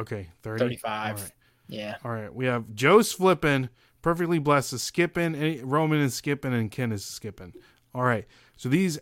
[0.00, 0.58] Okay, 30?
[0.58, 1.32] 35.
[1.68, 1.96] Yeah.
[2.04, 2.34] All right.
[2.34, 3.68] We have Joe's flipping,
[4.02, 7.52] perfectly blessed is skipping, Roman is skipping, and Ken is skipping.
[7.94, 8.26] All right.
[8.56, 8.98] So these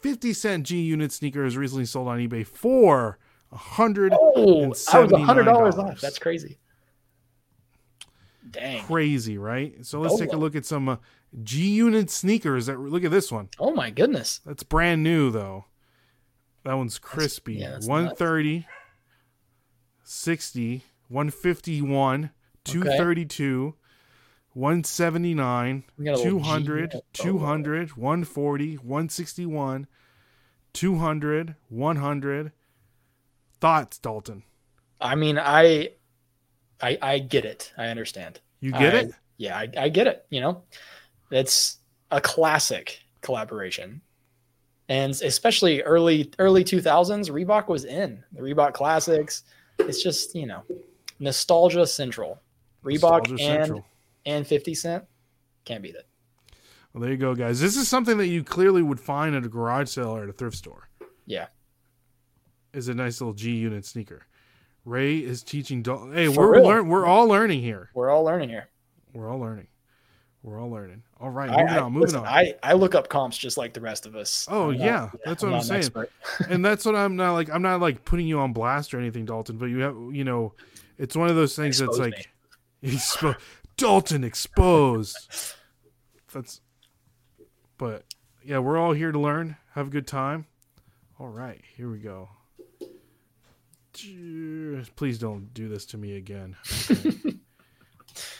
[0.00, 3.18] 50 cent G unit sneakers recently sold on eBay for
[3.52, 4.12] a hundred.
[4.14, 6.00] Oh, I was a hundred dollars off.
[6.00, 6.58] That's crazy.
[8.50, 8.82] Dang.
[8.84, 9.84] Crazy, right?
[9.84, 10.96] So let's oh, take a look at some uh,
[11.42, 12.66] G unit sneakers.
[12.66, 13.48] That look at this one.
[13.58, 14.40] Oh my goodness.
[14.46, 15.66] That's brand new though.
[16.64, 17.60] That one's crispy.
[17.60, 18.66] That's, yeah, 130, nuts.
[20.10, 22.30] 60, 151,
[22.64, 23.76] 232, okay.
[24.54, 29.86] 179, 200, 200, 140, 161,
[30.72, 32.52] 200, 100.
[33.60, 34.44] Thoughts, Dalton?
[34.98, 35.90] I mean, I,
[36.80, 37.74] I, I get it.
[37.76, 38.40] I understand.
[38.60, 39.12] You get I, it?
[39.36, 40.24] Yeah, I, I get it.
[40.30, 40.62] You know,
[41.30, 41.78] it's
[42.10, 44.00] a classic collaboration
[44.88, 49.42] and especially early early 2000s reebok was in the reebok classics
[49.80, 50.62] it's just you know
[51.18, 52.40] nostalgia central.
[52.84, 53.86] Reebok nostalgia and central.
[54.24, 55.04] and 50 cent
[55.64, 56.06] can't beat it.
[56.92, 57.60] Well there you go guys.
[57.60, 60.32] This is something that you clearly would find at a garage sale or at a
[60.32, 60.88] thrift store.
[61.26, 61.46] Yeah.
[62.72, 64.26] Is a nice little g unit sneaker.
[64.84, 67.90] Ray is teaching hey For we're learn we're all learning here.
[67.94, 68.68] We're all learning here.
[69.12, 69.68] We're all learning
[70.42, 71.02] we're all learning.
[71.20, 72.26] All right, moving I, on, moving listen, on.
[72.26, 74.46] I, I look up comps just like the rest of us.
[74.50, 75.90] Oh I'm yeah, not, that's what I'm, I'm saying.
[76.48, 77.50] and that's what I'm not like.
[77.50, 79.58] I'm not like putting you on blast or anything, Dalton.
[79.58, 80.54] But you have, you know,
[80.96, 82.30] it's one of those things Expose that's like,
[82.82, 83.36] expo-
[83.76, 85.16] Dalton exposed.
[86.32, 86.60] that's,
[87.76, 88.04] but
[88.44, 90.46] yeah, we're all here to learn, have a good time.
[91.18, 92.28] All right, here we go.
[94.94, 96.56] Please don't do this to me again.
[96.88, 97.34] Okay.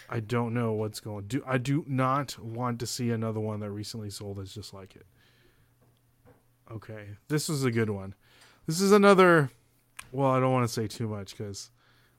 [0.08, 1.26] I don't know what's going.
[1.26, 4.96] Do I do not want to see another one that recently sold that's just like
[4.96, 5.06] it.
[6.70, 8.14] Okay, this is a good one.
[8.66, 9.50] This is another.
[10.12, 11.70] Well, I don't want to say too much because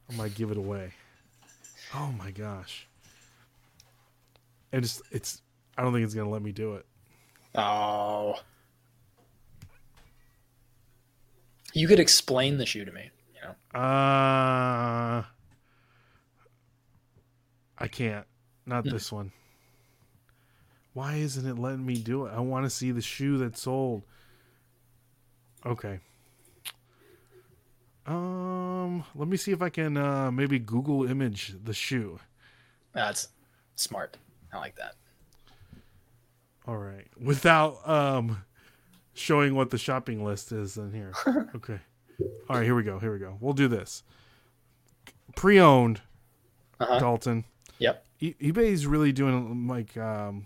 [0.09, 0.93] I might give it away.
[1.95, 2.87] Oh my gosh!
[4.71, 5.41] And It's it's.
[5.77, 6.85] I don't think it's gonna let me do it.
[7.55, 8.35] Oh.
[11.73, 13.09] You could explain the shoe to me.
[13.35, 13.79] You know.
[13.79, 15.23] Uh
[17.79, 18.25] I can't.
[18.65, 19.31] Not this one.
[20.93, 22.33] Why isn't it letting me do it?
[22.35, 24.03] I want to see the shoe that sold.
[25.65, 25.99] Okay.
[28.05, 32.19] Um, let me see if I can uh maybe Google image the shoe.
[32.93, 33.29] That's
[33.75, 34.17] smart.
[34.51, 34.95] I like that.
[36.67, 37.07] All right.
[37.21, 38.43] Without um
[39.13, 41.13] showing what the shopping list is in here.
[41.55, 41.79] okay.
[42.49, 42.99] All right, here we go.
[42.99, 43.37] Here we go.
[43.39, 44.03] We'll do this.
[45.35, 46.01] Pre-owned
[46.79, 46.99] uh-huh.
[46.99, 47.45] Dalton
[47.79, 48.05] Yep.
[48.19, 50.45] E- eBay is really doing like um,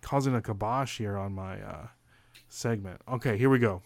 [0.00, 1.86] causing a kibosh here on my uh,
[2.48, 3.00] segment.
[3.08, 3.82] Okay, here we go.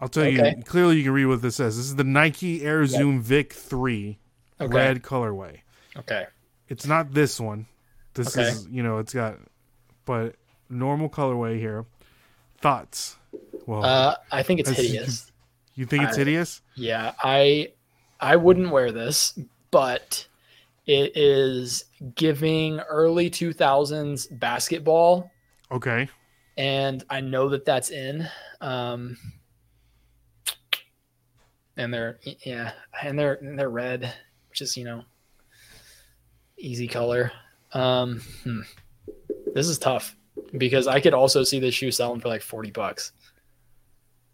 [0.00, 0.54] I'll tell okay.
[0.56, 0.96] you clearly.
[0.96, 1.76] You can read what this says.
[1.76, 2.90] This is the Nike Air yep.
[2.90, 4.18] Zoom Vick Three,
[4.60, 4.72] okay.
[4.72, 5.60] red colorway.
[5.96, 6.26] Okay.
[6.68, 7.66] It's not this one.
[8.14, 8.48] This okay.
[8.48, 9.36] is you know it's got,
[10.04, 10.36] but
[10.68, 11.84] normal colorway here.
[12.60, 13.16] Thoughts?
[13.66, 15.30] Well, uh, I think it's hideous.
[15.74, 16.62] You think it's I, hideous?
[16.74, 17.72] Yeah, I
[18.20, 19.38] I wouldn't wear this,
[19.70, 20.26] but
[20.86, 21.84] it is
[22.14, 25.30] giving early 2000s basketball.
[25.70, 26.08] Okay.
[26.56, 28.26] And I know that that's in.
[28.60, 29.16] Um,
[31.78, 32.72] and they're yeah,
[33.02, 34.12] and they're and they're red,
[34.50, 35.02] which is you know
[36.58, 37.32] easy color.
[37.72, 38.60] Um, hmm.
[39.54, 40.16] This is tough
[40.58, 43.12] because I could also see this shoe selling for like forty bucks.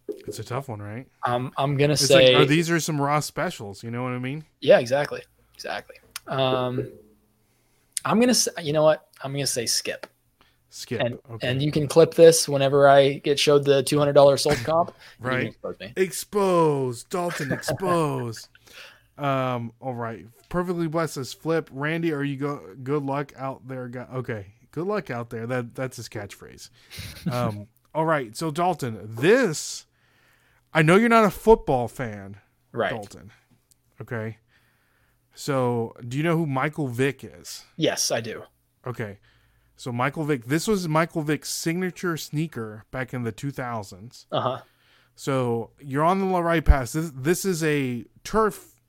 [0.08, 1.06] It's a tough one, right?
[1.24, 3.82] Um, I'm gonna it's say like, are these are some raw specials.
[3.82, 4.44] You know what I mean?
[4.60, 5.22] Yeah, exactly,
[5.54, 5.96] exactly.
[6.26, 6.88] Um,
[8.04, 8.34] I'm gonna.
[8.34, 9.08] Say, you know what?
[9.22, 10.06] I'm gonna say skip.
[10.70, 11.00] Skip.
[11.00, 11.48] And okay.
[11.48, 14.92] and you can clip this whenever I get showed the two hundred dollars sold comp.
[15.20, 15.46] right.
[15.46, 15.92] expose me.
[15.96, 17.52] Expose Dalton.
[17.52, 18.48] Expose.
[19.18, 19.72] um.
[19.80, 20.26] All right.
[20.48, 21.70] Perfectly blessed says flip.
[21.72, 22.60] Randy, are you go?
[22.82, 24.06] Good luck out there, guy.
[24.14, 24.46] Okay.
[24.72, 25.46] Good luck out there.
[25.46, 26.70] That that's his catchphrase.
[27.30, 27.68] Um.
[27.94, 28.36] all right.
[28.36, 29.86] So Dalton, this.
[30.74, 32.38] I know you're not a football fan,
[32.72, 32.90] Right.
[32.90, 33.30] Dalton.
[34.00, 34.38] Okay.
[35.34, 37.64] So, do you know who Michael Vick is?
[37.76, 38.42] Yes, I do.
[38.86, 39.18] Okay.
[39.76, 44.26] So Michael Vick, this was Michael Vick's signature sneaker back in the 2000s.
[44.30, 44.58] Uh huh.
[45.16, 46.92] So you're on the right path.
[46.92, 48.80] This this is a turf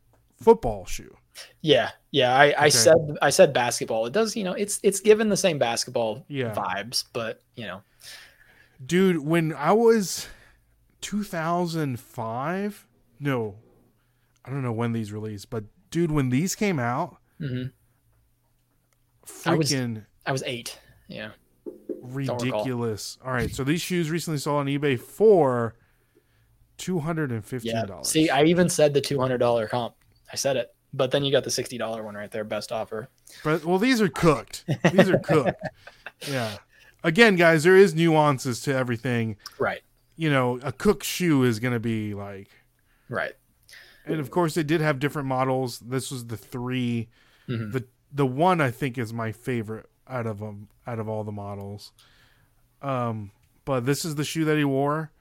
[0.42, 1.16] football shoe.
[1.62, 2.36] Yeah, yeah.
[2.36, 2.70] I, I Okay.
[2.70, 4.06] said I said basketball.
[4.06, 6.54] It does, you know, it's it's given the same basketball Yeah.
[6.54, 7.82] vibes, but you know,
[8.86, 10.28] Dude, when I was
[11.06, 12.88] 2005,
[13.20, 13.56] no.
[14.44, 17.72] I don't know when these released, but dude, when these came out, mhm.
[19.46, 20.80] I was- freaking I was eight.
[21.08, 21.32] Yeah.
[22.02, 23.18] ridiculous.
[23.24, 25.76] All right, so these shoes recently sold on eBay for
[26.78, 27.64] $215.
[27.64, 28.02] Yeah.
[28.02, 29.96] See, I even said the two hundred dollar comp.
[30.32, 33.10] I said it, but then you got the sixty dollar one right there, best offer.
[33.44, 34.66] But well, these are cooked.
[34.92, 35.62] These are cooked.
[36.28, 36.58] yeah.
[37.04, 39.38] Again, guys, there is nuances to everything.
[39.60, 39.82] Right.
[40.18, 42.50] You know, a cooked shoe is going to be like,
[43.10, 43.34] Right.
[44.06, 45.80] and of course, they did have different models.
[45.80, 47.10] This was the 3
[47.48, 47.72] Mhm.
[47.74, 51.32] The the one I think is my favorite out of them out of all the
[51.34, 51.92] models.
[52.82, 53.32] Um,
[53.66, 55.12] but this is the shoe that he wore,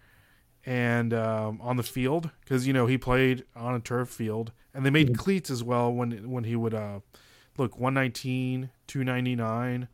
[0.65, 4.87] and um, on the field because you know he played on a turf field, and
[4.87, 5.19] they made Mhm.
[5.19, 7.01] cleats as well when when he would uh
[7.59, 9.89] look 119 299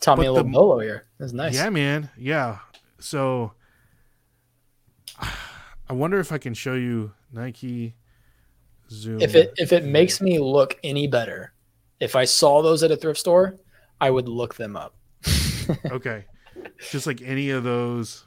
[0.00, 1.06] Taught me But a little the- bolo here.
[1.18, 1.54] That's nice.
[1.54, 2.10] Yeah, man.
[2.16, 2.58] Yeah.
[2.98, 3.52] So
[5.92, 7.96] I wonder if I can show you Nike
[8.90, 9.20] Zoom.
[9.20, 11.52] If it if it makes me look any better,
[12.00, 13.58] if I saw those at a thrift store,
[14.00, 14.94] I would look them up.
[15.90, 16.24] okay.
[16.90, 18.24] Just like any of those.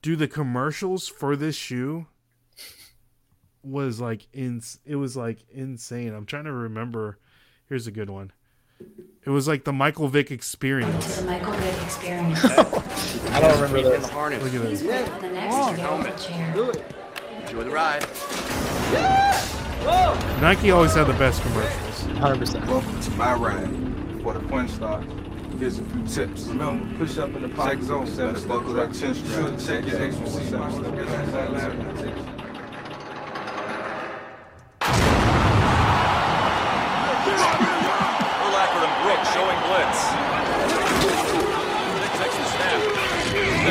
[0.00, 2.06] Do the commercials for this shoe
[3.64, 6.14] was like in it was like insane.
[6.14, 7.18] I'm trying to remember.
[7.68, 8.30] Here's a good one.
[9.26, 11.16] It was like the Michael Vick experience.
[11.16, 12.44] the Michael Vick experience.
[13.32, 13.94] I don't remember that.
[13.94, 14.42] In the harness.
[14.42, 14.82] Look at this.
[17.40, 18.02] Enjoy the ride.
[18.92, 19.38] Yeah!
[19.84, 20.14] Whoa!
[20.40, 22.02] Nike always had the best commercials.
[22.18, 22.66] 100%.
[22.66, 23.68] Welcome to my ride
[24.22, 25.04] for the Point start.
[25.58, 26.44] Here's a few tips.
[26.44, 29.58] Remember, push up in the pocket zone, seven, local like 10th Street.
[29.66, 30.50] Check your X1C.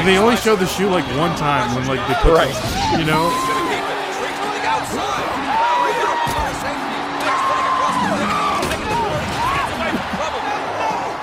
[0.01, 2.49] And they only showed the shoe like one time when like they put Right.
[2.49, 3.29] the- you know.
[3.29, 4.13] Gonna keep it.
[4.17, 5.29] Straight to the outside.
[5.45, 6.09] Lowry here.
[6.09, 6.97] On a safety.
[7.21, 8.33] Vick's putting it across the middle.
[8.65, 9.21] Taking the board.
[9.21, 10.41] Gets away from trouble.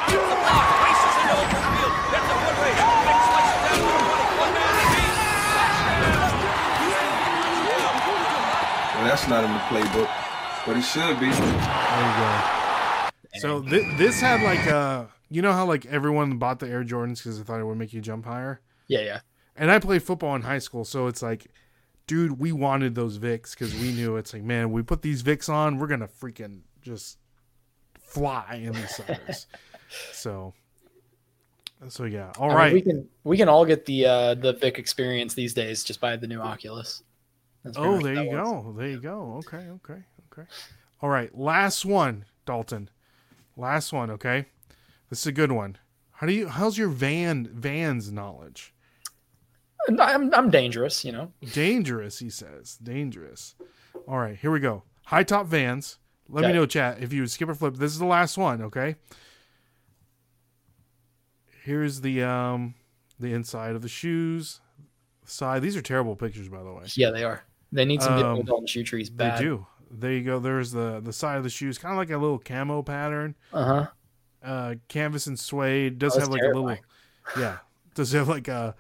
[0.07, 0.67] Gets the block.
[0.79, 1.95] Races into open field.
[2.07, 2.79] Gets a good race.
[3.03, 4.39] Nick slices down to the 20.
[4.39, 5.15] One man beat.
[8.95, 10.11] Well, that's not in the playbook,
[10.67, 11.31] but it should be.
[11.35, 12.31] There you go.
[13.43, 17.19] So th- this had like uh you know how like everyone bought the Air Jordans
[17.19, 18.61] because they thought it would make you jump higher.
[18.89, 19.21] Yeah, yeah.
[19.57, 21.49] And I played football in high school, so it's like,
[22.07, 25.49] dude, we wanted those Vicks because we knew it's like, man, we put these Vicks
[25.49, 27.19] on, we're gonna freaking just
[28.01, 29.47] fly in these suckers.
[30.13, 30.55] so,
[31.89, 32.33] so yeah.
[32.39, 35.55] All I mean, we can we can all get the uh the Vick experience these
[35.55, 37.03] days just by the new Oculus.
[37.77, 38.49] Oh, there you was.
[38.49, 38.75] go.
[38.77, 39.43] There you go.
[39.47, 40.03] Okay, okay,
[40.33, 40.49] okay.
[41.03, 42.89] All right, last one, Dalton.
[43.57, 44.47] Last one, okay?
[45.11, 45.77] This is a good one.
[46.13, 48.73] How do you how's your van Vans knowledge?
[50.01, 51.33] I'm I'm dangerous, you know.
[51.53, 52.77] Dangerous, he says.
[52.83, 53.55] Dangerous.
[54.07, 54.83] All right, here we go.
[55.07, 55.99] High top Vans.
[56.29, 57.77] Let me know, chat, if you would skip or flip.
[57.77, 58.97] This is the last one, okay?
[61.65, 62.75] Here's the um
[63.19, 64.61] the inside of the shoes.
[65.25, 65.61] Side.
[65.63, 66.85] These are terrible pictures, by the way.
[66.95, 67.43] Yeah, they are.
[67.71, 69.11] They need some Um, um, on shoe trees.
[69.11, 69.39] Bad.
[69.39, 69.67] They do.
[69.91, 70.39] There you go.
[70.39, 73.35] There's the the side of the shoes, kind of like a little camo pattern.
[73.53, 73.87] Uh huh.
[74.43, 76.77] Uh, canvas and suede does Oh, have like a little,
[77.39, 77.59] yeah,
[77.95, 78.75] does have like a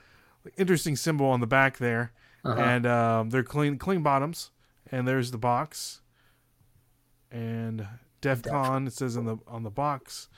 [0.57, 2.13] interesting symbol on the back there,
[2.45, 2.61] Uh-huh.
[2.61, 4.51] and um, they're clean clean bottoms.
[4.91, 6.01] And there's the box,
[7.31, 7.87] and
[8.23, 10.29] DefCon it says on the on the box,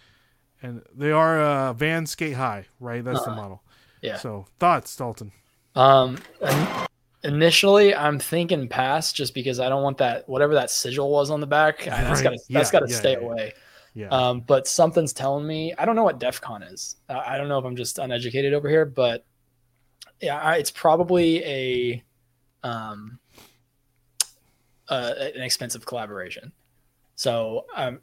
[0.60, 3.04] and they are uh, Van Skate High, right?
[3.04, 3.40] That's the Uh-huh.
[3.40, 3.62] model.
[4.02, 4.16] Yeah.
[4.16, 5.30] So thoughts, Dalton?
[5.76, 6.18] Um,
[7.22, 11.40] initially, I'm thinking pass just because I don't want that whatever that sigil was on
[11.40, 11.82] the back.
[11.86, 12.24] I- That's Right.
[12.24, 13.52] got to Yeah, that's got to yeah, stay yeah, away.
[13.94, 14.08] Yeah.
[14.08, 16.96] Um, but something's telling me I don't know what DEF CON is.
[17.08, 19.24] I don't know if I'm just uneducated over here, but
[20.20, 22.04] yeah, it's probably a
[22.62, 23.18] um
[24.88, 26.52] uh, an expensive collaboration.
[27.14, 28.00] So um,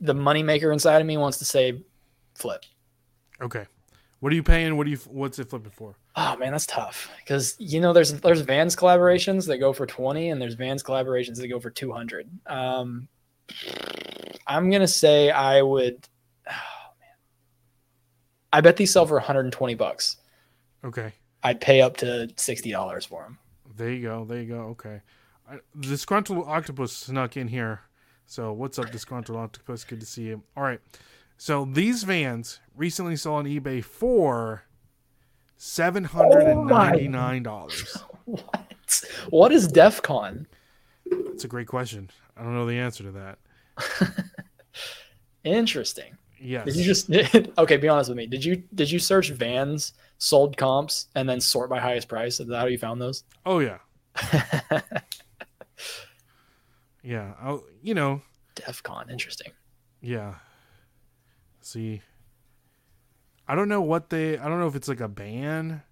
[0.00, 1.82] the moneymaker inside of me wants to say
[2.34, 2.64] flip.
[3.40, 3.66] Okay.
[4.20, 4.76] What are you paying?
[4.76, 4.96] What do you?
[5.08, 5.94] What's it flipping for?
[6.16, 10.30] Oh man, that's tough because you know there's there's Vans collaborations that go for twenty,
[10.30, 12.26] and there's Vans collaborations that go for two hundred.
[12.46, 13.08] Um,
[14.46, 16.08] I'm gonna say I would.
[16.48, 17.16] Oh man,
[18.52, 20.16] I bet these sell for 120 bucks.
[20.84, 21.12] Okay.
[21.46, 23.38] I'd pay up to sixty dollars for them.
[23.76, 24.24] There you go.
[24.24, 24.60] There you go.
[24.72, 25.00] Okay.
[25.48, 27.82] I, disgruntled octopus snuck in here.
[28.26, 29.84] So what's up, disgruntled octopus?
[29.84, 30.42] Good to see you.
[30.56, 30.80] All right.
[31.38, 34.64] So these vans recently sold on eBay for
[35.56, 37.96] seven hundred and ninety nine dollars.
[38.24, 39.02] What?
[39.30, 40.48] What is DEF CON?
[41.08, 42.10] That's a great question.
[42.36, 43.38] I don't know the answer to that.
[45.44, 46.18] Interesting.
[46.38, 46.66] Yes.
[46.66, 47.10] Did you just
[47.58, 47.76] okay?
[47.76, 48.26] Be honest with me.
[48.26, 52.40] Did you did you search Vans sold comps and then sort by highest price?
[52.40, 53.24] Is that how you found those?
[53.44, 53.78] oh yeah.
[57.06, 57.34] Yeah.
[57.40, 58.20] Oh, you know.
[58.56, 59.08] DEF CON.
[59.10, 59.52] Interesting.
[60.00, 60.34] Yeah.
[61.60, 62.02] See.
[63.46, 64.36] I don't know what they.
[64.36, 65.82] I don't know if it's like a ban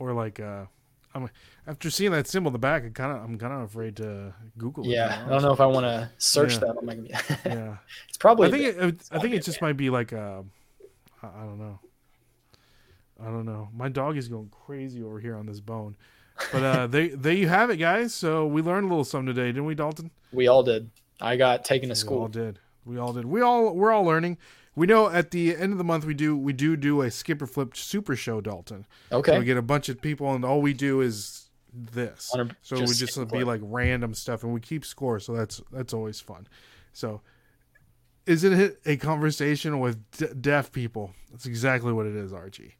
[0.00, 0.68] or like a.
[1.14, 1.30] I'm
[1.66, 2.84] after seeing that symbol in the back.
[2.84, 3.22] I kind of.
[3.24, 4.84] I'm kind of afraid to Google.
[4.84, 6.58] it, Yeah, be I don't know if I want to search Yeah.
[6.60, 6.94] that on my.
[7.46, 7.76] Yeah.
[8.08, 8.48] it's probably.
[8.48, 10.44] I think it, it- I think it just might be like a.
[11.22, 11.78] I I don't know.
[13.20, 13.68] I don't know.
[13.74, 15.96] My dog is going crazy over here on this bone.
[16.52, 18.12] But uh, they there you have it, guys.
[18.12, 20.10] So we learned a little something today, didn't we, Dalton?
[20.32, 20.90] we all did.
[21.20, 22.16] I got taken to school.
[22.18, 22.58] We all did.
[22.84, 23.24] We all did.
[23.24, 24.36] We all we're all learning.
[24.76, 27.46] We know at the end of the month we do we do do a skipper
[27.46, 28.86] flip super show, Dalton.
[29.10, 29.38] So Okay.
[29.38, 32.30] we get a bunch of people, and all we do is this.
[32.62, 33.46] So just we just be flip.
[33.46, 35.20] like random stuff, and we keep score.
[35.20, 36.48] So that's that's always fun.
[36.92, 37.20] So
[38.26, 41.12] isn't it a conversation with d- deaf people?
[41.30, 42.74] That's exactly what it is, Archie.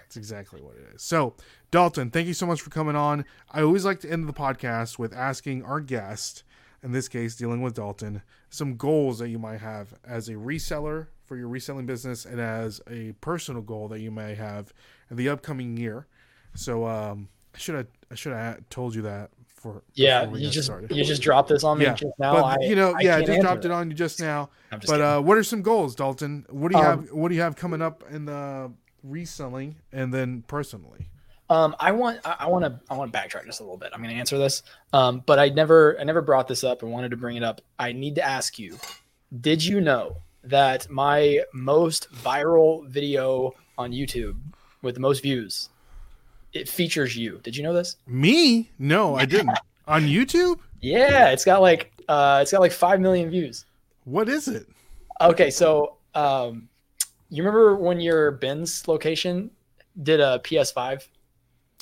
[0.00, 1.02] That's exactly what it is.
[1.02, 1.34] So,
[1.70, 3.24] Dalton, thank you so much for coming on.
[3.50, 6.44] I always like to end the podcast with asking our guest,
[6.82, 11.08] in this case, dealing with Dalton, some goals that you might have as a reseller
[11.26, 14.72] for your reselling business and as a personal goal that you may have
[15.10, 16.06] in the upcoming year.
[16.54, 20.66] So, um, I should have I should have told you that for yeah, you just
[20.66, 20.94] started.
[20.94, 22.32] you just dropped this on me yeah, just now.
[22.34, 23.74] but I, you know, I yeah, I just dropped it that.
[23.74, 24.50] on you just now.
[24.86, 26.44] But uh, what are some goals, Dalton?
[26.50, 27.12] What do you Um, have?
[27.12, 28.70] What do you have coming up in the
[29.02, 31.08] reselling and then personally?
[31.48, 33.90] Um, I want I- I want to I want to backtrack just a little bit.
[33.94, 34.62] I'm going to answer this,
[34.92, 37.60] um, but I never I never brought this up and wanted to bring it up.
[37.78, 38.76] I need to ask you:
[39.40, 40.16] Did you know
[40.48, 44.36] that my most viral video on YouTube
[44.82, 45.68] with the most views
[46.52, 47.38] it features you?
[47.42, 47.96] Did you know this?
[48.06, 48.70] Me?
[48.78, 49.58] No, I didn't.
[49.86, 50.58] on YouTube?
[50.80, 53.64] Yeah, it's got like uh, it's got like five million views.
[54.04, 54.66] What is it?
[55.20, 56.68] Okay, so um,
[57.30, 59.50] you remember when your Ben's location
[60.02, 61.06] did a PS5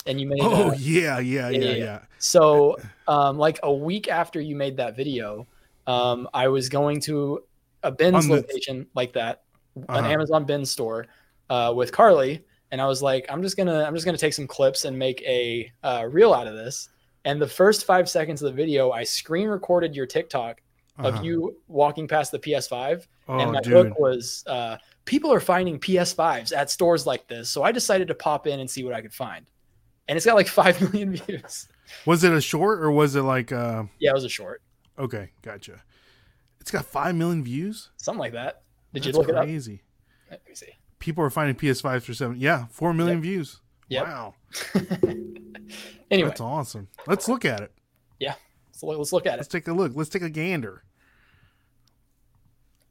[0.06, 1.74] and you made Oh a- yeah, yeah, yeah, yeah, yeah.
[1.74, 2.00] yeah.
[2.18, 2.76] So,
[3.08, 5.46] um, like a week after you made that video,
[5.86, 7.42] um, I was going to
[7.84, 9.42] a Ben's the- location like that,
[9.76, 10.08] an Uh-huh.
[10.08, 11.06] Amazon Ben's store,
[11.50, 14.46] uh, with Carly, and I was like, I'm just gonna, I'm just gonna take some
[14.46, 16.88] clips and make a uh, reel out of this.
[17.24, 20.60] And the first five seconds of the video, I screen recorded your TikTok
[20.98, 21.08] Uh-huh.
[21.08, 23.72] of you walking past the PS5, Oh, and my dude.
[23.72, 28.14] hook was, uh, people are finding PS5s at stores like this, so I decided to
[28.14, 29.46] pop in and see what I could find.
[30.08, 31.66] And it's got like five million views.
[32.06, 33.50] Was it a short or was it like?
[33.52, 34.62] Uh, Yeah, it was a short,
[34.98, 35.82] okay, gotcha.
[36.64, 37.90] It's got five million views.
[37.98, 38.62] something like that.
[38.94, 39.34] Did That's you look crazy.
[39.34, 39.44] it up?
[39.44, 39.82] Crazy.
[40.30, 40.72] Let me see.
[40.98, 42.38] People are finding PS5s for seven.
[42.40, 43.60] Yeah, four million views.
[43.88, 44.06] Yep.
[44.06, 44.34] Wow,
[46.10, 46.88] Anyway, that's awesome.
[47.06, 47.70] Let's look at it.
[48.72, 49.36] so let's look at it.
[49.36, 49.92] Let's take a look.
[49.94, 50.84] Let's take a gander.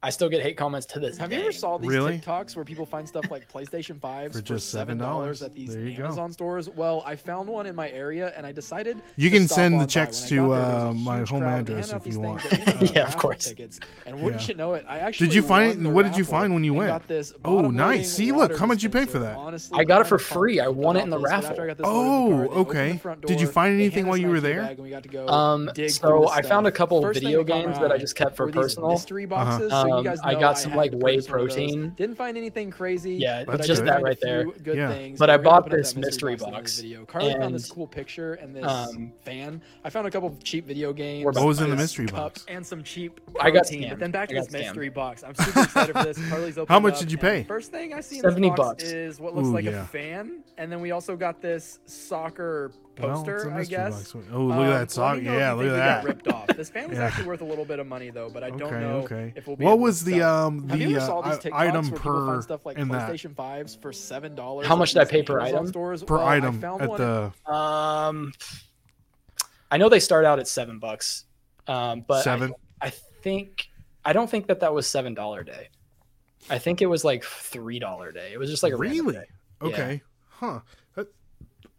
[0.04, 1.36] I still get hate comments to this Have day.
[1.36, 2.18] you ever saw these Really?
[2.18, 5.00] TikToks where people find stuff like PlayStation 5s For for, just seven $7?
[5.00, 6.04] dollars at these There you go.
[6.04, 6.68] Amazon stores?
[6.68, 9.74] Well, I found one in my area and I decided You to can stop send
[9.74, 9.86] the on by.
[9.86, 10.52] checks to, there, there
[10.88, 12.42] uh, my home address if you want.
[12.50, 13.46] that ended Yeah, of course.
[13.48, 13.80] Tickets.
[14.04, 14.48] And wouldn't Yeah.
[14.48, 14.84] you know it?
[14.86, 15.36] I actually did.
[15.36, 16.90] you find it- what did you find when you went?
[16.90, 18.12] Got this Oh, nice.
[18.12, 19.38] See, look, how much you pay for that?
[19.38, 20.60] Honestly, I got it for free.
[20.60, 21.64] I won it in the about this, but after raffle.
[21.64, 22.60] I got this loaded in the Oh, car, they
[23.00, 23.26] opened okay.
[23.26, 24.60] Did you find anything while you were there?
[24.64, 27.58] bag, and we got to go Um, so I found a couple video that caught
[27.58, 28.90] my games that I just kept for these personal.
[28.90, 29.72] mystery boxes.
[29.94, 31.56] So Um, you guys know I got some, had like, whey purchase one of those.
[31.56, 31.92] protein.
[31.96, 33.14] Didn't find anything crazy.
[33.14, 34.44] Yeah, but just that right there.
[34.44, 34.88] Good Yeah.
[34.92, 35.18] things.
[35.18, 37.04] But I bought this mystery box box, Video.
[37.04, 39.60] Carly found and, this cool picture and this um, fan.
[39.84, 41.24] I found a couple of cheap video games.
[41.24, 42.44] What was in the mystery box?
[42.48, 43.20] And some cheap.
[43.40, 43.82] I got protein.
[43.84, 43.88] scammed.
[43.90, 44.52] But then back to this scammed.
[44.52, 45.22] mystery box.
[45.24, 46.28] I'm super excited for this.
[46.28, 47.44] Carly's opened How much up, did you pay?
[47.44, 48.84] First thing I see in 70 this box bucks.
[48.84, 53.36] is what looks like a fan, and then we also got this soccer Well, poster.
[53.36, 54.14] it's a I mystery guess.
[54.14, 55.16] Oh, look at Um, that let sock.
[55.18, 56.04] me know if Yeah, look at that.
[56.04, 56.46] ripped off.
[56.56, 57.04] This fan was Yeah.
[57.06, 59.32] actually worth a little bit of money though, but I don't Okay, know okay.
[59.36, 60.46] if we'll be What able to was the sell.
[60.46, 63.80] um the ever these uh, item where per find stuff like in that PlayStation 5s
[63.80, 64.66] for seven dollars?
[64.66, 65.66] How much did I pay per item?
[65.66, 66.02] Stores?
[66.02, 68.32] per Well, I item found at one the Um,
[69.70, 71.24] I know they start out at seven bucks,
[71.66, 72.54] um, but seven?
[72.80, 73.68] I, think
[74.04, 75.68] I don't think that that was seven dollar day.
[76.50, 78.32] I think it was like three dollar day.
[78.32, 79.14] It was just like a really?
[79.14, 79.24] day.
[79.62, 80.02] Okay.
[80.28, 80.60] Huh.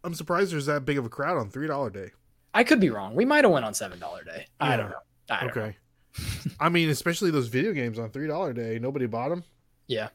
[0.06, 2.10] I'm surprised there's that big of a crowd on three dollar day.
[2.54, 3.14] I could be wrong.
[3.14, 4.46] We might have went on seven dollar day.
[4.60, 4.96] I don't know.
[5.28, 5.62] I don't know.
[5.62, 5.76] Okay.
[6.60, 8.78] I mean, especially those video games on three dollar day.
[8.78, 9.42] Nobody bought them.
[9.88, 10.08] Yeah.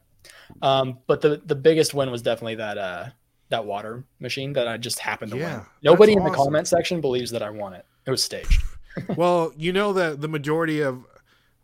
[0.62, 3.06] Um, but the the biggest win was definitely that uh
[3.50, 5.66] that water machine that I just happened to Yeah, win.
[5.82, 6.44] Nobody in the awesome.
[6.44, 7.84] comment section believes that I won it.
[8.06, 8.62] It was staged.
[9.16, 11.04] well, you know that the majority of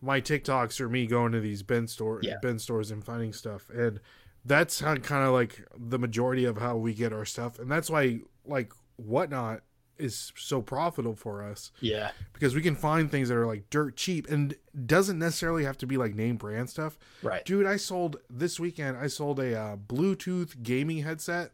[0.03, 2.35] my TikToks are me going to these bin store Yeah.
[2.43, 4.01] bin stores and finding stuff, and
[4.49, 7.89] that's how kind of like the majority of how we get our stuff, and that's
[7.91, 9.61] why like whatnot
[9.99, 12.13] is so profitable for us Yeah.
[12.33, 14.55] because we can find things that are like dirt cheap and
[14.87, 16.97] doesn't necessarily have to be like name brand stuff.
[17.21, 17.45] Right.
[17.45, 18.97] Dude, I sold this weekend.
[18.97, 21.51] I sold a uh, Bluetooth gaming headset,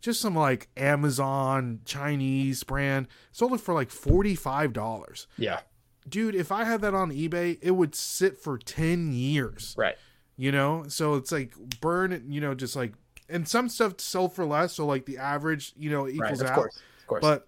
[0.00, 3.08] just some like Amazon Chinese brand.
[3.32, 5.26] Sold it for like forty five dollars.
[5.36, 5.60] Yeah.
[6.08, 9.74] Dude, if I had that on eBay, it would sit for ten years.
[9.76, 9.96] Right.
[10.40, 11.52] You know, so it's like
[11.82, 12.24] burn.
[12.28, 12.94] You know, just like
[13.28, 14.72] and some stuff sell for less.
[14.72, 16.14] So like the average, you know, Right.
[16.14, 16.54] equals Of out.
[16.54, 16.76] course.
[17.00, 17.20] Of course.
[17.20, 17.46] But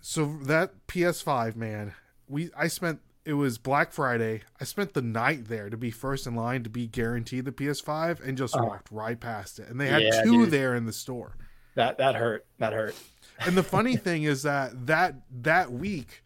[0.00, 1.94] so that PS5, man,
[2.28, 4.42] we I spent it was Black Friday.
[4.60, 8.26] I spent the night there to be first in line to be guaranteed the PS5
[8.26, 8.64] and just Oh.
[8.64, 9.68] walked right past it.
[9.68, 10.50] And they had Yeah, two dude.
[10.50, 11.36] there in the store.
[11.74, 12.46] that that hurt.
[12.58, 12.94] That hurt.
[13.40, 16.24] And the funny thing is that that that week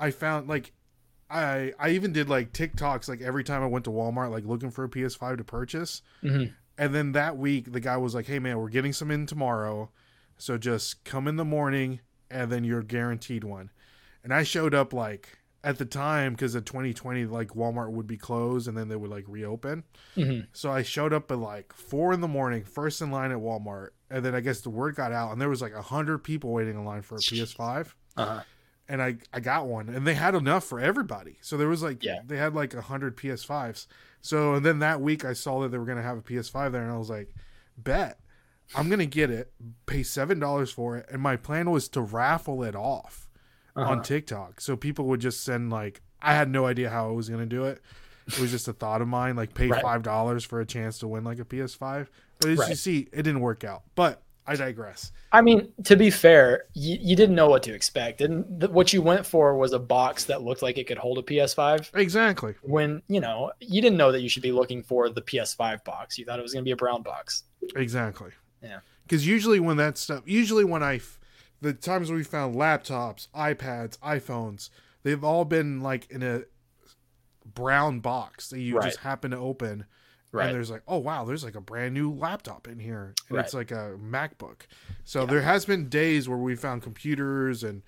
[0.00, 0.72] I found like
[1.30, 4.70] I I even did like TikToks like every time I went to Walmart like looking
[4.70, 6.02] for a PS5 to purchase.
[6.22, 6.52] Mhm.
[6.78, 9.90] And then that week the guy was like, "Hey man, we're getting some in tomorrow.
[10.38, 12.00] So just come in the morning
[12.30, 13.70] and then you're guaranteed one."
[14.24, 18.16] And I showed up like at the time cuz of 2020 like Walmart would be
[18.16, 19.82] closed and then they would like reopen.
[20.16, 20.46] Mhm.
[20.52, 23.88] So I showed up at like 4 in the morning, first in line at Walmart.
[24.08, 26.76] And then I guess the word got out and there was like 100 people waiting
[26.76, 28.42] in line for a PS5 Uh-huh.
[28.88, 31.38] And I I got one, and they had enough for everybody.
[31.40, 32.20] So there was like Yeah.
[32.26, 33.86] they had like a hundred PS5s.
[34.20, 36.82] So and then that week I saw that they were gonna have a PS5 there,
[36.82, 37.34] and I was like,
[37.76, 38.18] bet
[38.74, 39.52] I'm gonna get it,
[39.86, 43.28] pay seven dollars for it, and my plan was to raffle it off
[43.76, 43.90] Uh-huh.
[43.92, 47.28] on TikTok, so people would just send like I had no idea how I was
[47.28, 47.80] gonna do it.
[48.26, 49.80] It was just a thought of mine, like pay Right.
[49.80, 52.08] five dollars for a chance to win like a PS5.
[52.40, 53.84] But as you see, it didn't work out.
[53.94, 55.12] But I digress.
[55.30, 58.22] I mean, to be fair, you, you didn't know what to expect.
[58.22, 61.18] And th- what you went for was a box that looked like it could hold
[61.18, 61.94] a PS5.
[61.94, 62.54] Exactly.
[62.62, 66.16] When, you know, you didn't know that you should be looking for the PS5 box.
[66.18, 67.44] You thought it was going to be a brown box.
[67.76, 68.30] Exactly.
[68.62, 68.78] Yeah.
[69.02, 71.18] Because usually when that stuff, usually when I, f-
[71.60, 74.70] the times we found laptops, iPads, iPhones,
[75.02, 76.42] they've all been like in a
[77.44, 78.84] brown box that you Right.
[78.84, 79.84] just happen to open.
[80.30, 80.46] Right.
[80.46, 83.44] And there's like, oh wow, there's like a brand new laptop in here, and Right.
[83.44, 84.62] it's like a MacBook.
[85.04, 87.82] So there has been days where we found computers, and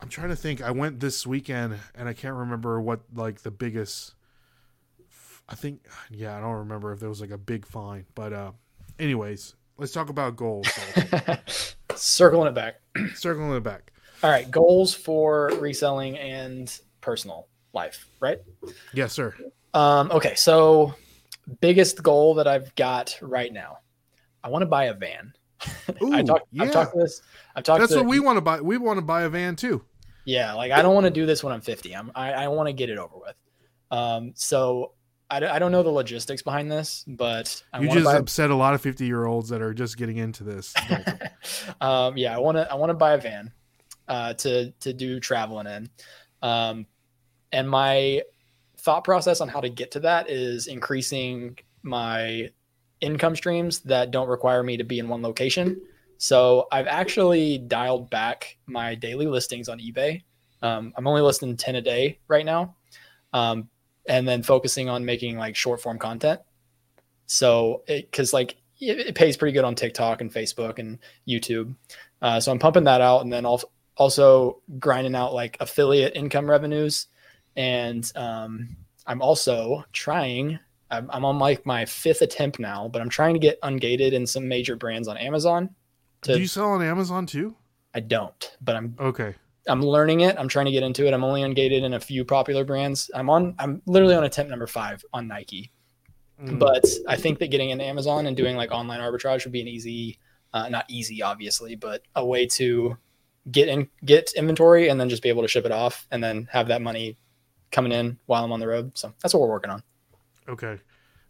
[0.00, 0.62] I'm trying to think.
[0.62, 4.14] I went this weekend, and I can't remember what like the biggest.
[5.46, 8.52] I think, yeah, I don't remember if there was like a big fine, but uh,
[8.98, 10.66] anyways, let's talk about goals.
[11.94, 12.76] Circling it back.
[13.14, 13.92] Circling it back.
[14.22, 14.50] All right.
[14.50, 18.40] Goals for reselling and personal life, right?
[18.94, 19.34] Yes, sir.
[19.74, 20.34] Um, okay.
[20.34, 20.94] So,
[21.60, 23.78] biggest goal that I've got right now
[24.44, 25.32] I want to buy a van.
[25.62, 26.64] I Ooh, talked, yeah.
[26.64, 27.22] I've talked to this.
[27.56, 28.60] I've talked That's to what we want to buy.
[28.60, 29.82] We want to buy a van too.
[30.26, 31.96] Yeah, like I don't want to do this when I'm 50.
[31.96, 33.34] I'm I, I want to get it over with.
[33.90, 34.92] Um, so
[35.30, 38.16] I don't know the logistics behind this, but I you just buy.
[38.16, 40.74] upset a lot of 50 year olds that are just getting into this.
[41.80, 43.52] Um, yeah, I want to I want to buy a van
[44.08, 45.90] uh, to to do traveling in.
[46.40, 46.86] Um,
[47.52, 48.22] and my
[48.84, 52.50] thought process on how to get to that is increasing my
[53.00, 55.80] income streams that don't require me to be in one location.
[56.18, 60.22] So I've actually dialed back my daily listings on eBay.
[60.62, 62.76] Um, I'm only listing 10 a day right now.
[63.32, 63.68] Um,
[64.06, 66.40] and then focusing on making like short form content.
[67.26, 71.74] So it, cause like it, it pays pretty good on TikTok and Facebook and YouTube.
[72.20, 73.46] Uh, so I'm pumping that out and then
[73.96, 77.08] also grinding out like affiliate income revenues.
[77.56, 78.76] And um,
[79.06, 80.58] I'm also trying,
[80.90, 84.26] I'm, I'm on like my fifth attempt now, but I'm trying to get ungated in
[84.26, 85.70] some major brands on Amazon.
[86.22, 87.54] To, Do you sell on Amazon too?
[87.94, 89.34] I don't, but I'm Okay.
[89.66, 90.36] I'm learning it.
[90.38, 91.14] I'm trying to get into it.
[91.14, 93.10] I'm only ungated in a few popular brands.
[93.14, 95.72] I'm on I'm literally on attempt number five on Nike.
[96.42, 96.58] Mm.
[96.58, 99.68] But I think that getting into Amazon and doing like online arbitrage would be an
[99.68, 100.18] easy,
[100.52, 102.98] uh, not easy obviously, but a way to
[103.50, 106.48] get in get inventory and then just be able to ship it off and then
[106.50, 107.16] have that money
[107.74, 108.96] coming in while I'm on the road.
[108.96, 109.82] So that's what we're working on.
[110.48, 110.78] Okay.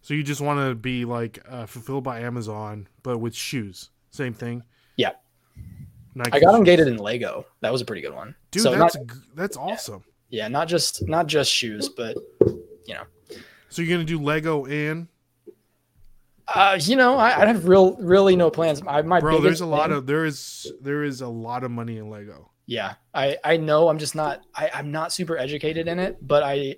[0.01, 3.89] So you just want to be like uh, fulfilled by Amazon, but with shoes.
[4.11, 4.61] Same thing.
[4.95, 5.13] Yeah.
[6.13, 6.59] Nike I got shoes.
[6.59, 7.47] ungated in Lego.
[7.61, 8.35] That was a pretty good one.
[8.51, 10.03] Dude, so that's not, that's awesome.
[10.29, 12.15] Yeah, not just not just shoes, but
[12.85, 13.03] you know,
[13.69, 15.07] So you're gonna do Lego and
[16.47, 18.81] uh, you know, I, I have real really no plans.
[18.85, 19.41] I my bro.
[19.41, 22.51] There's a lot plan- of there is there is a lot of money in Lego.
[22.65, 22.95] Yeah.
[23.13, 26.75] I I know I'm just not I I'm not super educated in it, but I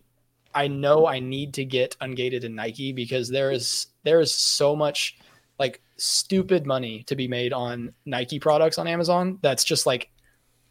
[0.56, 4.76] I know I need to get ungated in Nike because there is there is so
[4.76, 5.18] much
[5.60, 10.10] like stupid money to be made on Nike products on Amazon that's just like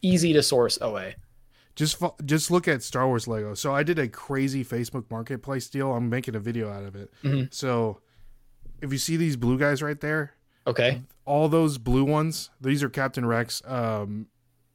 [0.02, 1.16] easy to source away.
[1.74, 3.54] Just just look at Star Wars Lego.
[3.54, 5.92] So I did a crazy Facebook Marketplace deal.
[5.92, 7.10] I'm making a video out of it.
[7.22, 7.52] Mhm.
[7.52, 8.00] So
[8.80, 10.32] if you see these blue guys right there,
[10.66, 11.02] Okay.
[11.24, 14.26] all those blue ones, these are Captain Rex um,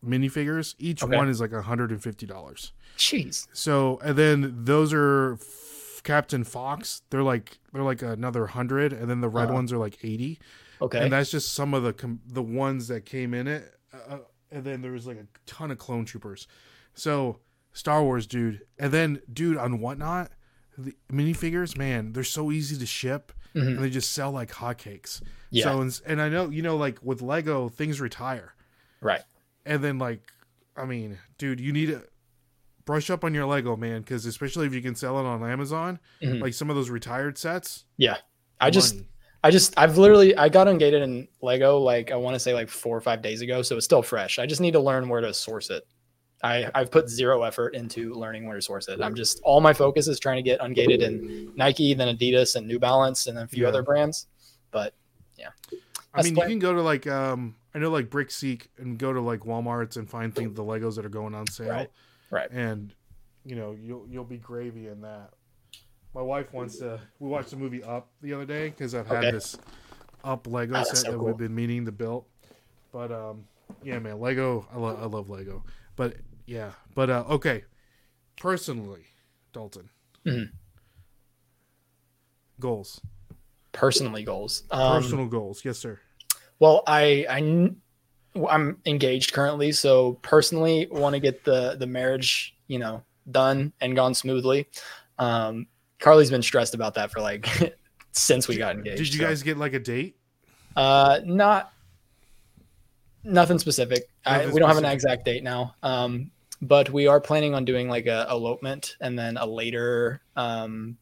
[0.06, 0.76] minifigures.
[0.80, 1.16] Each Okay.
[1.16, 2.72] one is like $150.
[2.98, 3.48] Jeez.
[3.54, 7.02] So and then those are f- Captain Fox.
[7.10, 9.54] They're like they're like another hundred, and then the red Uh-huh.
[9.54, 10.40] ones are like eighty.
[10.82, 11.04] Okay.
[11.04, 13.74] And that's just some of the com- the ones that came in it.
[13.94, 14.20] Uh,
[14.52, 16.48] and then there was like a ton of clone troopers.
[16.96, 17.40] So
[17.74, 18.62] Star Wars, dude.
[18.80, 20.32] And then, dude, on whatnot,
[20.78, 23.68] the minifigures, man, they're so easy to ship, Mhm.
[23.68, 25.22] and they just sell like hotcakes.
[25.52, 25.66] Yeah.
[25.66, 28.56] So and, and I know you know like with Lego, things retire,
[29.02, 29.22] right.
[29.66, 30.22] And then like,
[30.76, 32.04] I mean, dude, you need to
[32.86, 36.00] brush up on your Lego, man, because especially if you can sell it on Amazon,
[36.22, 36.42] Mhm.
[36.42, 37.86] like some of those retired sets.
[37.98, 38.18] Yeah.
[38.60, 38.96] I just.
[39.44, 42.70] I just I've literally I got ungated in Lego like I want to say like
[42.70, 44.38] four or five days ago, so it's still fresh.
[44.38, 45.84] I just need to learn where to source it.
[46.44, 49.02] I I've put zero effort into learning where to source it.
[49.02, 52.68] I'm just all my focus is trying to get ungated in Nike, then Adidas and
[52.68, 53.70] New Balance, and then a few Yeah.
[53.70, 54.28] other brands.
[54.70, 54.94] But
[55.40, 55.50] yeah.
[56.14, 59.22] I mean, you can go to like um, I know like Brickseek and go to
[59.22, 61.90] like WalMarts and find things the Legos that are going on sale, Right.
[62.30, 62.94] right, and
[63.46, 65.32] you know you'll you'll be gravy in that.
[66.14, 67.00] My wife wants to.
[67.20, 69.32] We watched the movie Up the other day because I've had Okay.
[69.32, 69.58] this
[70.26, 71.28] Up Lego that's set so that cool.
[71.28, 72.26] we've been meaning to build.
[72.92, 73.46] But um,
[73.84, 74.68] yeah, man, Lego.
[74.74, 75.64] I love I love Lego.
[75.96, 76.16] But
[76.46, 77.64] yeah, but uh, okay.
[78.38, 79.06] Personally,
[79.54, 79.90] Dalton.
[80.26, 80.52] Mm-hmm.
[82.60, 83.02] Goals.
[83.72, 84.64] personally goals.
[84.70, 85.64] Um, Personal goals.
[85.66, 86.00] Yes, sir.
[86.62, 87.72] Well, I, I
[88.48, 93.96] I'm engaged currently, so personally want to get the the marriage, you know, done and
[93.96, 94.68] gone smoothly.
[95.18, 95.66] Um,
[96.00, 97.48] Carly's been stressed about that for like
[98.12, 98.98] since we got engaged.
[98.98, 100.16] Did you so- guys get like a date?
[100.76, 101.74] Uh, not
[103.24, 104.04] nothing specific.
[104.24, 105.76] I, Nothing we don't have an exact date now.
[105.82, 106.30] Um,
[106.62, 110.96] but we are planning on doing like a elopement and then a later um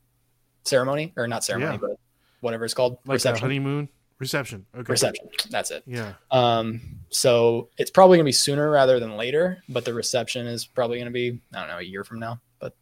[0.63, 1.77] ceremony or not ceremony, Yeah.
[1.89, 1.99] but
[2.39, 3.41] whatever it's called, Like a reception.
[3.41, 3.89] honeymoon
[4.19, 4.65] reception.
[4.75, 4.91] Okay.
[4.91, 5.27] Reception.
[5.49, 5.83] That's it.
[5.87, 6.13] Yeah.
[6.31, 10.99] Um, so it's probably gonna be sooner rather than later, but the reception is probably
[10.99, 12.39] gonna be I don't know a year from now.
[12.59, 12.73] But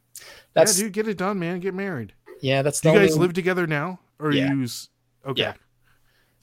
[0.53, 1.59] that's yeah, dude, get it done, man.
[1.59, 2.13] Get married.
[2.41, 4.53] Yeah, that's Do the you guys only- live together now, or Yeah.
[4.53, 4.63] you?
[4.63, 4.89] s-
[5.25, 5.41] Okay.
[5.41, 5.53] Yeah.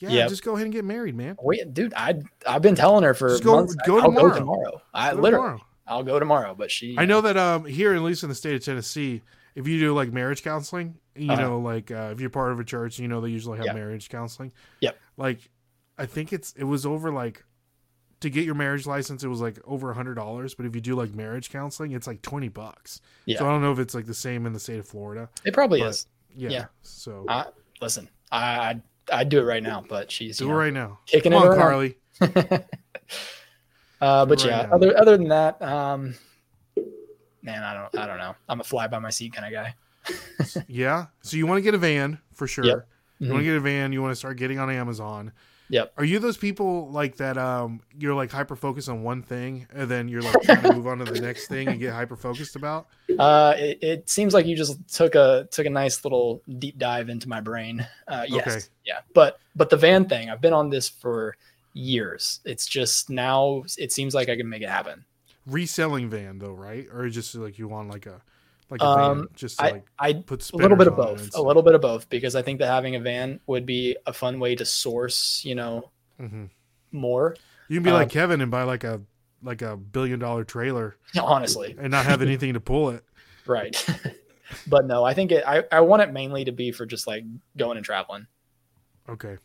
[0.01, 0.11] Yeah.
[0.11, 0.29] Yep.
[0.31, 1.37] Just go ahead and get married, man.
[1.41, 3.75] Wait, dude, I I've been telling her for Just go- months.
[3.87, 4.29] go I'll tomorrow.
[4.31, 4.83] go tomorrow.
[4.93, 5.66] I Go literally tomorrow.
[5.87, 8.55] I'll go tomorrow, but she I know that um here, at least in the state
[8.55, 9.23] of Tennessee,
[9.55, 11.41] if you do like marriage counseling, you Uh-huh.
[11.43, 13.74] know, like uh, if you're part of a church, you know they usually have Yep.
[13.77, 14.53] marriage counseling.
[14.81, 14.99] Yep.
[15.16, 15.51] Like,
[15.99, 17.45] I think it's it was over like
[18.20, 20.55] to get your marriage license, it was like over a hundred dollars.
[20.55, 23.01] But if you do like marriage counseling, it's like twenty bucks.
[23.27, 23.39] Yeah.
[23.39, 25.28] So I don't know if it's like the same in the state of Florida.
[25.45, 26.07] It probably is.
[26.35, 26.49] Yeah.
[26.51, 26.65] Yeah.
[26.82, 27.47] So I
[27.81, 28.82] listen, I I'd,
[29.12, 30.99] I'd do it right now, but she's do it know, right now.
[31.07, 31.57] kicking Come it on.
[31.59, 31.99] Carly.
[34.01, 34.73] uh, but right yeah, now.
[34.74, 36.15] other other than that, um,
[37.43, 38.35] man, I don't I don't know.
[38.49, 39.74] I'm a fly by my seat kind of guy.
[40.69, 41.07] Yeah.
[41.23, 42.65] So you want to get a van for sure.
[42.65, 42.89] Yep.
[43.21, 43.93] You want to get a van.
[43.93, 45.33] You want to start getting on Amazon.
[45.71, 45.95] Yep.
[45.97, 47.39] Are you those people like that?
[47.39, 50.87] Um, you're like hyper focused on one thing, and then you're like trying to move
[50.87, 52.87] on to the next thing and get hyper focused about.
[53.19, 57.09] Uh, it, it seems like you just took a took a nice little deep dive
[57.09, 57.87] into my brain.
[58.07, 58.61] Uh, yes, Okay.
[58.85, 61.35] yeah, but but the van thing, I've been on this for
[61.73, 62.41] years.
[62.45, 65.05] It's just now it seems like I can make it happen.
[65.47, 66.87] Reselling van though, right?
[66.93, 68.21] Or just like you want like a
[68.70, 71.15] like a Um, van just I like I put a little bit of spinners on
[71.27, 73.66] it both, a little bit of both, because I think that having a van would
[73.66, 76.51] be a fun way to source, you know, Mhm.
[76.93, 77.36] more.
[77.69, 79.01] You can be um, like Kevin and buy like a
[79.43, 83.05] like a billion dollar trailer Honestly, and not have anything to pull it.
[83.47, 83.77] right?
[84.66, 85.45] but no, I think it.
[85.47, 87.24] I I want it mainly to be for just like
[87.57, 88.27] going and traveling.
[89.09, 89.36] Okay.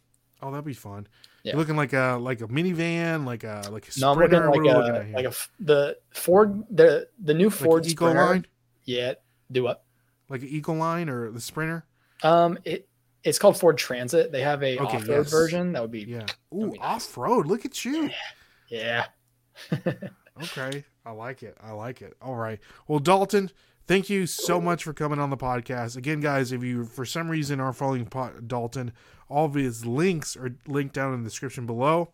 [0.41, 1.05] Oh, that'd be fun.
[1.43, 1.51] Yeah.
[1.53, 4.73] You're looking like a like a minivan, like a like a No, I'm looking like
[4.73, 5.13] a here?
[5.15, 8.25] like a the Ford the the new Ford Eco Sprinter.
[8.25, 8.45] line,
[8.89, 9.13] Yeah,
[9.51, 9.83] do what?
[10.29, 11.85] like an Eagle line or the Sprinter.
[12.23, 12.87] Um, it
[13.23, 14.31] it's called Ford Transit.
[14.31, 15.29] They have a Okay, off road yes.
[15.31, 16.25] version that would be Yeah.
[16.53, 16.77] Ooh, nice.
[16.81, 17.45] off road.
[17.47, 18.09] Look at you.
[18.69, 19.05] yeah.
[20.41, 20.85] Okay.
[21.05, 21.57] I like it.
[21.61, 22.15] I like it.
[22.21, 22.59] All right.
[22.87, 23.51] Well, Dalton,
[23.87, 25.97] thank you so much for coming on the podcast.
[25.97, 28.93] Again, guys, if you for some reason are following po- Dalton,
[29.27, 32.13] all of his links are linked down in the description below.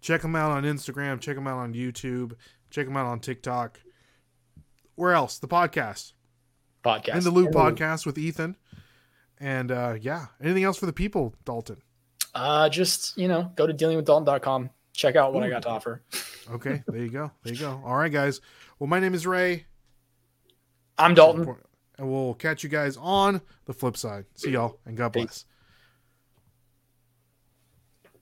[0.00, 1.20] Check him out on Instagram.
[1.20, 2.32] Check him out on YouTube.
[2.70, 3.78] Check him out on TikTok.
[4.98, 5.38] Where else?
[5.38, 6.12] The podcast.
[6.84, 7.16] podcast.
[7.16, 8.56] In the Loop podcast with Ethan.
[9.38, 11.80] And uh yeah, anything else for the people, Dalton?
[12.34, 14.70] Uh, just you know, go to dealingwithdalton.com.
[14.92, 16.02] Check out what I got to offer.
[16.50, 17.30] Okay, there you go.
[17.42, 17.78] There you go.
[17.84, 18.40] All right, guys.
[18.78, 19.66] Well, my name is Ray,
[20.96, 21.56] I'm Dalton.
[21.98, 24.24] and we'll catch you guys on the flip side.
[24.34, 25.24] See y'all, and God Peace.
[25.24, 25.44] bless.